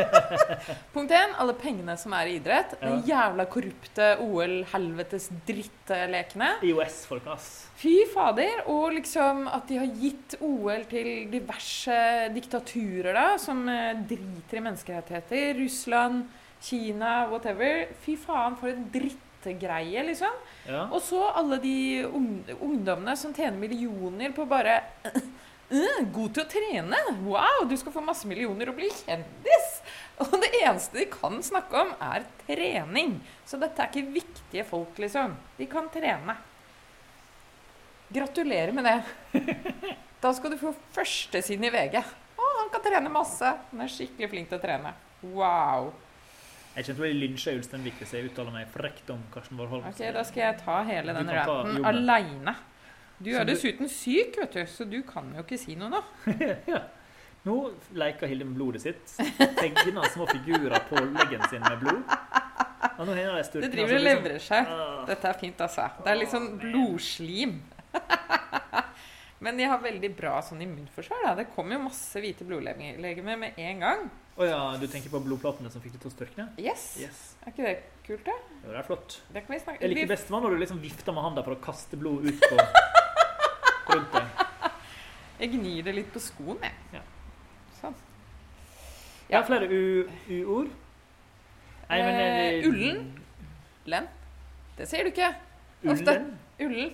Punkt 0.96 1.13
én 1.13 1.36
alle 1.42 1.56
pengene 1.60 1.96
som 2.00 2.13
er 2.18 2.30
i 2.30 2.36
idrett. 2.39 2.76
Den 2.82 3.04
jævla 3.08 3.46
korrupte 3.52 4.10
OL-helvetes 4.24 5.30
drittlekene. 5.48 6.56
IOS-folk, 6.65 7.30
ass. 7.36 7.50
Fy 7.80 7.96
fader. 8.13 8.65
Og 8.72 8.98
liksom 8.98 9.46
at 9.52 9.70
de 9.70 9.80
har 9.82 9.96
gitt 10.02 10.38
OL 10.42 10.86
til 10.89 11.30
diverse 11.32 12.00
diktaturer 12.36 13.13
da, 13.15 13.28
som 13.42 13.63
eh, 13.70 13.96
driter 14.10 14.60
i 14.60 14.65
menneskerettigheter. 14.68 15.54
Russland, 15.62 16.28
Kina, 16.62 17.24
whatever. 17.32 17.88
Fy 18.04 18.18
faen, 18.20 18.58
for 18.60 18.74
en 18.74 18.88
drittgreie, 18.94 20.04
liksom. 20.10 20.42
Ja. 20.68 20.88
Og 20.89 21.02
så 21.06 21.22
alle 21.30 21.62
de 21.63 21.78
ungdommene 22.10 23.15
som 23.20 23.36
tjener 23.36 23.60
millioner 23.62 24.34
på 24.36 24.48
bare 24.50 24.82
«Øh, 25.70 26.00
God 26.14 26.34
til 26.34 26.44
å 26.44 26.50
trene! 26.50 27.00
Wow, 27.28 27.64
du 27.70 27.76
skal 27.78 27.94
få 27.94 28.02
masse 28.02 28.26
millioner 28.30 28.72
og 28.72 28.78
bli 28.80 28.90
kjendis! 29.04 29.68
Og 30.20 30.34
det 30.42 30.50
eneste 30.64 30.98
de 30.98 31.06
kan 31.14 31.38
snakke 31.46 31.84
om, 31.84 31.92
er 32.02 32.26
trening. 32.48 33.20
Så 33.48 33.60
dette 33.62 33.84
er 33.84 33.92
ikke 33.92 34.16
viktige 34.18 34.66
folk, 34.68 34.98
liksom. 35.00 35.38
De 35.60 35.68
kan 35.70 35.88
trene. 35.94 36.36
Gratulerer 38.10 38.74
med 38.76 38.90
det. 38.90 39.00
Da 40.20 40.34
skal 40.36 40.52
du 40.52 40.58
få 40.60 40.74
førstesiden 40.92 41.64
i 41.64 41.70
VG. 41.72 41.94
Å, 42.36 42.48
han 42.58 42.72
kan 42.74 42.82
trene 42.84 43.12
masse. 43.14 43.54
Han 43.70 43.84
er 43.86 43.92
skikkelig 43.94 44.28
flink 44.34 44.50
til 44.52 44.58
å 44.58 44.64
trene. 44.66 44.92
Wow. 45.22 45.94
Jeg 46.74 46.90
kjente 46.90 47.02
bli 47.06 47.14
lynsja 47.16 47.54
i 47.54 47.60
Ulsteinvik 47.62 48.02
hvis 48.02 48.12
jeg 48.18 48.28
uttaler 48.28 48.52
meg 48.52 48.68
frekt 48.74 49.08
om 49.14 49.22
Karsten 49.32 49.56
Warholm. 49.60 49.88
Ok, 49.88 50.02
Da 50.16 50.26
skal 50.28 50.44
jeg 50.44 50.58
ta 50.60 50.82
hele 50.90 51.16
den 51.16 51.32
kan 51.32 51.48
ta 51.48 51.88
aleine. 51.88 52.56
Du 53.20 53.34
er 53.36 53.48
dessuten 53.48 53.90
syk, 53.92 54.38
vet 54.40 54.54
du, 54.56 54.62
så 54.72 54.86
du 54.88 55.02
kan 55.08 55.28
jo 55.36 55.44
ikke 55.44 55.60
si 55.60 55.76
noe 55.80 55.92
nå. 55.92 56.00
ja. 56.74 56.86
Nå 57.48 57.56
leker 57.96 58.28
Hilde 58.32 58.48
med 58.48 58.56
blodet 58.60 58.84
sitt. 58.84 59.16
Tegner 59.60 60.08
små 60.12 60.28
figurer 60.28 60.80
på 60.90 61.00
leggen 61.04 61.44
sin 61.52 61.64
med 61.64 61.80
blod. 61.84 62.16
Og 63.00 63.08
nå 63.08 63.16
jeg 63.16 63.46
styrken, 63.48 63.64
Det 63.64 63.72
driver 63.76 63.88
og 63.88 63.96
altså, 63.96 64.06
liksom- 64.06 64.24
levrer 64.24 64.40
seg. 64.44 64.72
Ah. 64.76 65.06
Dette 65.08 65.28
er 65.28 65.40
fint, 65.40 65.62
altså. 65.62 65.90
Det 66.04 66.12
er 66.12 66.20
litt 66.20 66.34
sånn 66.34 66.50
blodslim. 66.60 67.60
Men 69.44 69.56
de 69.56 69.68
har 69.72 69.80
veldig 69.80 70.10
bra 70.18 70.42
sånn 70.44 70.62
immunforsvar. 70.66 71.22
Da. 71.24 71.36
Det 71.40 71.48
kommer 71.56 71.78
jo 71.78 71.86
masse 71.86 72.20
hvite 72.20 72.44
blodlegemer 72.48 73.40
med 73.40 73.60
en 73.60 73.86
gang. 73.86 74.10
Å 74.40 74.48
ja, 74.48 74.60
du 74.80 74.86
tenker 74.88 75.12
på 75.12 75.20
blodplatene 75.24 75.72
som 75.72 75.84
fikk 75.84 75.96
det 75.96 76.02
til 76.04 76.12
å 76.12 76.16
størkne? 76.16 76.48
Yes! 76.60 76.92
Yes. 77.00 77.24
Er 77.44 77.52
ikke 77.52 77.66
det 77.68 77.76
kult, 78.06 78.26
da? 78.28 78.36
Jo, 78.66 78.72
det 78.72 78.80
er 78.82 78.88
flott. 78.88 79.22
Det 79.32 79.46
kan 79.46 79.56
vi 79.56 79.60
snakke 79.64 79.84
Jeg 79.84 79.94
liker 79.94 80.12
bestemann 80.12 80.18
best 80.18 80.32
var 80.36 80.44
når 80.44 80.56
du 80.56 80.64
liksom 80.64 80.82
vifter 80.84 81.16
med 81.16 81.28
handa 81.28 81.44
for 81.48 81.56
å 81.56 81.62
kaste 81.64 82.00
blod 82.00 82.28
ut 82.28 82.44
på 82.44 82.60
rundt 83.95 84.13
deg. 84.13 84.45
Jeg 85.39 85.52
gnir 85.56 85.84
det 85.88 85.93
litt 85.95 86.10
på 86.12 86.19
skoen, 86.19 86.58
jeg. 86.65 86.73
Ja. 86.97 87.02
Sånn. 87.80 87.93
Jeg 89.30 89.38
har 89.38 89.45
flere 89.47 89.69
u-ord. 89.71 90.71
Nei, 91.89 91.99
men 92.04 92.17
Eh, 92.19 92.65
ullen? 92.67 92.99
Len? 93.89 94.10
Det 94.78 94.88
sier 94.89 95.08
du 95.08 95.13
ikke. 95.13 95.30
Ofte. 95.88 96.17
Ullen? 96.60 96.91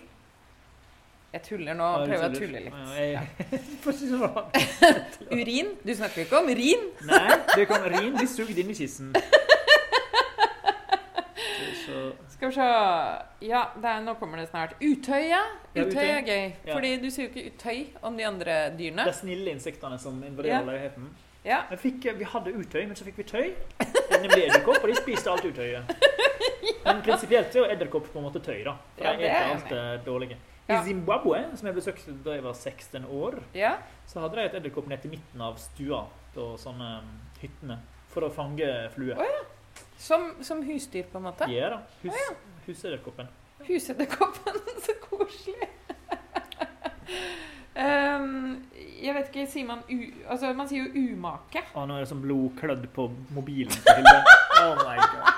Jeg 1.36 1.44
tuller 1.44 1.76
nå. 1.76 1.84
Ja, 1.84 2.06
Prøver 2.08 2.30
å 2.30 2.38
tulle 2.38 2.62
litt. 2.64 2.76
Ja, 2.96 3.08
jeg-. 3.10 3.64
Urin? 5.36 5.74
Du 5.84 5.92
snakker 5.98 6.24
ikke 6.24 6.40
om 6.40 6.48
rin. 6.62 6.86
Nei, 7.10 7.40
det 7.58 7.66
kom 7.68 7.84
rin 7.92 8.14
blir 8.16 8.30
sugd 8.30 8.56
inn 8.62 8.72
i 8.72 8.78
kissen. 8.78 9.10
Så, 11.96 12.32
Skal 12.36 12.50
vi 12.52 12.56
se 12.56 12.66
Ja, 13.48 13.62
det 13.76 13.92
er, 13.92 14.02
nå 14.06 14.14
kommer 14.20 14.38
det 14.42 14.50
snart. 14.50 14.74
Utøy, 14.82 15.30
ja. 15.30 15.42
Ja, 15.76 15.84
Utøy 15.84 15.92
utøy. 15.92 16.08
er 16.12 16.22
gøy. 16.28 16.46
Ja. 16.66 16.74
Fordi 16.74 16.92
du 17.02 17.08
sier 17.12 17.28
jo 17.28 17.32
ikke 17.34 17.54
utøy 17.54 17.86
om 18.04 18.18
de 18.18 18.26
andre 18.28 18.58
dyrene. 18.78 19.06
de 19.08 19.14
snille 19.14 19.52
insektene 19.56 20.00
som 20.00 20.18
invaderer 20.24 20.60
Ja. 20.60 20.64
leiligheten. 20.68 21.10
Ja. 21.46 21.60
Fikk, 21.78 22.08
vi 22.18 22.26
hadde 22.26 22.54
utøy, 22.58 22.86
men 22.88 22.96
så 22.98 23.06
fikk 23.06 23.18
vi 23.18 23.24
tøy. 23.24 23.54
Nemlig 24.12 24.48
edderkopp, 24.48 24.82
og 24.84 24.90
de 24.90 24.96
spiste 24.98 25.30
alt 25.30 25.46
utøyet. 25.46 25.84
Men 26.86 27.02
prinsipielt 27.06 27.54
er 27.56 27.60
jo 27.60 27.66
edderkopp 27.70 28.08
på 28.14 28.18
en 28.20 28.26
måte 28.26 28.42
tøy, 28.42 28.64
da. 28.66 28.76
For 28.98 29.06
Ja, 29.06 29.16
det 29.18 29.30
er 29.30 29.52
alt 29.54 29.70
det 29.70 30.06
dårlige. 30.06 30.38
Ja. 30.68 30.80
I 30.82 30.86
Zimbabwe, 30.88 31.44
som 31.56 31.68
jeg 31.70 31.76
besøkte 31.76 32.16
da 32.26 32.34
jeg 32.34 32.44
var 32.44 32.54
16 32.58 33.06
år, 33.06 33.36
ja. 33.54 33.76
så 34.10 34.20
hadde 34.24 34.36
de 34.40 34.46
et 34.48 34.56
edderkopp 34.58 34.88
ned 34.90 35.02
til 35.04 35.12
midten 35.14 35.42
av 35.46 35.60
stua 35.62 36.08
på 36.34 36.48
sånne 36.58 36.88
um, 37.04 37.12
hyttene 37.42 37.78
for 38.10 38.26
å 38.26 38.32
fange 38.34 38.66
fluer. 38.96 39.20
Oi. 39.22 39.28
Som, 39.98 40.32
som 40.44 40.62
husdyr, 40.68 41.06
på 41.12 41.18
en 41.22 41.24
måte. 41.30 41.48
Ja 41.52 41.70
da. 41.76 41.82
Hus, 42.04 42.14
Husedderkoppen. 42.68 43.28
Husedderkoppen. 43.68 44.60
Så 44.86 44.96
koselig. 45.06 45.70
um, 47.76 48.66
Jeg 49.06 49.14
vet 49.14 49.28
ikke, 49.30 49.46
sier 49.52 49.68
man 49.68 49.82
u... 49.92 49.98
Altså, 50.32 50.50
man 50.58 50.68
sier 50.70 50.86
jo 50.88 51.08
umake. 51.14 51.62
Ah, 51.78 51.86
nå 51.86 51.98
er 51.98 52.06
det 52.06 52.10
sånn 52.10 52.24
blodklødd 52.24 52.88
på 52.96 53.10
mobilen 53.36 53.74
til 53.76 54.00
Hilde. 54.00 54.20
Oh 54.56 54.72
my 54.80 54.96
god. 54.96 55.34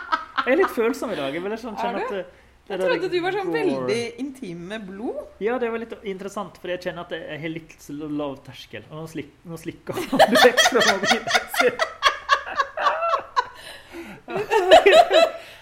Jeg 0.46 0.54
er 0.54 0.60
litt 0.62 0.72
følsom 0.76 1.12
i 1.12 1.16
dag. 1.18 1.34
Jeg, 1.36 1.58
sånn 1.60 1.76
Er 1.82 1.98
at 1.98 2.12
du? 2.12 2.14
det, 2.14 2.22
det 2.70 2.76
Jeg 2.78 2.80
trodde 2.84 3.10
du 3.12 3.18
var 3.26 3.36
sånn 3.36 3.50
går- 3.50 3.58
veldig 3.58 4.02
intim 4.22 4.62
med 4.70 4.86
blod. 4.88 5.18
Ja, 5.44 5.58
det 5.60 5.72
var 5.74 5.82
litt 5.82 5.96
interessant, 6.08 6.60
for 6.62 6.72
jeg 6.72 6.84
kjenner 6.86 7.08
at 7.10 7.16
jeg 7.18 7.42
har 7.42 7.52
litt 7.52 7.74
lav 8.14 8.38
terskel. 8.46 8.86
Og 8.92 9.02
nå, 9.02 9.06
slik, 9.12 9.34
nå 9.50 9.58
slikker 9.60 9.98
han 9.98 10.38
vekk 10.38 10.64
fra 10.70 10.86
mobilen. 10.94 11.97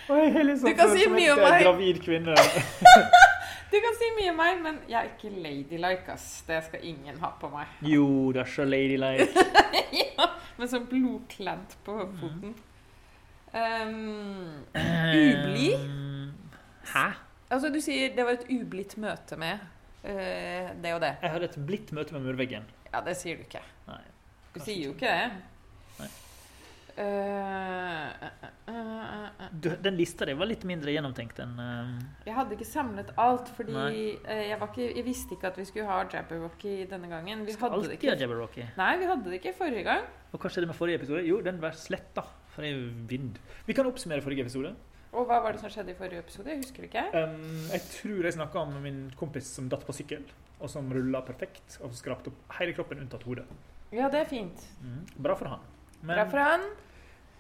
Og 0.06 0.20
jeg 0.22 0.34
har 0.36 0.46
litt 0.46 0.60
sånn 0.62 0.70
Du 0.70 0.78
kan 0.78 0.92
si 0.94 1.06
mye 1.10 1.32
om 1.34 1.42
meg. 1.42 1.62
Gravid 1.64 2.02
kvinne. 2.06 2.36
Du 3.66 3.80
kan 3.82 3.96
si 3.98 4.08
mye 4.16 4.32
om 4.32 4.38
meg, 4.40 4.60
men 4.64 4.76
jeg 4.88 4.96
er 5.00 5.08
ikke 5.10 5.30
ladylike, 5.42 6.14
ass. 6.14 6.28
Det 6.48 6.62
skal 6.68 6.84
ingen 6.86 7.18
ha 7.20 7.32
på 7.42 7.50
meg. 7.52 7.72
Jo, 7.84 8.06
det 8.32 8.44
er 8.46 8.52
så 8.54 8.64
ladylike. 8.64 9.26
ja, 10.04 10.28
med 10.60 10.72
sånn 10.72 10.86
blodkledd 10.88 11.74
på 11.84 11.98
foten. 12.22 12.54
Um, 13.56 14.64
Ublid? 14.76 15.74
Eh, 15.74 16.56
Hæ? 16.94 17.06
altså, 17.50 17.72
du 17.74 17.80
sier 17.84 18.14
det 18.16 18.26
var 18.28 18.38
et 18.38 18.48
ublidt 18.54 18.98
møte 19.02 19.40
med 19.40 19.64
uh, 20.06 20.72
det 20.84 20.94
og 20.96 21.02
det. 21.04 21.16
Jeg 21.24 21.34
hadde 21.36 21.50
et 21.50 21.60
blidt 21.68 21.92
møte 21.98 22.16
med 22.16 22.30
murveggen. 22.30 22.70
Ja, 22.92 23.02
det 23.04 23.18
sier 23.20 23.42
du 23.42 23.48
ikke. 23.48 23.64
Nei. 23.90 24.04
Du 24.56 24.62
sier 24.62 24.86
jo 24.86 24.94
ikke 24.96 25.12
det. 25.12 25.32
Nei. 26.00 26.12
Eh, 26.96 28.10
eh, 28.10 28.46
eh. 28.68 29.48
Du, 29.52 29.70
den 29.82 29.98
lista 29.98 30.26
di 30.26 30.34
var 30.34 30.48
litt 30.48 30.64
mindre 30.68 30.94
gjennomtenkt 30.94 31.42
enn 31.44 31.58
Jeg 32.24 32.36
hadde 32.38 32.56
ikke 32.56 32.68
samlet 32.70 33.12
alt, 33.20 33.52
fordi 33.58 33.76
jeg, 33.76 34.56
var 34.62 34.72
ikke, 34.72 34.88
jeg 34.88 35.04
visste 35.04 35.36
ikke 35.36 35.52
at 35.52 35.60
vi 35.60 35.68
skulle 35.68 35.90
ha 35.90 36.06
Jabberwocky 36.12 36.78
denne 36.92 37.12
gangen. 37.12 37.44
Vi 37.48 37.56
Skal 37.56 37.70
hadde 37.70 37.82
alltid 37.82 38.10
ha. 38.10 38.18
Jabberwocky. 38.24 38.68
Nei, 38.80 38.94
vi 39.02 39.12
hadde 39.12 39.32
det 39.34 39.42
ikke 39.42 39.56
forrige 39.60 39.86
gang. 39.88 40.08
Og 40.32 40.40
hva 40.40 40.52
skjedde 40.52 40.72
med 40.72 40.80
forrige 40.80 41.02
episode? 41.02 41.24
Jo, 41.28 41.42
den 41.44 41.60
ble 41.62 41.72
sletta. 41.76 42.24
For 42.56 42.64
det 42.64 42.72
er 42.72 42.78
jo 42.80 43.06
vind. 43.12 43.40
Vi 43.68 43.76
kan 43.76 43.88
oppsummere 43.90 44.24
forrige 44.24 44.48
episode. 44.48 44.72
Og 45.16 45.28
hva 45.28 45.42
var 45.44 45.56
det 45.56 45.62
som 45.64 45.72
skjedde 45.72 45.94
i 45.94 46.00
forrige 46.00 46.24
episode? 46.24 46.52
Jeg 46.52 46.64
husker 46.64 46.88
ikke. 46.88 47.06
Um, 47.16 47.68
jeg 47.72 47.84
tror 47.92 48.28
jeg 48.28 48.36
snakka 48.36 48.64
om 48.64 48.76
min 48.84 49.06
kompis 49.20 49.48
som 49.58 49.68
datt 49.72 49.86
på 49.88 49.96
sykkel, 49.96 50.26
og 50.60 50.72
som 50.72 50.88
rulla 50.92 51.22
perfekt, 51.28 51.78
og 51.84 51.96
skrapte 51.96 52.32
opp 52.32 52.58
hele 52.60 52.76
kroppen 52.76 53.04
unntatt 53.04 53.24
hodet. 53.28 53.48
Ja, 53.96 54.10
det 54.12 54.26
er 54.26 54.28
fint. 54.28 54.64
Mm. 54.84 55.04
Bra 55.24 55.38
for 55.40 55.52
han. 55.52 55.64
Men, 56.06 56.16
Bra 56.20 56.26
for 56.30 56.44
han. 56.46 56.66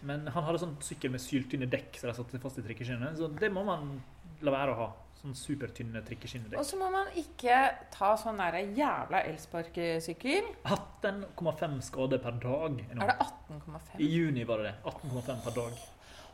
men 0.10 0.28
han 0.34 0.46
hadde 0.48 0.60
sånn 0.66 0.76
sykkel 0.84 1.12
med 1.14 1.22
syltynne 1.24 1.68
dekk, 1.70 1.98
så 2.02 2.10
de 2.10 2.16
satte 2.18 2.40
fast 2.42 2.58
i 2.62 2.66
trikkeskinnene. 2.66 3.14
Så 3.18 3.30
det 3.40 3.52
må 3.54 3.64
man 3.68 4.00
la 4.46 4.52
være 4.56 4.74
å 4.76 4.80
ha. 4.84 4.88
Sånn 5.22 5.34
supertynne 5.38 6.02
trikkeskinnedekk. 6.06 6.60
Og 6.60 6.66
så 6.68 6.78
må 6.78 6.90
man 6.94 7.08
ikke 7.18 7.56
ta 7.94 8.12
sånn 8.20 8.38
der 8.42 8.58
jævla 8.78 9.24
elsparkesykkel. 9.26 10.50
18,5 10.70 11.80
skader 11.88 12.22
per 12.22 12.36
dag. 12.44 12.80
nå. 12.94 13.02
Er 13.02 13.12
det 13.14 13.18
18,5? 13.26 14.00
I 14.02 14.10
juni 14.12 14.44
var 14.46 14.62
det 14.62 14.72
det. 14.72 14.76
18,5 14.92 15.44
per 15.48 15.56
dag. 15.56 15.84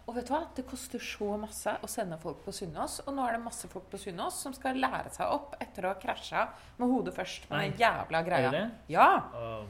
Og 0.10 0.16
vet 0.18 0.28
du 0.28 0.34
hva? 0.34 0.42
Det 0.58 0.64
koster 0.68 1.00
så 1.00 1.38
masse 1.40 1.72
å 1.86 1.88
sende 1.88 2.18
folk 2.20 2.42
på 2.44 2.52
Sunnaas. 2.58 3.00
Og 3.06 3.14
nå 3.16 3.24
er 3.28 3.38
det 3.38 3.44
masse 3.46 3.70
folk 3.72 3.86
på 3.92 4.00
Sunnaas 4.02 4.40
som 4.44 4.52
skal 4.58 4.80
lære 4.82 5.12
seg 5.14 5.30
opp 5.30 5.54
etter 5.62 5.86
å 5.86 5.94
ha 5.94 6.00
krasja 6.02 6.48
med 6.82 6.90
hodet 6.90 7.14
først. 7.16 7.46
Med 7.52 7.70
den 7.70 7.78
jævla 7.86 8.20
Er 8.24 8.28
greia. 8.28 8.50
Er 8.50 8.58
det? 8.58 8.66
Ja! 8.92 9.10
Oh. 9.38 9.62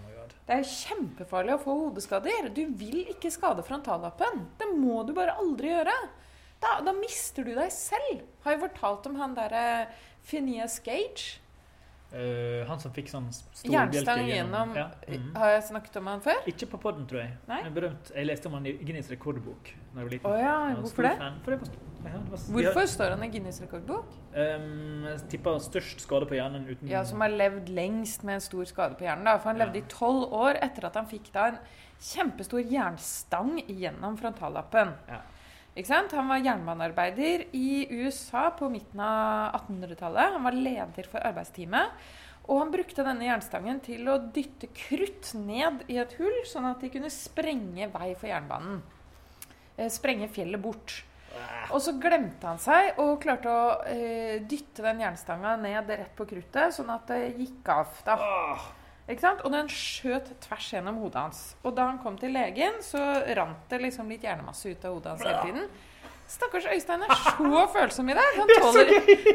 Det 0.51 0.57
er 0.59 0.67
kjempefarlig 0.67 1.53
å 1.55 1.61
få 1.63 1.73
hodeskader. 1.85 2.49
Du 2.51 2.65
vil 2.75 3.05
ikke 3.13 3.29
skade 3.31 3.63
frontallappen. 3.63 4.49
Det 4.59 4.65
må 4.75 4.97
du 5.07 5.13
bare 5.15 5.37
aldri 5.39 5.69
gjøre. 5.69 5.93
Da, 6.59 6.73
da 6.83 6.91
mister 6.91 7.47
du 7.47 7.53
deg 7.55 7.71
selv. 7.71 8.25
Har 8.43 8.57
jeg 8.57 8.61
fortalt 8.65 9.07
om 9.07 9.15
han 9.21 9.37
derre 9.37 9.85
Phineas 10.27 10.75
Gage? 10.83 11.39
Eh, 12.11 12.67
han 12.67 12.79
som 12.81 12.91
fikk 12.91 13.07
sånn 13.07 13.29
stor 13.31 13.71
Jernstang 13.71 14.25
gjennom 14.27 14.73
ja. 14.75 14.89
mhm. 15.07 15.29
Har 15.39 15.53
jeg 15.53 15.61
snakket 15.69 15.99
om 16.01 16.09
han 16.11 16.23
før? 16.25 16.41
Ikke 16.51 16.67
på 16.73 16.79
podden, 16.83 17.05
tror 17.07 17.21
jeg. 17.23 17.37
Er 17.47 17.69
berømt. 17.71 18.11
Jeg 18.11 18.27
leste 18.27 18.49
om 18.49 18.57
han 18.57 18.67
i 18.67 18.73
Guinness 18.81 19.07
rekordbok 19.13 19.71
da 19.71 20.01
jeg 20.01 20.07
var 20.07 20.11
liten. 20.11 20.27
Oh, 20.27 20.35
ja, 20.39 20.57
hvorfor 20.81 21.07
det? 21.07 21.13
For 21.45 21.55
det 21.55 21.59
var, 21.61 21.71
ja, 22.01 22.11
det 22.17 22.33
var, 22.33 22.43
Hvorfor 22.57 22.89
står 22.91 23.15
han 23.15 23.23
i 23.23 23.29
Guinness 23.31 23.61
rekordbok? 23.63 24.11
Um, 24.35 25.07
Tippa 25.07 25.29
tipper 25.35 25.63
størst 25.63 26.03
skade 26.03 26.27
på 26.27 26.35
hjernen 26.35 26.67
uten 26.67 26.91
Ja, 26.91 27.05
Som 27.07 27.23
har 27.23 27.31
levd 27.31 27.71
lengst 27.71 28.27
med 28.27 28.41
en 28.41 28.43
stor 28.43 28.67
skade 28.67 28.99
på 28.99 29.07
hjernen. 29.07 29.27
da, 29.27 29.37
For 29.39 29.53
han 29.53 29.63
levde 29.63 29.79
i 29.79 29.87
tolv 29.91 30.35
år 30.35 30.59
etter 30.59 30.89
at 30.91 30.99
han 30.99 31.07
fikk 31.07 31.31
da 31.31 31.47
en 31.53 31.61
kjempestor 32.01 32.63
jernstang 32.65 33.55
gjennom 33.67 34.19
frontallappen. 34.19 34.95
Ja. 35.07 35.21
Han 35.71 36.27
var 36.27 36.41
jernbanearbeider 36.43 37.45
i 37.55 37.87
USA 37.89 38.49
på 38.51 38.67
midten 38.69 38.99
av 38.99 39.55
1800-tallet. 39.55 40.33
Han 40.33 40.43
var 40.43 40.57
leder 40.57 41.07
for 41.07 41.23
arbeidsteamet. 41.23 42.01
Og 42.49 42.59
han 42.59 42.73
brukte 42.73 43.05
denne 43.05 43.27
jernstangen 43.27 43.79
til 43.85 44.09
å 44.11 44.17
dytte 44.35 44.67
krutt 44.75 45.31
ned 45.37 45.85
i 45.87 46.01
et 46.01 46.17
hull, 46.19 46.41
sånn 46.49 46.67
at 46.67 46.81
de 46.83 46.89
kunne 46.91 47.11
sprenge 47.13 47.87
vei 47.93 48.09
for 48.17 48.27
jernbanen. 48.27 48.81
Eh, 49.77 49.87
sprenge 49.93 50.27
fjellet 50.33 50.59
bort. 50.59 50.97
Og 51.71 51.79
så 51.79 51.93
glemte 52.01 52.49
han 52.49 52.59
seg 52.59 52.99
og 52.99 53.21
klarte 53.23 53.47
å 53.47 53.63
eh, 53.87 54.41
dytte 54.43 54.83
den 54.83 55.05
jernstanga 55.05 55.55
ned 55.61 55.93
rett 55.93 56.11
på 56.17 56.27
kruttet, 56.27 56.75
sånn 56.75 56.91
at 56.91 57.07
det 57.13 57.37
gikk 57.39 57.71
av. 57.71 57.93
da. 58.03 58.17
Og 59.09 59.51
den 59.51 59.69
skjøt 59.71 60.29
tvers 60.45 60.67
gjennom 60.73 61.01
hodet 61.01 61.21
hans. 61.25 61.39
Og 61.65 61.75
da 61.75 61.89
han 61.89 61.97
kom 62.03 62.17
til 62.21 62.31
legen, 62.35 62.77
så 62.85 63.01
rant 63.35 63.65
det 63.69 63.81
liksom 63.83 64.11
litt 64.11 64.23
hjernemasse 64.23 64.71
ut 64.71 64.85
av 64.85 64.95
hodet 64.95 65.15
hans 65.15 65.25
hele 65.25 65.41
tiden. 65.47 65.67
Stakkars 66.31 66.65
Øystein 66.71 67.01
er 67.03 67.11
så 67.11 67.65
følsom 67.75 68.09
i 68.09 68.15
dag. 68.15 68.37
Han 68.37 68.53
tåler, 68.55 68.93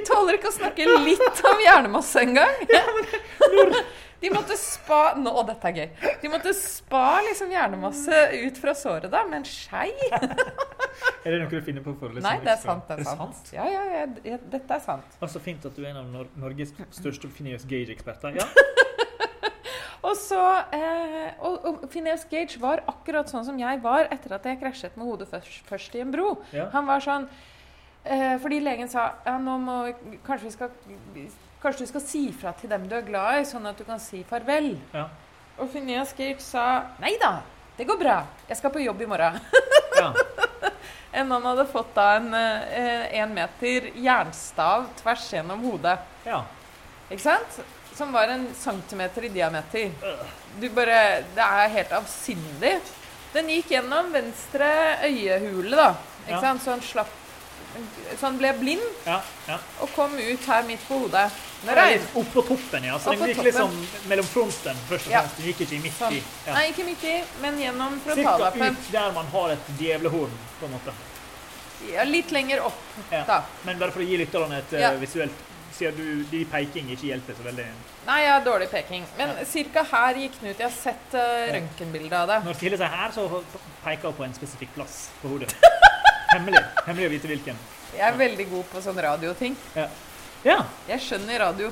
tåler 0.08 0.38
ikke 0.38 0.48
å 0.48 0.56
snakke 0.56 0.88
litt 1.04 1.44
om 1.44 1.62
hjernemasse 1.66 2.24
engang. 2.24 2.56
De 4.20 4.30
måtte 4.32 4.56
spa 4.56 5.00
Nå, 5.20 5.32
dette 5.48 5.70
er 5.70 5.76
gøy. 5.76 6.12
De 6.22 6.30
måtte 6.32 6.52
spa 6.56 7.20
liksom 7.26 7.52
hjernemasse 7.52 8.22
ut 8.46 8.60
fra 8.60 8.72
såret 8.78 9.12
da, 9.12 9.22
med 9.28 9.42
en 9.42 9.48
skei. 9.48 9.90
er 10.08 11.34
det 11.34 11.40
noe 11.42 11.50
du 11.52 11.60
finner 11.66 11.84
på 11.84 11.92
for 12.00 12.14
liksom 12.16 12.24
Nei, 12.24 12.38
det 12.44 12.54
er 12.54 12.62
sant. 12.62 12.88
Det 12.88 13.04
er 13.04 13.10
sant. 13.10 13.52
Ja, 13.54 13.68
ja, 13.68 13.84
ja, 13.92 14.06
ja, 14.32 14.40
dette 14.56 14.78
er 14.78 14.82
sant. 14.84 15.20
Og 15.20 15.32
så 15.32 15.42
fint 15.42 15.68
at 15.68 15.76
du 15.76 15.84
er 15.84 15.92
en 15.92 16.00
av 16.00 16.32
Norges 16.40 16.72
største 16.96 17.28
Phineas 17.28 17.68
Gage-eksperter. 17.68 18.40
Ja. 18.40 18.48
Og 20.06 20.14
så 20.18 20.38
eh, 20.76 21.34
Og, 21.42 21.66
og 21.66 21.84
Phineas 21.90 22.24
Gage 22.30 22.60
var 22.62 22.84
akkurat 22.90 23.30
sånn 23.30 23.44
som 23.48 23.58
jeg 23.60 23.80
var 23.84 24.08
etter 24.14 24.36
at 24.36 24.46
jeg 24.46 24.60
krasjet 24.60 24.96
med 24.98 25.08
hodet 25.08 25.28
først, 25.32 25.60
først 25.68 25.96
i 25.98 26.02
en 26.04 26.14
bro. 26.14 26.36
Ja. 26.54 26.68
Han 26.74 26.86
var 26.88 27.02
sånn 27.04 27.26
eh, 28.04 28.36
Fordi 28.42 28.60
legen 28.62 28.90
sa 28.92 29.08
ja, 29.26 29.36
nå 29.42 29.58
må, 29.62 29.78
kanskje, 30.26 30.46
vi 30.46 30.54
skal, 30.54 31.36
kanskje 31.62 31.86
du 31.86 31.92
skal 31.94 32.04
si 32.06 32.24
fra 32.36 32.54
til 32.58 32.70
dem 32.72 32.86
du 32.90 32.96
er 32.98 33.06
glad 33.06 33.42
i, 33.42 33.48
sånn 33.48 33.66
at 33.66 33.78
du 33.78 33.86
kan 33.88 34.02
si 34.02 34.22
farvel. 34.28 34.74
Ja. 34.94 35.08
Og 35.56 35.70
Phineas 35.72 36.12
Gage 36.16 36.42
sa 36.44 36.66
nei 37.02 37.16
da, 37.22 37.38
det 37.78 37.86
går 37.88 37.98
bra. 38.00 38.20
Jeg 38.48 38.60
skal 38.60 38.74
på 38.74 38.84
jobb 38.84 39.02
i 39.02 39.10
morgen. 39.10 39.40
ja. 40.00 40.10
Enn 41.16 41.30
han 41.32 41.46
hadde 41.48 41.64
fått 41.70 41.94
da 41.96 42.10
en 42.18 42.26
én 42.36 43.22
en 43.22 43.30
meter 43.32 43.86
jernstav 44.04 44.84
tvers 44.98 45.30
gjennom 45.32 45.62
hodet. 45.64 45.96
ja. 46.28 46.42
Ikke 47.06 47.22
sant? 47.22 47.60
Som 47.96 48.12
var 48.12 48.28
en 48.28 48.48
centimeter 48.54 49.24
i 49.24 49.28
diameter. 49.28 49.90
Du 50.60 50.68
bare 50.68 51.22
Det 51.34 51.42
er 51.44 51.68
helt 51.68 51.92
avsindig. 51.92 52.74
Den 53.32 53.48
gikk 53.52 53.70
gjennom 53.70 54.10
venstre 54.12 54.68
øyehule, 55.04 55.76
da. 55.76 55.94
Ikke 56.26 56.34
Ja. 56.36 56.40
sant? 56.40 56.62
Så 56.62 56.70
han 56.70 56.80
slapp 56.80 57.08
Så 58.16 58.26
han 58.26 58.38
ble 58.38 58.52
blind 58.56 58.80
ja. 59.04 59.20
ja. 59.48 59.58
og 59.80 59.90
kom 59.94 60.14
ut 60.16 60.44
her 60.48 60.62
midt 60.64 60.80
på 60.88 60.98
hodet. 61.02 61.26
Opp 61.66 62.14
oppå 62.22 62.42
toppen, 62.48 62.84
ja. 62.84 62.98
Så 62.98 63.10
den 63.12 63.28
gikk 63.28 63.42
liksom 63.44 63.74
mellom 64.08 64.24
fronten 64.24 64.78
først 64.88 65.06
og 65.06 65.12
fremst. 65.12 65.36
Den 65.36 65.46
gikk 65.50 65.60
ikke 65.66 65.80
midt 65.82 65.98
Sånn. 65.98 66.12
i. 66.16 66.22
Ja. 66.46 66.54
Nei, 66.54 66.62
ikke 66.70 66.86
midt 66.86 67.04
i, 67.04 67.16
men 67.42 67.58
gjennom 67.60 67.98
Cirka 68.06 68.52
ut 68.54 68.88
der 68.92 69.12
man 69.12 69.26
har 69.34 69.50
et 69.56 69.68
djevlehorn, 69.78 70.32
på 70.60 70.66
en 70.70 70.72
måte. 70.72 70.94
Ja, 71.92 72.04
litt 72.08 72.30
lenger 72.32 72.64
opp, 72.70 72.80
da. 73.10 73.42
Men 73.64 73.78
bare 73.78 73.92
for 73.92 74.00
å 74.00 74.08
gi 74.08 74.16
lytterne 74.22 74.62
et 74.62 74.72
eh, 74.72 74.96
visuelt 75.02 75.44
Siden 75.76 75.96
du, 75.98 76.24
de 76.30 76.44
peking 76.48 76.88
ikke 76.94 77.10
hjelper 77.10 77.36
så 77.36 77.44
veldig. 77.44 77.64
Nei, 78.06 78.20
jeg 78.22 78.32
har 78.32 78.44
dårlig 78.46 78.68
peking. 78.72 79.02
Men 79.18 79.34
Ja. 79.36 79.44
cirka 79.44 79.82
her 79.90 80.14
gikk 80.22 80.38
den 80.40 80.50
ut. 80.50 80.58
Jeg 80.58 80.66
har 80.70 80.72
sett 80.76 81.14
uh, 81.14 81.52
røntgenbilde 81.52 82.16
av 82.16 82.30
det. 82.30 82.38
Når 82.46 82.56
Silje 82.60 82.78
sier 82.80 82.88
her, 82.94 83.12
så 83.12 83.26
peker 83.84 84.08
hun 84.08 84.16
på 84.16 84.24
en 84.24 84.34
spesifikk 84.38 84.72
plass 84.78 84.96
på 85.20 85.28
hodet. 85.34 85.52
Hemmelig. 86.34 86.62
Hemmelig 86.86 87.10
å 87.10 87.12
vite 87.12 87.28
hvilken. 87.30 87.60
Jeg 87.92 88.06
er 88.08 88.16
veldig 88.18 88.48
god 88.50 88.64
på 88.72 88.82
sånn 88.84 88.98
radioting. 89.04 89.56
Ja. 89.76 89.86
ja. 90.44 90.58
Jeg 90.88 91.04
skjønner 91.04 91.44
radio 91.44 91.70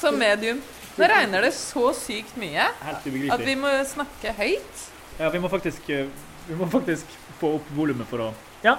som 0.00 0.18
medium. 0.18 0.60
Nå 0.98 1.06
regner 1.12 1.44
det 1.46 1.52
så 1.54 1.92
sykt 1.94 2.34
mye 2.40 2.64
at 2.90 3.04
vi 3.44 3.54
må 3.58 3.70
snakke 3.86 4.32
høyt. 4.34 4.86
Ja, 5.18 5.28
vi 5.30 5.38
må 5.42 5.50
faktisk, 5.50 5.86
eh, 5.94 6.08
vi 6.48 6.56
må 6.58 6.66
faktisk 6.70 7.12
få 7.38 7.56
opp 7.60 7.70
volumet 7.76 8.08
for 8.10 8.30
å 8.30 8.32
Ja. 8.64 8.76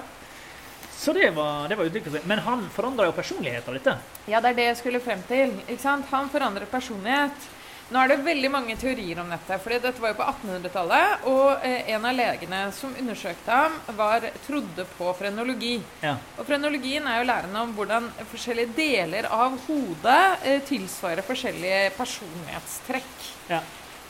Så 1.00 1.14
det 1.14 1.30
var, 1.32 1.68
det 1.68 1.78
var 1.80 1.86
uttrykket. 1.88 2.26
Men 2.28 2.40
han 2.44 2.66
forandra 2.76 3.06
jo 3.08 3.16
personligheten 3.16 3.78
litt. 3.78 3.88
Ja, 4.28 4.42
det 4.44 4.50
er 4.52 4.58
det 4.58 4.66
jeg 4.66 4.80
skulle 4.82 5.00
frem 5.00 5.22
til. 5.30 5.54
Ikke 5.64 5.80
sant? 5.80 6.10
Han 6.12 6.28
forandrer 6.34 6.68
personlighet. 6.68 7.46
Nå 7.90 8.02
er 8.04 8.12
det 8.12 8.18
veldig 8.22 8.50
mange 8.54 8.76
teorier 8.78 9.18
om 9.22 9.30
dette. 9.32 9.56
fordi 9.64 9.78
dette 9.82 10.02
var 10.04 10.12
jo 10.12 10.18
på 10.20 10.26
1800-tallet. 10.28 11.24
Og 11.32 11.64
eh, 11.66 11.88
en 11.96 12.04
av 12.06 12.18
legene 12.18 12.60
som 12.76 12.92
undersøkte 13.00 13.60
ham, 13.62 13.78
var, 13.98 14.28
trodde 14.44 14.86
på 14.98 15.14
frenologi. 15.18 15.78
Ja. 16.04 16.18
Og 16.36 16.46
frenologien 16.46 17.08
er 17.08 17.22
jo 17.22 17.30
læren 17.30 17.56
om 17.62 17.72
hvordan 17.78 18.10
forskjellige 18.34 18.76
deler 18.76 19.30
av 19.32 19.56
hodet 19.70 20.24
eh, 20.44 20.60
tilsvarer 20.68 21.26
forskjellige 21.26 21.94
personlighetstrekk. 21.96 23.16
Ja. 23.54 23.62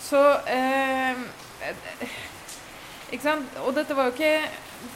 Så 0.09 0.23
eh, 0.49 1.21
Ikke 3.13 3.23
sant? 3.23 3.61
Og 3.61 3.77
dette 3.77 3.93
var 3.93 4.09
jo 4.09 4.17
ikke 4.17 4.33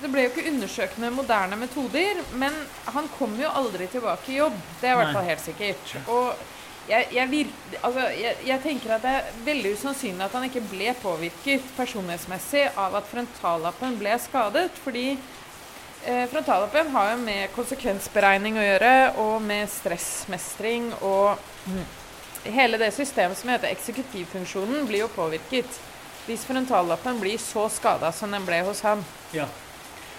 Det 0.01 0.09
ble 0.11 0.25
jo 0.25 0.31
ikke 0.31 0.47
undersøkt 0.51 0.97
med 0.99 1.15
moderne 1.15 1.57
metoder, 1.59 2.19
men 2.39 2.55
han 2.95 3.07
kom 3.17 3.35
jo 3.39 3.51
aldri 3.51 3.87
tilbake 3.91 4.31
i 4.31 4.39
jobb. 4.39 4.55
Det 4.79 4.89
er 4.89 4.95
i 4.95 4.99
hvert 5.01 5.15
fall 5.15 5.27
helt 5.27 5.43
sikkert. 5.43 5.95
Og 6.11 6.43
jeg, 6.87 7.07
jeg, 7.15 7.29
vir, 7.31 7.51
altså, 7.79 8.07
jeg, 8.19 8.37
jeg 8.47 8.61
tenker 8.63 8.95
at 8.95 9.05
det 9.05 9.13
er 9.15 9.37
veldig 9.45 9.71
usannsynlig 9.77 10.25
at 10.25 10.35
han 10.35 10.47
ikke 10.49 10.63
ble 10.71 10.91
påvirket 10.99 11.69
personlighetsmessig 11.77 12.65
av 12.79 12.97
at 12.99 13.07
frontallappen 13.07 13.95
ble 13.99 14.17
skadet. 14.19 14.67
Fordi 14.83 15.05
eh, 15.13 16.25
frontallappen 16.31 16.91
har 16.95 17.13
jo 17.13 17.19
med 17.23 17.55
konsekvensberegning 17.55 18.59
å 18.59 18.67
gjøre, 18.67 18.93
og 19.23 19.35
med 19.43 19.71
stressmestring 19.71 20.91
og 21.01 21.37
Hele 22.43 22.75
det 22.75 22.89
systemet 22.91 23.39
som 23.39 23.53
heter 23.53 23.71
eksekutivfunksjonen, 23.71 24.81
blir 24.83 25.05
jo 25.05 25.11
påvirket. 25.15 25.77
Hvis 26.25 26.43
frontallappen 26.43 27.21
blir 27.21 27.39
så 27.39 27.69
skada 27.71 28.09
som 28.11 28.35
den 28.35 28.43
ble 28.43 28.57
hos 28.67 28.81
ham. 28.83 28.99
Ja. 29.31 29.45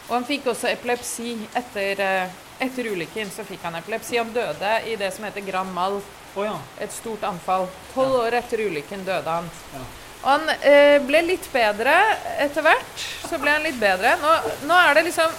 Og 0.08 0.14
han 0.18 0.26
fikk 0.28 0.50
også 0.52 0.68
epilepsi 0.68 1.34
etter, 1.56 2.00
eh, 2.04 2.28
etter 2.66 2.90
ulykken. 2.92 3.30
så 3.32 3.44
fikk 3.44 3.62
Han 3.62 3.74
epilepsi. 3.80 4.18
Han 4.18 4.32
døde 4.32 4.72
i 4.86 4.96
det 5.00 5.12
som 5.14 5.24
heter 5.24 5.40
Grand 5.46 5.72
Mal, 5.72 6.00
Oh, 6.36 6.42
ja. 6.44 6.56
et 6.80 6.90
stort 6.92 7.22
anfall. 7.22 7.68
Tolv 7.94 8.16
år 8.24 8.34
etter 8.40 8.58
ulykken 8.66 9.04
døde 9.06 9.30
han. 9.30 9.50
Ja. 9.72 9.82
Og 10.24 10.30
han 10.32 10.48
eh, 10.66 10.98
ble 11.04 11.20
litt 11.22 11.46
bedre 11.52 11.94
etter 12.42 12.64
hvert. 12.64 13.04
Så 13.28 13.38
ble 13.38 13.52
han 13.54 13.62
litt 13.62 13.78
bedre. 13.78 14.16
Nå, 14.18 14.32
nå 14.66 14.78
er 14.88 14.94
det 14.98 15.04
liksom 15.10 15.30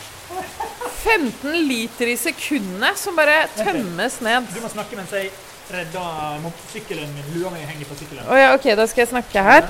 15 1.03 1.68
liter 1.68 2.07
i 2.13 2.16
sekundet 2.18 2.97
som 2.97 3.18
bare 3.18 3.47
tømmes 3.57 4.22
ned. 4.26 4.47
Du 4.53 4.61
må 4.63 4.70
snakke 4.72 4.97
mens 4.97 5.11
jeg 5.13 5.32
redder 5.74 6.39
motorsykkelen 6.45 7.11
min. 7.16 7.28
Lua 7.36 7.51
mi 7.53 7.66
henger 7.66 7.89
på 7.89 7.97
sykkelen. 7.99 8.26
Oh, 8.30 8.38
ja, 8.39 8.53
OK, 8.55 8.70
da 8.78 8.88
skal 8.88 9.03
jeg 9.05 9.11
snakke 9.13 9.45
her. 9.49 9.68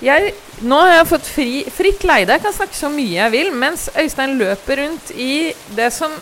Jeg, 0.00 0.32
nå 0.64 0.78
har 0.80 0.94
jeg 0.94 1.08
fått 1.10 1.26
fri, 1.28 1.54
fritt 1.68 2.04
leide. 2.08 2.32
Jeg 2.32 2.44
kan 2.46 2.54
snakke 2.56 2.76
så 2.76 2.88
mye 2.92 3.18
jeg 3.18 3.32
vil, 3.34 3.50
mens 3.52 3.90
Øystein 3.92 4.38
løper 4.40 4.80
rundt 4.80 5.12
i 5.12 5.52
det 5.76 5.90
som 5.92 6.14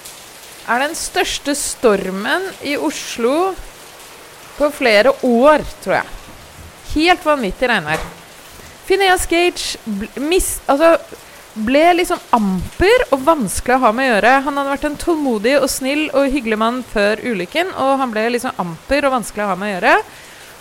er 0.68 0.82
den 0.82 0.96
største 0.98 1.54
stormen 1.56 2.48
i 2.66 2.74
Oslo 2.74 3.52
på 4.58 4.70
flere 4.74 5.14
år, 5.22 5.62
tror 5.84 6.00
jeg. 6.00 6.16
Helt 6.96 7.24
vanvittig 7.24 7.70
regnvær. 7.70 8.02
Phineas 8.88 9.28
Gage 9.30 9.78
mis, 10.26 10.56
altså, 10.66 10.96
ble 11.58 11.84
liksom 12.00 12.20
amper 12.34 13.04
og 13.12 13.22
vanskelig 13.26 13.76
å 13.76 13.82
ha 13.86 13.92
med 13.94 14.08
å 14.08 14.14
gjøre. 14.16 14.38
Han 14.46 14.58
hadde 14.58 14.74
vært 14.74 14.88
en 14.88 14.98
tålmodig 15.04 15.54
og 15.60 15.70
snill 15.70 16.08
og 16.16 16.32
hyggelig 16.32 16.58
mann 16.58 16.82
før 16.86 17.22
ulykken, 17.22 17.70
og 17.78 17.98
han 18.02 18.10
ble 18.14 18.26
liksom 18.34 18.58
amper 18.58 19.06
og 19.06 19.20
vanskelig 19.20 19.46
å 19.46 19.52
ha 19.52 19.58
med 19.60 19.70
å 19.70 19.76
gjøre. 19.76 19.94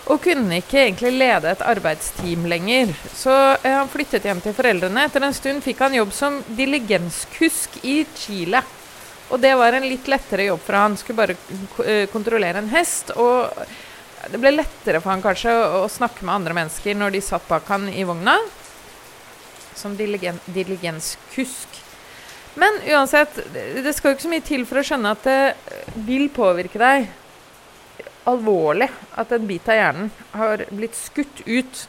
Og 0.08 0.22
kunne 0.24 0.62
ikke 0.62 0.86
egentlig 0.86 1.12
lede 1.20 1.51
et 1.51 1.64
arbeidsteam 1.68 2.45
lenger. 2.47 2.93
Så 3.12 3.34
eh, 3.34 3.74
han 3.76 3.89
flyttet 3.91 4.24
hjem 4.28 4.39
til 4.43 4.55
foreldrene. 4.55 5.03
Etter 5.08 5.26
en 5.28 5.36
stund 5.36 5.66
fikk 5.66 5.84
han 5.84 5.97
jobb 5.97 6.14
som 6.16 6.39
diligenskusk 6.55 7.82
i 7.84 7.99
Chile. 8.16 8.62
Og 9.28 9.41
det 9.43 9.51
var 9.60 9.76
en 9.76 9.88
litt 9.88 10.08
lettere 10.08 10.47
jobb 10.47 10.64
for 10.64 10.80
han. 10.80 10.95
Skulle 10.99 11.20
bare 11.20 11.36
eh, 11.84 12.05
kontrollere 12.14 12.64
en 12.64 12.72
hest. 12.72 13.12
Og 13.20 13.51
det 14.32 14.39
ble 14.39 14.55
lettere 14.55 15.03
for 15.03 15.12
han 15.12 15.26
kanskje 15.26 15.51
å, 15.51 15.84
å 15.84 15.91
snakke 15.91 16.24
med 16.24 16.38
andre 16.38 16.55
mennesker 16.62 16.95
når 16.95 17.18
de 17.18 17.26
satt 17.28 17.51
bak 17.51 17.68
han 17.74 17.91
i 17.91 18.08
vogna. 18.08 18.38
Som 19.76 19.99
diligen, 19.99 20.39
diligenskusk. 20.55 21.84
Men 22.58 22.80
uansett, 22.88 23.36
det 23.53 23.91
skal 23.93 24.14
jo 24.14 24.16
ikke 24.16 24.30
så 24.30 24.32
mye 24.32 24.49
til 24.55 24.64
for 24.66 24.80
å 24.80 24.88
skjønne 24.88 25.12
at 25.14 25.28
det 25.28 26.03
vil 26.08 26.32
påvirke 26.34 26.80
deg 26.82 27.12
alvorlig 28.28 28.90
at 29.18 29.32
en 29.32 29.48
bit 29.48 29.70
av 29.72 29.80
hjernen 29.80 30.12
har 30.36 30.66
blitt 30.70 30.98
skutt 30.98 31.44
ut 31.46 31.88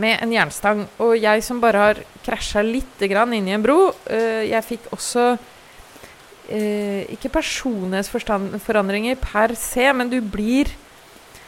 med 0.00 0.20
en 0.22 0.32
jernstang. 0.32 0.84
Og 1.02 1.16
jeg 1.18 1.44
som 1.44 1.60
bare 1.62 1.84
har 1.88 2.00
krasja 2.26 2.62
lite 2.64 3.08
grann 3.10 3.34
inn 3.36 3.48
i 3.48 3.54
en 3.56 3.64
bro, 3.64 3.90
øh, 3.90 4.42
jeg 4.46 4.66
fikk 4.66 4.88
også 4.94 5.26
øh, 5.36 7.02
ikke 7.16 7.32
personlighetsforandringer 7.38 9.18
per 9.20 9.56
se, 9.58 9.92
men 9.92 10.12
du 10.12 10.20
blir 10.20 10.74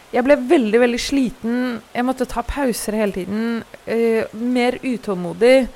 Jeg 0.09 0.25
ble 0.25 0.39
veldig, 0.41 0.79
veldig 0.81 0.99
sliten. 1.05 1.57
Jeg 1.93 2.05
måtte 2.09 2.25
ta 2.25 2.41
pauser 2.41 2.95
hele 2.97 3.13
tiden. 3.13 3.63
øh, 3.87 4.25
mer 4.33 4.79
utålmodig. 4.83 5.69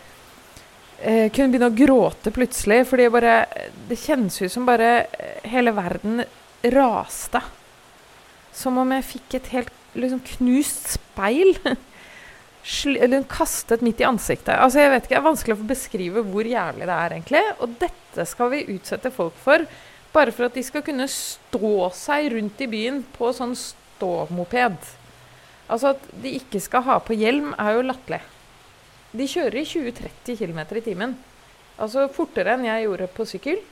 Eh, 1.02 1.28
kunne 1.28 1.50
begynne 1.50 1.68
å 1.68 1.76
gråte 1.76 2.30
plutselig, 2.30 2.86
fordi 2.88 3.08
bare 3.10 3.44
Det 3.88 3.98
kjennes 3.98 4.42
ut 4.42 4.52
som 4.52 4.64
bare 4.64 5.06
hele 5.44 5.70
verden 5.70 6.24
raste. 6.64 7.42
Som 8.54 8.80
om 8.82 8.92
jeg 8.96 9.08
fikk 9.08 9.38
et 9.38 9.48
helt 9.54 9.72
liksom, 9.98 10.20
knust 10.36 10.94
speil. 10.96 11.54
Eller 13.02 13.24
kastet 13.26 13.82
midt 13.82 14.00
i 14.02 14.06
ansiktet. 14.06 14.54
Altså, 14.54 14.82
jeg 14.82 14.92
vet 14.92 15.06
ikke, 15.06 15.14
Det 15.14 15.20
er 15.20 15.30
vanskelig 15.30 15.56
å 15.56 15.62
få 15.62 15.70
beskrive 15.72 16.26
hvor 16.28 16.46
jævlig 16.46 16.86
det 16.86 16.98
er, 16.98 17.16
egentlig. 17.16 17.44
Og 17.58 17.78
dette 17.80 18.26
skal 18.28 18.52
vi 18.52 18.66
utsette 18.76 19.10
folk 19.14 19.38
for. 19.42 19.66
Bare 20.12 20.34
for 20.34 20.46
at 20.46 20.54
de 20.54 20.62
skal 20.64 20.84
kunne 20.84 21.08
stå 21.08 21.88
seg 21.96 22.32
rundt 22.34 22.60
i 22.60 22.68
byen 22.70 23.00
på 23.16 23.32
sånn 23.34 23.56
ståmoped. 23.56 24.76
Altså 25.72 25.94
at 25.94 26.06
de 26.22 26.34
ikke 26.36 26.60
skal 26.60 26.84
ha 26.84 26.98
på 27.00 27.16
hjelm, 27.16 27.54
er 27.56 27.78
jo 27.78 27.86
latterlig. 27.86 28.20
De 29.12 29.28
kjører 29.28 29.60
i 29.60 29.68
20-30 29.68 30.38
km 30.40 30.60
i 30.76 30.84
timen. 30.84 31.14
Altså 31.80 32.06
fortere 32.12 32.54
enn 32.54 32.66
jeg 32.68 32.86
gjorde 32.86 33.08
på 33.16 33.26
sykkel. 33.28 33.62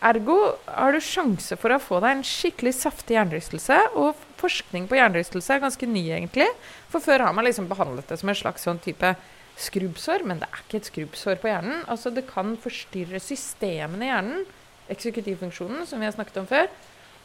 Ergo 0.00 0.36
har 0.64 0.94
du 0.96 1.00
sjanse 1.04 1.58
for 1.60 1.74
å 1.74 1.80
få 1.82 1.98
deg 2.00 2.14
en 2.14 2.24
skikkelig 2.24 2.72
saftig 2.78 3.18
hjernerystelse. 3.18 3.76
Og 4.00 4.16
forskning 4.40 4.86
på 4.88 4.96
hjernerystelse 4.96 5.56
er 5.56 5.62
ganske 5.64 5.88
ny, 5.88 6.06
egentlig. 6.16 6.48
For 6.92 7.04
før 7.04 7.26
har 7.26 7.36
man 7.36 7.44
liksom 7.44 7.68
behandlet 7.68 8.08
det 8.08 8.20
som 8.20 8.32
en 8.32 8.38
slags 8.38 8.64
sånn 8.64 8.80
type 8.80 9.12
skrubbsår, 9.60 10.24
men 10.24 10.40
det 10.40 10.48
er 10.48 10.62
ikke 10.62 10.80
et 10.80 10.88
skrubbsår 10.88 11.40
på 11.42 11.50
hjernen. 11.52 11.82
Altså 11.92 12.12
Det 12.14 12.24
kan 12.30 12.54
forstyrre 12.60 13.20
systemene 13.20 14.06
i 14.06 14.12
hjernen, 14.12 14.46
eksekutivfunksjonen, 14.90 15.84
som 15.86 16.00
vi 16.00 16.08
har 16.08 16.16
snakket 16.16 16.40
om 16.40 16.48
før, 16.50 16.70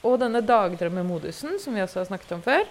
og 0.05 0.19
denne 0.21 0.43
dagdrømmemodusen, 0.45 1.55
som 1.63 1.73
vi 1.73 1.81
også 1.81 2.03
har 2.03 2.09
snakket 2.11 2.35
om 2.35 2.43
før. 2.45 2.67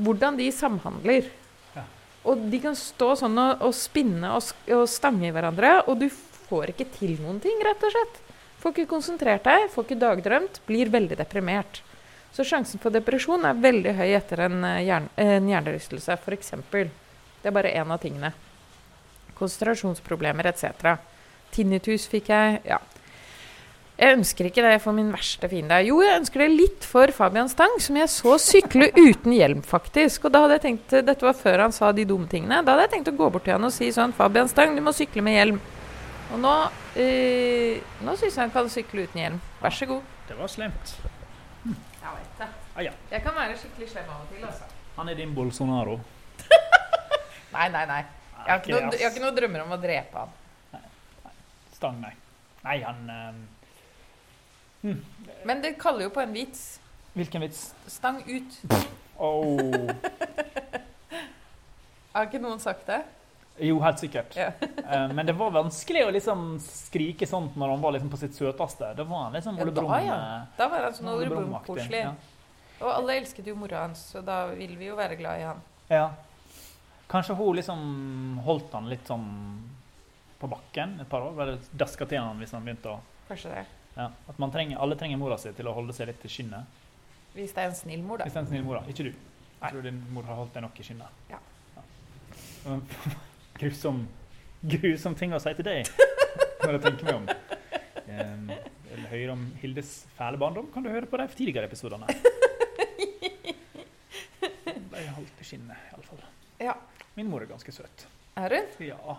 Hvordan 0.00 0.40
de 0.40 0.48
samhandler. 0.52 1.28
Ja. 1.76 1.84
Og 2.26 2.48
de 2.50 2.60
kan 2.64 2.74
stå 2.76 3.12
sånn 3.20 3.36
og, 3.38 3.68
og 3.68 3.76
spinne 3.76 4.32
og, 4.34 4.48
og 4.72 4.88
stange 4.90 5.28
i 5.28 5.34
hverandre, 5.34 5.82
og 5.86 6.00
du 6.00 6.08
får 6.48 6.72
ikke 6.72 6.88
til 6.96 7.18
noen 7.20 7.38
ting, 7.44 7.60
rett 7.64 7.84
og 7.84 7.94
slett. 7.94 8.22
Får 8.66 8.72
ikke 8.74 8.90
konsentrert 8.90 9.44
deg, 9.46 9.68
får 9.70 9.84
ikke 9.86 9.96
dagdrømt, 10.00 10.56
blir 10.66 10.88
veldig 10.90 11.14
deprimert. 11.20 11.84
Så 12.34 12.42
sjansen 12.42 12.80
for 12.82 12.90
depresjon 12.90 13.44
er 13.46 13.60
veldig 13.62 13.92
høy 13.94 14.08
etter 14.16 14.40
en, 14.48 14.56
eh, 14.66 14.80
hjern, 14.88 15.06
en 15.22 15.46
hjernerystelse, 15.46 16.16
f.eks. 16.18 16.50
Det 16.72 17.46
er 17.46 17.54
bare 17.54 17.70
én 17.70 17.92
av 17.94 18.00
tingene. 18.02 18.32
Konsentrasjonsproblemer 19.38 20.50
etc. 20.50 20.96
Tinnitus 21.54 22.08
fikk 22.10 22.32
jeg. 22.34 22.58
Ja. 22.66 22.80
Jeg 24.00 24.18
ønsker 24.18 24.50
ikke 24.50 24.66
det 24.66 24.82
for 24.82 24.98
min 24.98 25.14
verste 25.14 25.46
fiende. 25.46 25.78
Jo, 25.86 26.02
jeg 26.02 26.24
ønsker 26.24 26.42
det 26.42 26.50
litt 26.50 26.90
for 26.90 27.14
Fabian 27.14 27.46
Stang, 27.48 27.78
som 27.78 28.02
jeg 28.02 28.10
så 28.10 28.34
sykle 28.34 28.90
uten 28.98 29.30
hjelm, 29.30 29.62
faktisk. 29.62 30.26
Og 30.26 30.34
da 30.34 30.42
hadde 30.42 30.58
jeg 30.58 30.66
tenkt, 30.66 30.98
Dette 31.06 31.22
var 31.22 31.38
før 31.38 31.68
han 31.68 31.78
sa 31.78 31.94
de 31.94 32.02
dumme 32.02 32.26
tingene. 32.26 32.64
Da 32.66 32.74
hadde 32.74 32.90
jeg 32.90 32.96
tenkt 32.98 33.14
å 33.14 33.18
gå 33.22 33.30
bort 33.30 33.46
til 33.46 33.54
han 33.54 33.70
og 33.70 33.78
si 33.78 33.94
sånn 33.94 34.10
Fabian 34.10 34.50
Stang, 34.50 34.74
du 34.74 34.82
må 34.82 34.90
sykle 34.90 35.22
med 35.22 35.38
hjelm. 35.38 35.66
Og 36.34 36.40
nå 36.42 36.52
eh, 36.98 37.82
Nå 38.02 38.16
syns 38.18 38.34
jeg 38.34 38.42
han 38.42 38.54
kan 38.54 38.70
sykle 38.72 39.06
uten 39.06 39.20
hjelm. 39.22 39.38
Vær 39.62 39.74
så 39.74 39.88
god. 39.90 40.02
Det 40.28 40.36
var 40.38 40.50
slemt. 40.50 40.96
Jeg 41.66 42.14
vet 42.14 42.40
det. 42.40 42.48
Ah, 42.76 42.82
ja. 42.84 42.92
Jeg 43.10 43.22
kan 43.24 43.34
være 43.34 43.56
skikkelig 43.58 43.88
slem 43.90 44.10
av 44.10 44.24
og 44.24 44.32
til, 44.32 44.44
altså. 44.46 44.66
Han 44.96 45.08
er 45.10 45.18
din 45.18 45.34
Bolsonaro. 45.34 45.98
Nei, 47.56 47.68
nei, 47.72 47.84
nei. 47.88 48.02
Jeg 48.46 48.52
har 48.52 48.60
ikke, 48.60 48.72
noe, 48.74 48.90
jeg 48.94 49.02
har 49.06 49.14
ikke 49.14 49.22
noe 49.24 49.34
drømmer 49.34 49.62
om 49.64 49.72
å 49.74 49.78
drepe 49.80 50.22
han. 50.22 50.82
Stang, 51.74 51.96
nei. 52.00 52.12
Nei, 52.62 52.76
han 52.84 53.10
eh, 53.12 54.96
Men 55.48 55.62
det 55.64 55.74
kaller 55.80 56.06
jo 56.06 56.12
på 56.14 56.22
en 56.22 56.34
vits. 56.36 56.62
Hvilken 57.16 57.42
vits? 57.46 57.70
Stang 57.90 58.20
ut. 58.28 58.58
Oh. 59.16 59.88
Har 62.12 62.28
ikke 62.28 62.40
noen 62.40 62.60
sagt 62.62 62.86
det? 62.88 63.00
Jo, 63.58 63.78
helt 63.80 63.98
sikkert. 64.02 64.36
Ja. 64.36 64.50
Eh, 64.86 65.08
men 65.12 65.26
det 65.26 65.32
var 65.34 65.50
vanskelig 65.50 66.04
å 66.06 66.10
liksom 66.14 66.42
skrike 66.62 67.26
sånt 67.26 67.56
når 67.58 67.72
han 67.72 67.80
var 67.82 67.92
liksom 67.96 68.10
på 68.12 68.18
sitt 68.20 68.36
søteste. 68.38 68.92
Da 68.94 69.02
var 69.08 69.24
han 69.24 69.32
liksom 69.34 69.56
Ole 69.58 69.72
Brumm. 69.74 69.90
ja. 70.06 70.18
Da 70.56 70.68
var 70.70 70.84
han 70.86 70.94
sånn 70.94 71.08
Ole. 71.10 71.26
Brumm-koselig. 71.32 72.02
Ja. 72.04 72.12
Og 72.78 72.90
alle 72.92 73.16
elsket 73.18 73.48
jo 73.50 73.56
mora 73.58 73.80
hans, 73.86 74.04
så 74.12 74.20
da 74.22 74.46
vil 74.52 74.76
vi 74.78 74.86
jo 74.92 74.94
være 74.98 75.16
glad 75.18 75.40
i 75.40 75.46
han. 75.48 75.62
ja. 75.90 76.04
Kanskje 77.08 77.34
hun 77.38 77.54
liksom 77.54 77.82
holdt 78.42 78.72
han 78.74 78.88
litt 78.90 79.06
sånn 79.06 79.26
på 80.40 80.48
bakken 80.50 80.96
et 81.00 81.08
par 81.10 81.22
år? 81.22 81.34
Bare 81.38 81.52
daska 81.70 82.06
til 82.10 82.18
han 82.18 82.38
hvis 82.42 82.50
han 82.54 82.64
begynte 82.66 82.90
å 82.90 82.96
Kanskje 83.28 83.52
det. 83.52 83.60
ja. 83.96 84.08
At 84.28 84.38
man 84.42 84.50
trenger, 84.54 84.78
alle 84.82 84.96
trenger 84.98 85.18
mora 85.20 85.38
si 85.38 85.52
til 85.54 85.66
å 85.70 85.74
holde 85.76 85.94
seg 85.94 86.10
litt 86.10 86.24
i 86.26 86.30
skinnet. 86.30 86.66
Hvis 87.34 87.54
det 87.54 87.62
er 87.62 87.70
en 87.70 87.78
snill 87.78 88.02
mor, 88.02 88.18
da. 88.18 88.26
Hvis 88.26 88.34
det 88.34 88.40
er 88.42 88.46
en 88.46 88.50
snill 88.50 88.64
mor, 88.66 88.80
da. 88.80 88.90
Ikke 88.90 89.06
du. 89.06 89.12
Jeg 89.60 89.70
tror 89.72 89.82
din 89.86 90.02
mor 90.14 90.26
har 90.26 90.34
holdt 90.42 90.54
deg 90.58 90.66
nok 90.66 90.80
i 90.82 90.86
skinnet. 90.86 91.22
Ja. 91.30 91.38
Ja. 92.66 92.78
Grusom, 93.56 94.02
grusom 94.60 95.14
ting 95.16 95.32
å 95.32 95.38
si 95.40 95.52
til 95.56 95.64
deg, 95.64 95.88
når 96.62 96.76
jeg 96.76 96.82
tenker 96.84 97.06
meg 97.08 97.14
om. 97.16 97.28
Um, 98.06 98.50
vil 98.90 99.06
høre 99.12 99.36
om 99.36 99.46
Hildes 99.62 99.92
fæle 100.18 100.40
barndom, 100.40 100.68
kan 100.74 100.84
du 100.84 100.90
høre 100.92 101.08
på 101.08 101.20
de 101.20 101.28
tidligere 101.32 101.70
episodene. 101.70 102.08
De 104.96 105.02
holdt 105.12 105.40
i 105.40 105.44
skinnet, 105.44 105.88
iallfall. 105.92 106.20
Ja. 106.60 106.72
Min 107.16 107.28
mor 107.28 107.44
er 107.44 107.48
ganske 107.50 107.72
søt. 107.72 108.06
Er 108.40 108.52
hun? 108.56 108.70
Ja. 108.84 109.16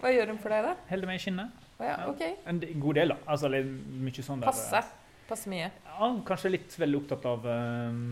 Hva 0.00 0.10
gjør 0.10 0.32
hun 0.32 0.40
for 0.42 0.54
deg, 0.54 0.64
da? 0.66 0.72
Holder 0.88 1.10
meg 1.10 1.20
i 1.20 1.22
skinnet. 1.22 1.60
Oh, 1.78 1.84
ja, 1.86 1.96
okay. 2.10 2.34
OK. 2.34 2.48
En 2.50 2.80
god 2.82 2.98
del, 2.98 3.12
da. 3.14 3.18
Altså 3.30 3.50
mye 3.50 4.24
sånn 4.26 4.42
der 4.42 4.50
Passe. 4.50 4.82
Passe 5.30 5.50
mye. 5.50 5.70
Ja, 5.86 6.10
kanskje 6.26 6.54
litt 6.54 6.74
veldig 6.78 6.98
opptatt 7.04 7.26
av 7.30 7.46
um, 7.46 8.02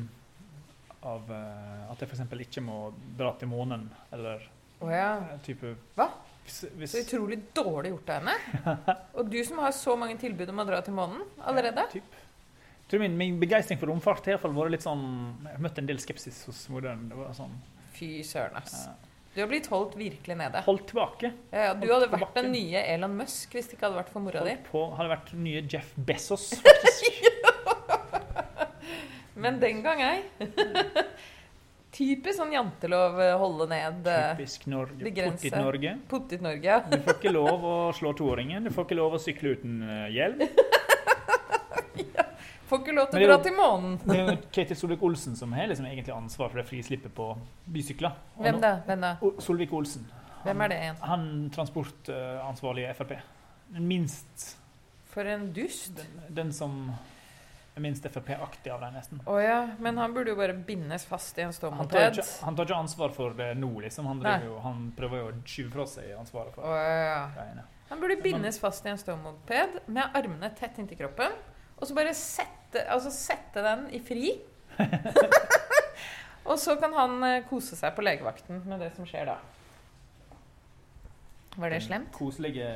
av 1.07 1.31
uh, 1.31 1.91
at 1.93 2.03
jeg 2.03 2.11
f.eks. 2.11 2.25
ikke 2.47 2.63
må 2.65 2.89
dra 3.19 3.33
til 3.39 3.51
månen, 3.51 3.87
eller 4.15 4.47
Å 4.79 4.91
ja. 4.93 5.09
type 5.45 5.75
Hva? 5.99 6.09
Hvis, 6.49 6.93
Så 6.95 7.03
utrolig 7.03 7.41
dårlig 7.57 7.91
gjort 7.93 8.11
av 8.15 8.23
henne. 8.23 8.63
Og 9.19 9.29
du 9.29 9.37
som 9.45 9.59
har 9.61 9.75
så 9.77 9.97
mange 10.01 10.17
tilbud 10.21 10.49
om 10.53 10.63
å 10.63 10.67
dra 10.69 10.79
til 10.87 10.95
månen 10.97 11.25
allerede. 11.45 11.85
Ja, 11.85 11.93
typ. 11.99 12.15
Jeg 12.89 12.93
tror 12.95 13.03
min, 13.05 13.19
min 13.21 13.37
begeistring 13.41 13.77
for 13.81 13.91
romfart 13.91 14.25
har 14.31 14.41
vært 14.41 14.73
litt 14.73 14.85
sånn 14.87 15.03
Jeg 15.45 15.59
har 15.59 15.61
møtt 15.67 15.81
en 15.83 15.91
del 15.91 15.99
skepsis 16.01 16.39
hos 16.49 16.63
moderen. 16.73 17.03
Det 17.11 17.19
var 17.19 17.35
sånn 17.37 17.53
Fy 17.99 18.23
søren, 18.25 18.57
ass. 18.57 18.87
uh, 18.89 18.95
Du 19.35 19.43
har 19.43 19.51
blitt 19.51 19.67
holdt 19.69 19.99
virkelig 19.99 20.39
nede. 20.41 20.63
Holdt 20.65 20.87
tilbake. 20.89 21.33
Ja, 21.53 21.67
ja, 21.67 21.75
du 21.75 21.85
holdt 21.85 22.07
hadde 22.07 22.23
vært 22.23 22.39
den 22.39 22.49
nye 22.55 22.81
Elon 22.95 23.19
Musk 23.19 23.53
hvis 23.59 23.69
det 23.69 23.77
ikke 23.77 23.91
hadde 23.91 24.01
vært 24.01 24.15
for 24.15 24.25
mora 24.25 24.47
di. 24.47 24.55
På, 24.71 24.87
hadde 24.97 25.13
vært 25.13 25.35
nye 25.37 25.65
Jeff 25.69 25.91
Bezos, 26.09 26.49
faktisk. 26.65 27.27
Men 29.39 29.61
den 29.63 29.83
gang 29.85 30.01
ei. 30.03 30.23
Typisk 31.99 32.39
sånn 32.39 32.53
jantelov 32.55 33.17
eh, 33.25 33.35
holde 33.41 33.67
ned 33.73 34.07
eh, 34.07 34.27
Typisk 34.39 34.69
Norge. 34.71 35.01
begrense. 35.03 35.43
Pottit-Norge. 35.43 35.95
Puttit 36.11 36.45
Norge. 36.45 36.69
ja. 36.69 36.79
Du 36.87 37.01
får 37.03 37.17
ikke 37.19 37.33
lov 37.35 37.65
å 37.67 37.77
slå 37.97 38.13
toåringen. 38.19 38.69
Du 38.69 38.75
får 38.75 38.87
ikke 38.87 38.99
lov 39.01 39.17
å 39.19 39.23
sykle 39.23 39.57
uten 39.59 39.81
hjelm. 40.15 40.45
hjelm. 42.05 42.29
Får 42.69 42.83
ikke 42.83 42.95
lov 42.95 43.09
til 43.11 43.25
å 43.25 43.29
dra 43.31 43.39
til 43.43 43.55
månen. 43.57 43.97
Det 44.05 44.15
er 44.15 44.27
jo 44.29 44.37
Ketil 44.53 44.77
Solvik-Olsen 44.77 45.37
som 45.41 45.53
har 45.57 45.71
liksom 45.71 45.87
egentlig 45.89 46.13
ansvar 46.13 46.53
for 46.53 46.61
det 46.61 46.67
frislippet 46.69 47.15
på 47.17 47.31
bysykler. 47.65 48.15
Hvem 48.37 48.59
det? 48.61 48.63
da? 48.67 48.73
Hvem 48.85 49.07
da? 49.07 49.13
Solvik-Olsen. 49.47 50.05
Hvem 50.45 50.65
er 50.65 50.71
det 50.71 50.81
igjen? 50.85 50.99
Han 51.09 51.25
transportansvarlig 51.55 52.85
i 52.85 52.97
Frp. 52.99 53.15
Den 53.73 53.89
minst 53.89 54.51
For 55.11 55.27
en 55.29 55.49
dust. 55.57 55.97
den, 55.97 56.29
den 56.37 56.53
som 56.53 56.77
minst 57.83 58.07
Frp-aktig 58.09 58.73
av 58.73 58.81
dem, 58.85 58.95
nesten. 58.97 59.21
Oh, 59.27 59.39
ja, 59.43 59.61
men 59.79 59.99
han 59.99 60.15
burde 60.15 60.33
jo 60.33 60.39
bare 60.39 60.55
bindes 60.55 61.05
fast 61.09 61.39
i 61.39 61.45
en 61.45 61.51
Han 61.51 61.57
ståmoped. 61.57 62.19
ikke, 62.19 62.27
han 62.45 62.57
tar 62.57 62.69
ikke 62.69 62.79
ansvar 62.85 63.15
for 63.17 63.37
det 63.39 63.51
nå, 63.59 63.71
liksom. 63.85 64.07
Han, 64.11 64.23
jo, 64.45 64.59
han 64.65 64.87
prøver 64.97 65.23
jo 65.23 65.29
å 65.31 65.35
skyve 65.45 65.75
fra 65.77 65.87
seg 65.91 66.15
ansvaret 66.19 66.55
for 66.57 66.69
oh, 66.69 66.79
ja. 66.79 67.27
greiene. 67.37 67.67
Han 67.89 68.01
burde 68.03 68.19
bindes 68.23 68.59
fast 68.61 68.87
i 68.87 68.93
en 68.93 69.01
ståmoped 69.01 69.79
med 69.87 70.19
armene 70.19 70.51
tett 70.57 70.77
inntil 70.81 70.99
kroppen. 71.01 71.37
Og 71.79 71.87
så 71.89 71.95
bare 71.97 72.15
sette, 72.17 72.83
altså 72.91 73.13
sette 73.15 73.63
den 73.65 73.87
i 73.95 74.01
fri. 74.05 74.33
og 76.49 76.59
så 76.61 76.75
kan 76.81 76.93
han 76.97 77.23
eh, 77.27 77.45
kose 77.49 77.79
seg 77.79 77.95
på 77.97 78.05
legevakten 78.05 78.61
med 78.69 78.83
det 78.83 78.91
som 78.97 79.09
skjer 79.09 79.31
da. 79.31 79.39
Var 81.59 81.73
det 81.75 81.81
slemt? 81.87 82.11
Den? 82.11 82.19
Koselige 82.19 82.69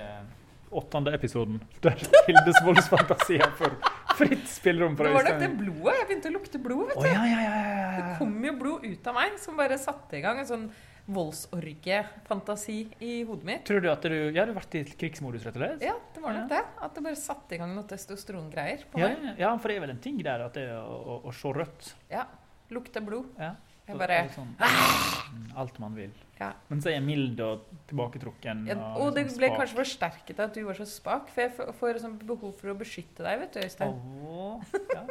åttende 0.72 1.14
episoden 1.14 1.60
der 1.84 1.98
Hildes 2.26 2.62
voldsfantasier 2.64 3.52
får 3.58 3.76
fritt 4.22 4.48
spillerom 4.48 4.96
for 4.96 5.08
Det 5.08 5.12
var 5.18 5.28
nok 5.28 5.42
det 5.42 5.50
blodet. 5.58 5.98
Jeg 5.98 6.08
begynte 6.08 6.30
å 6.32 6.36
lukte 6.38 6.62
blod. 6.62 6.86
vet 6.92 7.02
du. 7.02 7.08
ja, 7.10 7.26
ja, 7.26 7.42
ja, 7.42 7.60
ja, 7.66 7.90
Det 7.98 8.16
kom 8.22 8.38
jo 8.48 8.54
blod 8.62 8.86
ut 8.88 9.12
av 9.12 9.18
meg 9.20 9.36
som 9.42 9.58
bare 9.60 9.78
satte 9.82 10.18
i 10.18 10.24
gang 10.24 10.40
en 10.42 10.48
sånn 10.48 10.66
voldsorgefantasi 11.12 12.76
i 13.02 13.22
hodet 13.26 13.44
mitt. 13.48 13.64
Tror 13.66 13.80
du 13.82 13.88
at 13.90 14.04
du 14.06 14.14
Ja, 14.32 14.44
du 14.46 14.52
har 14.52 14.60
vært 14.60 14.76
i 14.78 14.84
krigsmodus, 14.86 15.44
rett 15.46 15.56
og 15.58 15.62
slett? 15.64 15.82
Ja, 15.84 15.96
det 16.14 16.22
var 16.22 16.36
nok 16.36 16.48
det. 16.52 16.60
At 16.86 16.94
det 16.94 17.02
bare 17.04 17.18
satte 17.18 17.56
i 17.56 17.58
gang 17.58 17.74
noe 17.74 17.84
testosterongreier 17.90 18.84
på 18.92 19.00
Ja, 19.02 19.08
meg. 19.08 19.38
ja, 19.42 19.50
for 19.58 19.68
det 19.68 19.76
er 19.76 19.84
vel 19.86 19.94
en 19.96 20.02
ting 20.04 20.20
der 20.22 20.44
at 20.46 20.54
det 20.54 20.68
er 20.70 20.78
å, 20.78 20.96
å, 21.02 21.18
å 21.28 21.34
se 21.34 21.52
rødt. 21.52 21.92
Ja. 22.12 22.26
Lukte 22.72 23.02
blod. 23.04 23.28
Ja. 23.38 23.54
Jeg 23.88 23.98
bare 23.98 24.20
sånn, 24.30 24.52
mm, 24.56 25.48
Alt 25.58 25.78
man 25.82 25.96
vil. 25.98 26.12
Ja. 26.42 26.50
Men 26.68 26.80
så 26.82 26.90
er 26.90 26.96
jeg 26.98 27.04
mild 27.06 27.40
og 27.46 27.64
tilbaketrukken. 27.90 28.64
Ja, 28.70 28.76
og 28.96 29.06
og 29.06 29.14
det 29.16 29.24
liksom 29.28 29.38
ble 29.42 29.50
spak. 29.52 29.60
kanskje 29.62 29.78
forsterket 29.78 30.40
av 30.42 30.48
at 30.50 30.54
du 30.58 30.62
var 30.66 30.78
så 30.80 30.86
spak. 30.90 31.30
For 31.30 31.44
jeg 31.46 31.54
får- 31.78 32.00
sånn 32.02 32.18
behov 32.26 32.54
for 32.58 32.72
å 32.72 32.76
beskytte 32.82 33.22
deg, 33.26 33.38
vet 33.44 33.52
du, 33.54 33.60
Øystein. 33.62 33.94
Åh, 34.26 34.60
ja. 34.96 35.04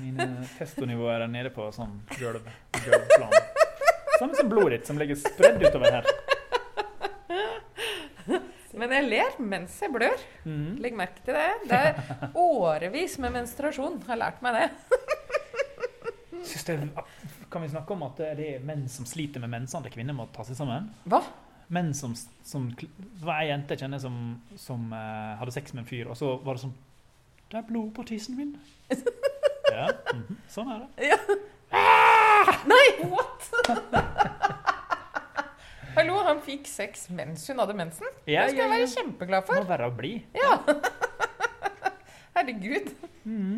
Mine 0.00 0.26
testonivåer 0.56 1.26
er 1.26 1.28
nede 1.28 1.50
på 1.52 1.66
sånn 1.76 1.98
gulv, 2.16 2.46
gulvplan. 2.80 3.34
Samme 4.18 4.34
som 4.38 4.48
blodet 4.48 4.78
ditt, 4.78 4.86
som 4.88 4.96
ligger 5.00 5.18
spredd 5.20 5.60
utover 5.66 5.98
her. 5.98 6.08
Men 8.72 8.90
jeg 8.96 9.04
ler 9.10 9.34
mens 9.42 9.74
jeg 9.82 9.92
blør. 9.92 10.22
Mm. 10.48 10.78
Legg 10.82 10.94
merke 10.96 11.20
til 11.26 11.36
det. 11.36 11.48
Det 11.68 11.80
er 11.90 12.32
årevis 12.40 13.18
med 13.20 13.34
menstruasjon. 13.36 13.98
Jeg 14.00 14.08
Har 14.08 14.20
lært 14.22 14.40
meg 14.42 14.56
det. 14.56 14.68
Syns 16.48 16.64
det, 16.70 16.78
kan 17.52 17.64
vi 17.64 17.70
snakke 17.72 17.94
om 17.94 18.04
at 18.06 18.20
det 18.38 18.46
er 18.56 18.64
menn 18.64 18.86
som 18.90 19.06
sliter 19.08 19.42
med 19.42 19.52
mensene 19.52 19.84
til 19.86 19.94
kvinner 19.98 20.16
må 20.16 20.26
ta 20.32 20.44
seg 20.48 20.56
sammen? 20.58 20.88
Hva? 21.04 21.20
Menn 21.72 21.92
som, 21.96 22.14
som 22.44 22.66
Det 22.76 22.88
var 23.22 23.42
ei 23.42 23.50
jente 23.50 23.76
jeg 23.76 23.84
kjenner 23.84 24.00
som, 24.02 24.16
som 24.60 24.88
uh, 24.92 25.36
hadde 25.40 25.54
sex 25.54 25.72
med 25.76 25.84
en 25.84 25.88
fyr, 25.88 26.10
og 26.12 26.18
så 26.18 26.34
var 26.44 26.58
det 26.58 26.64
sånn 26.66 26.74
Det 27.52 27.60
er 27.60 27.68
blod 27.68 27.92
på 27.96 28.06
tissen 28.08 28.38
min. 28.40 28.56
Ja, 29.72 29.86
mhm, 30.12 30.36
sånn 30.52 30.68
er 30.68 30.82
det. 30.82 31.14
Ja. 31.14 31.18
Nei, 32.68 32.88
what?! 33.08 33.46
Hallo, 35.96 36.18
han 36.26 36.40
fikk 36.44 36.66
sex 36.68 37.06
mens 37.12 37.46
hun 37.48 37.60
hadde 37.62 37.76
mensen? 37.78 38.06
Ja, 38.28 38.42
Det 38.44 38.52
skal 38.52 38.62
jeg 38.62 38.68
ja, 38.68 38.74
være 38.74 38.90
kjempeglad 38.92 39.46
for. 39.48 39.60
Må 39.60 39.64
være 39.70 39.88
å 39.88 39.94
bli. 39.96 40.12
Ja. 40.36 40.52
Herregud. 42.36 42.88
Mhm. 43.24 43.56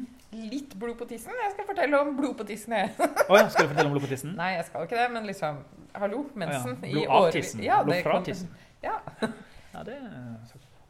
Litt 0.51 0.75
blod 0.81 0.97
på 1.01 1.07
tissen? 1.11 1.33
Jeg 1.43 1.53
skal 1.55 1.67
fortelle 1.69 2.01
om 2.01 2.15
blod 2.19 2.35
på 2.39 2.45
tissen, 2.49 2.73
jeg. 2.77 2.91
Å 2.99 3.37
ja, 3.39 3.49
skal 3.49 3.67
du 3.67 3.73
fortelle 3.73 3.87
om 3.89 3.95
blod 3.97 4.05
på 4.07 4.11
tissen? 4.13 4.35
Nei, 4.39 4.51
jeg 4.59 4.65
skal 4.69 4.87
ikke 4.89 4.99
det, 5.01 5.09
men 5.15 5.27
liksom 5.29 5.61
Hallo, 5.95 6.25
mensen 6.35 6.75
Oh, 6.75 6.87
ja. 6.89 6.95
Blod 6.95 7.13
av 7.19 7.29
tissen. 7.37 7.63
Ja, 7.63 7.77
blod 7.87 8.01
fra 8.03 8.17
kom- 8.19 8.25
tissen. 8.27 8.49
Ja. 8.83 8.97
Ja, 9.75 9.83
det. 9.87 9.99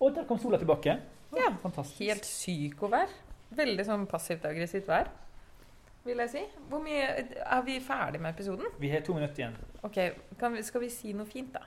Og 0.00 0.14
der 0.16 0.24
kom 0.28 0.38
sola 0.42 0.58
tilbake. 0.60 0.96
Ja, 1.36 1.50
Fantastisk. 1.62 2.00
Helt 2.04 2.22
psykovær. 2.26 3.12
Veldig 3.54 3.84
sånn 3.86 4.06
passivt 4.10 4.44
aggressivt 4.48 4.88
vær, 4.90 5.08
vil 6.04 6.18
jeg 6.24 6.30
si. 6.32 6.42
Hvor 6.70 6.82
mye 6.82 7.04
Er 7.44 7.62
vi 7.66 7.76
ferdig 7.84 8.20
med 8.20 8.34
episoden? 8.34 8.66
Vi 8.82 8.90
har 8.90 9.04
to 9.06 9.14
minutter 9.14 9.44
igjen. 9.44 9.54
Ok, 9.86 9.98
kan 10.40 10.52
vi, 10.56 10.62
Skal 10.66 10.80
vi 10.82 10.88
si 10.90 11.12
noe 11.16 11.26
fint, 11.28 11.52
da? 11.54 11.62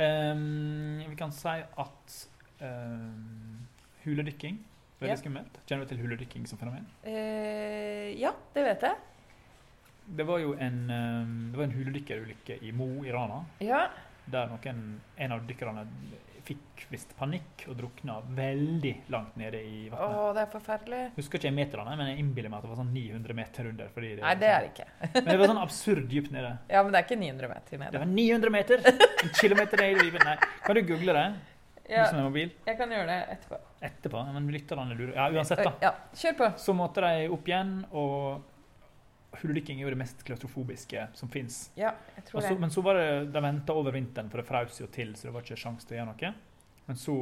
Um, 0.00 1.02
vi 1.10 1.16
kan 1.18 1.32
si 1.34 1.48
at 1.84 2.14
um, 2.62 3.66
huledykking 4.04 4.58
Veldig 5.00 5.14
Ja. 5.14 5.16
skummelt. 5.16 5.60
Kjenner 5.66 5.86
du 5.86 5.94
til 5.94 5.98
huledykking 6.02 6.46
som 6.46 6.58
fenomen? 6.58 6.86
Eh, 7.04 8.12
ja, 8.20 8.34
det 8.54 8.64
vet 8.64 8.82
jeg. 8.82 8.96
Det 10.16 10.26
var 10.26 10.38
jo 10.42 10.54
en, 10.58 10.90
um, 10.90 11.52
det 11.52 11.62
en 11.64 11.72
huledykkerulykke 11.72 12.58
i 12.62 12.72
Mo 12.72 13.04
i 13.04 13.12
Rana, 13.12 13.44
Ja, 13.60 13.88
der 14.26 14.50
noen, 14.50 15.00
en 15.16 15.32
av 15.32 15.46
dykkerne 15.46 15.86
fikk 16.44 16.86
visst 16.90 17.12
panikk 17.18 17.64
og 17.68 17.76
drukna 17.78 18.16
veldig 18.34 18.94
langt 19.12 19.36
nede 19.38 19.60
i 19.62 19.88
Å, 19.92 19.98
Åh, 20.00 20.34
det 20.34 20.42
er 20.42 20.50
forferdelig. 20.50 21.00
Husker 21.16 21.38
ikke 21.38 21.48
jeg 21.50 21.54
meterne, 21.54 21.96
men 21.96 22.10
jeg 22.10 22.18
innbiller 22.24 22.50
meg 22.50 22.58
at 22.58 22.66
det 22.66 22.72
var 22.72 22.80
sånn 22.80 22.92
900 22.92 23.36
meter 23.38 23.70
under. 23.70 23.92
Det 23.94 24.10
Nei, 24.20 24.34
det 24.40 24.50
er 24.50 24.66
det 24.66 24.72
ikke. 24.72 24.88
Men 25.14 25.30
det 25.30 25.38
var 25.38 25.52
sånn 25.52 25.62
absurd 25.62 26.08
dypt 26.10 26.32
nede. 26.34 26.52
Ja, 26.68 26.82
men 26.82 26.92
det 26.92 27.00
er 27.02 27.06
ikke 27.06 27.20
900 27.20 27.52
meter 27.54 27.84
Det 27.92 28.02
var 28.02 28.10
900 28.10 28.50
meter! 28.50 28.84
En 29.22 29.34
kilometer 29.36 29.84
ned 29.84 29.96
i 29.96 30.02
livet. 30.02 30.24
Nei, 30.26 30.36
kan 30.66 30.74
du 30.80 30.82
google 30.82 31.16
det? 31.16 31.26
Ja, 31.90 32.06
jeg 32.06 32.76
kan 32.78 32.92
gjøre 32.94 33.06
det 33.06 33.20
etterpå. 33.36 33.58
Etterpå? 33.80 34.20
Men 34.34 34.46
lytterne 34.52 34.94
lurer. 34.94 35.14
Ja, 35.16 35.30
uansett, 35.32 35.62
da. 35.64 35.72
Ja, 35.80 35.94
kjør 36.14 36.36
på. 36.36 36.48
Så 36.60 36.74
måtte 36.76 37.00
de 37.00 37.28
opp 37.32 37.46
igjen, 37.48 37.78
og 37.96 38.42
huledykking 39.40 39.78
er 39.80 39.86
jo 39.86 39.90
det 39.94 39.98
mest 40.00 40.24
klaustrofobiske 40.26 41.04
som 41.16 41.30
fins. 41.32 41.70
Ja, 41.78 41.92
jeg 42.16 42.24
tror 42.28 42.42
det. 42.44 42.56
Men 42.60 42.70
så 42.74 42.82
var 42.84 42.98
det, 42.98 43.06
de 43.32 43.42
venta 43.44 43.72
over 43.78 43.94
vinteren, 43.94 44.28
for 44.32 44.42
det 44.42 44.48
frøs 44.48 44.80
jo 44.82 44.88
til, 44.92 45.14
så 45.16 45.28
det 45.28 45.34
var 45.36 45.46
ikke 45.46 45.56
sjanse 45.60 45.86
til 45.88 45.96
å 45.96 46.00
gjøre 46.00 46.10
noe. 46.12 46.32
Men 46.90 46.98
så, 46.98 47.14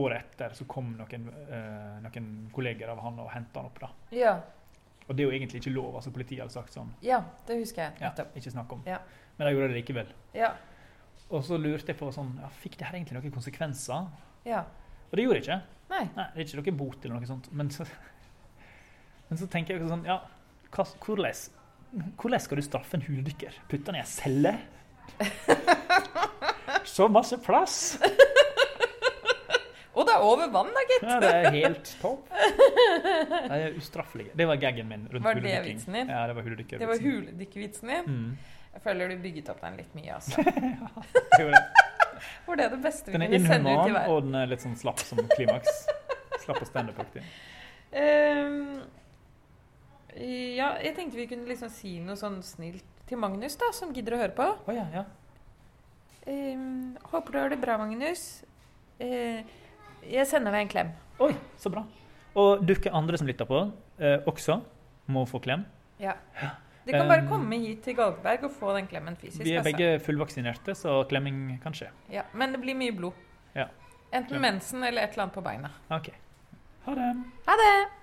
året 0.00 0.24
etter, 0.32 0.54
så 0.56 0.64
kom 0.70 0.92
noen, 0.96 1.28
eh, 1.50 2.00
noen 2.06 2.30
kolleger 2.54 2.88
av 2.94 3.00
han 3.04 3.18
og 3.20 3.30
henta 3.34 3.60
han 3.60 3.68
opp. 3.70 3.78
da. 3.82 3.90
Ja, 4.16 4.38
Og 5.10 5.16
det 5.16 5.24
er 5.24 5.30
jo 5.30 5.36
egentlig 5.36 5.60
ikke 5.60 5.72
lov. 5.74 5.94
altså 5.96 6.12
Politiet 6.14 6.38
hadde 6.40 6.52
sagt 6.54 6.72
sånn. 6.72 6.90
ja, 7.02 7.20
det 7.46 7.56
husker 7.58 7.82
jeg 7.82 7.92
Ja, 8.00 8.12
ikke 8.36 8.50
snakk 8.52 8.72
om. 8.72 8.82
Ja. 8.86 8.98
Men 9.36 9.46
de 9.48 9.54
gjorde 9.54 9.72
det 9.74 9.84
likevel. 9.84 10.06
Ja, 10.34 10.52
Og 11.30 11.42
så 11.44 11.58
lurte 11.58 11.86
jeg 11.92 11.98
på 11.98 12.12
sånn, 12.12 12.38
ja, 12.40 12.48
fikk 12.48 12.76
det 12.78 12.86
her 12.86 12.94
egentlig 12.94 13.14
noen 13.20 13.32
konsekvenser? 13.32 14.06
ja. 14.44 14.64
Og 15.10 15.16
det 15.16 15.24
gjorde 15.24 15.40
det 15.40 15.42
ikke. 15.48 15.62
Nei. 15.90 16.04
Nei, 16.16 16.26
det 16.34 16.44
er 16.44 16.46
ikke 16.46 16.60
noe 16.62 16.78
bot 16.78 17.04
eller 17.04 17.18
noe 17.18 17.28
sånt. 17.28 17.48
Men 17.56 17.70
så, 17.74 17.86
men 19.30 19.40
så 19.40 19.48
tenker 19.50 19.76
jeg 19.76 19.90
sånn, 19.90 20.06
ja, 20.06 20.20
hvordan, 20.70 22.40
skal 22.44 22.60
du 22.60 22.64
straffe 22.64 22.98
en 22.98 23.06
huldykker? 23.08 23.56
Putte 23.70 23.90
han 23.90 23.98
i 23.98 24.04
en 24.04 24.10
celle? 24.10 24.54
Så 26.86 27.08
masse 27.10 27.36
plass! 27.42 27.98
Og 29.90 30.06
det 30.06 30.14
er 30.14 30.22
over 30.24 30.48
vann, 30.54 30.70
da, 30.72 30.82
gitt! 30.86 31.02
Ja, 31.04 31.16
det 31.20 31.30
er 31.34 31.56
helt 31.56 31.90
topp. 32.00 32.30
De 32.30 33.58
er 33.58 33.74
ustraffelige. 33.76 34.32
Det 34.38 34.46
var 34.48 34.60
gaggen 34.62 34.88
min 34.88 35.08
rundt 35.10 35.24
Var 35.26 35.34
det 35.36 35.42
huledykking. 35.42 35.76
vitsen 35.76 35.98
din? 35.98 36.12
Ja, 36.14 36.22
det 36.30 36.36
var 36.38 36.46
huldykkervitsen. 36.46 36.80
Det 36.80 36.88
var 36.88 37.02
din. 37.90 38.06
Mm. 38.06 38.30
Jeg 38.70 38.82
føler 38.86 39.10
du 39.10 39.22
bygget 39.26 39.50
opp 39.50 39.62
den 39.66 39.80
litt 39.82 39.96
mye, 39.98 40.14
altså. 40.14 40.44
Det 41.36 41.44
var 41.44 41.56
det. 41.56 41.89
Var 42.46 42.60
det 42.60 42.68
det 42.74 42.80
beste 42.84 43.10
vi 43.10 43.16
Den 43.16 43.26
er 43.26 43.32
kunne 43.34 43.52
sende 43.52 43.70
ut 43.70 43.74
i 43.74 43.90
inhuman, 43.90 44.10
og 44.14 44.24
den 44.26 44.38
er 44.40 44.50
litt 44.50 44.64
sånn 44.64 44.76
slapp 44.78 45.02
som 45.04 45.20
klimaks. 45.34 45.84
Slapp 46.44 46.60
og 46.60 46.68
standup-aktig. 46.68 47.24
Um, 47.90 48.80
ja, 50.16 50.72
jeg 50.82 50.94
tenkte 50.96 51.18
vi 51.18 51.26
kunne 51.30 51.48
liksom 51.50 51.70
si 51.74 51.96
noe 52.04 52.18
sånn 52.18 52.40
snilt 52.46 52.86
til 53.10 53.18
Magnus, 53.20 53.56
da, 53.58 53.70
som 53.74 53.94
gidder 53.94 54.16
å 54.16 54.20
høre 54.22 54.34
på. 54.36 54.46
Oh, 54.66 54.74
ja, 54.74 54.86
ja. 54.94 55.04
Um, 56.26 56.96
håper 57.10 57.34
du 57.34 57.40
har 57.40 57.52
det 57.52 57.60
bra, 57.62 57.78
Magnus. 57.80 58.44
Uh, 59.00 59.40
jeg 60.06 60.26
sender 60.30 60.54
deg 60.54 60.66
en 60.66 60.72
klem. 60.72 60.92
Oi, 61.22 61.32
så 61.60 61.72
bra. 61.72 61.84
Og 62.38 62.62
dukker 62.62 62.94
andre 62.94 63.18
som 63.18 63.28
lytter 63.28 63.48
på, 63.48 63.64
uh, 63.72 64.18
også 64.30 64.60
må 65.10 65.24
få 65.28 65.42
klem. 65.42 65.66
Ja. 66.00 66.14
Du 66.92 66.98
kan 66.98 67.08
bare 67.08 67.22
Um, 67.22 67.28
komme 67.28 67.58
hit 67.62 67.82
til 67.84 67.96
Galgeberg 67.96 68.44
og 68.48 68.52
få 68.58 68.74
den 68.76 68.86
klemmen 68.90 69.16
fysisk. 69.16 69.44
Vi 69.44 69.52
er 69.52 69.62
altså. 69.62 69.72
begge 69.72 70.00
fullvaksinerte, 70.06 70.74
så 70.74 71.04
klemming 71.08 71.60
kan 71.62 71.76
skje. 71.76 71.90
Ja, 72.12 72.22
men 72.34 72.52
det 72.52 72.60
blir 72.62 72.74
mye 72.78 72.92
blod. 72.96 73.12
Ja. 73.54 73.68
Enten 74.12 74.40
mensen 74.40 74.84
eller 74.84 75.02
et 75.02 75.14
eller 75.14 75.28
annet 75.28 75.34
på 75.34 75.44
beina. 75.44 75.70
OK. 75.90 76.10
Ha 76.86 76.94
det. 76.98 77.14
Ha 77.46 77.58
det! 77.62 77.99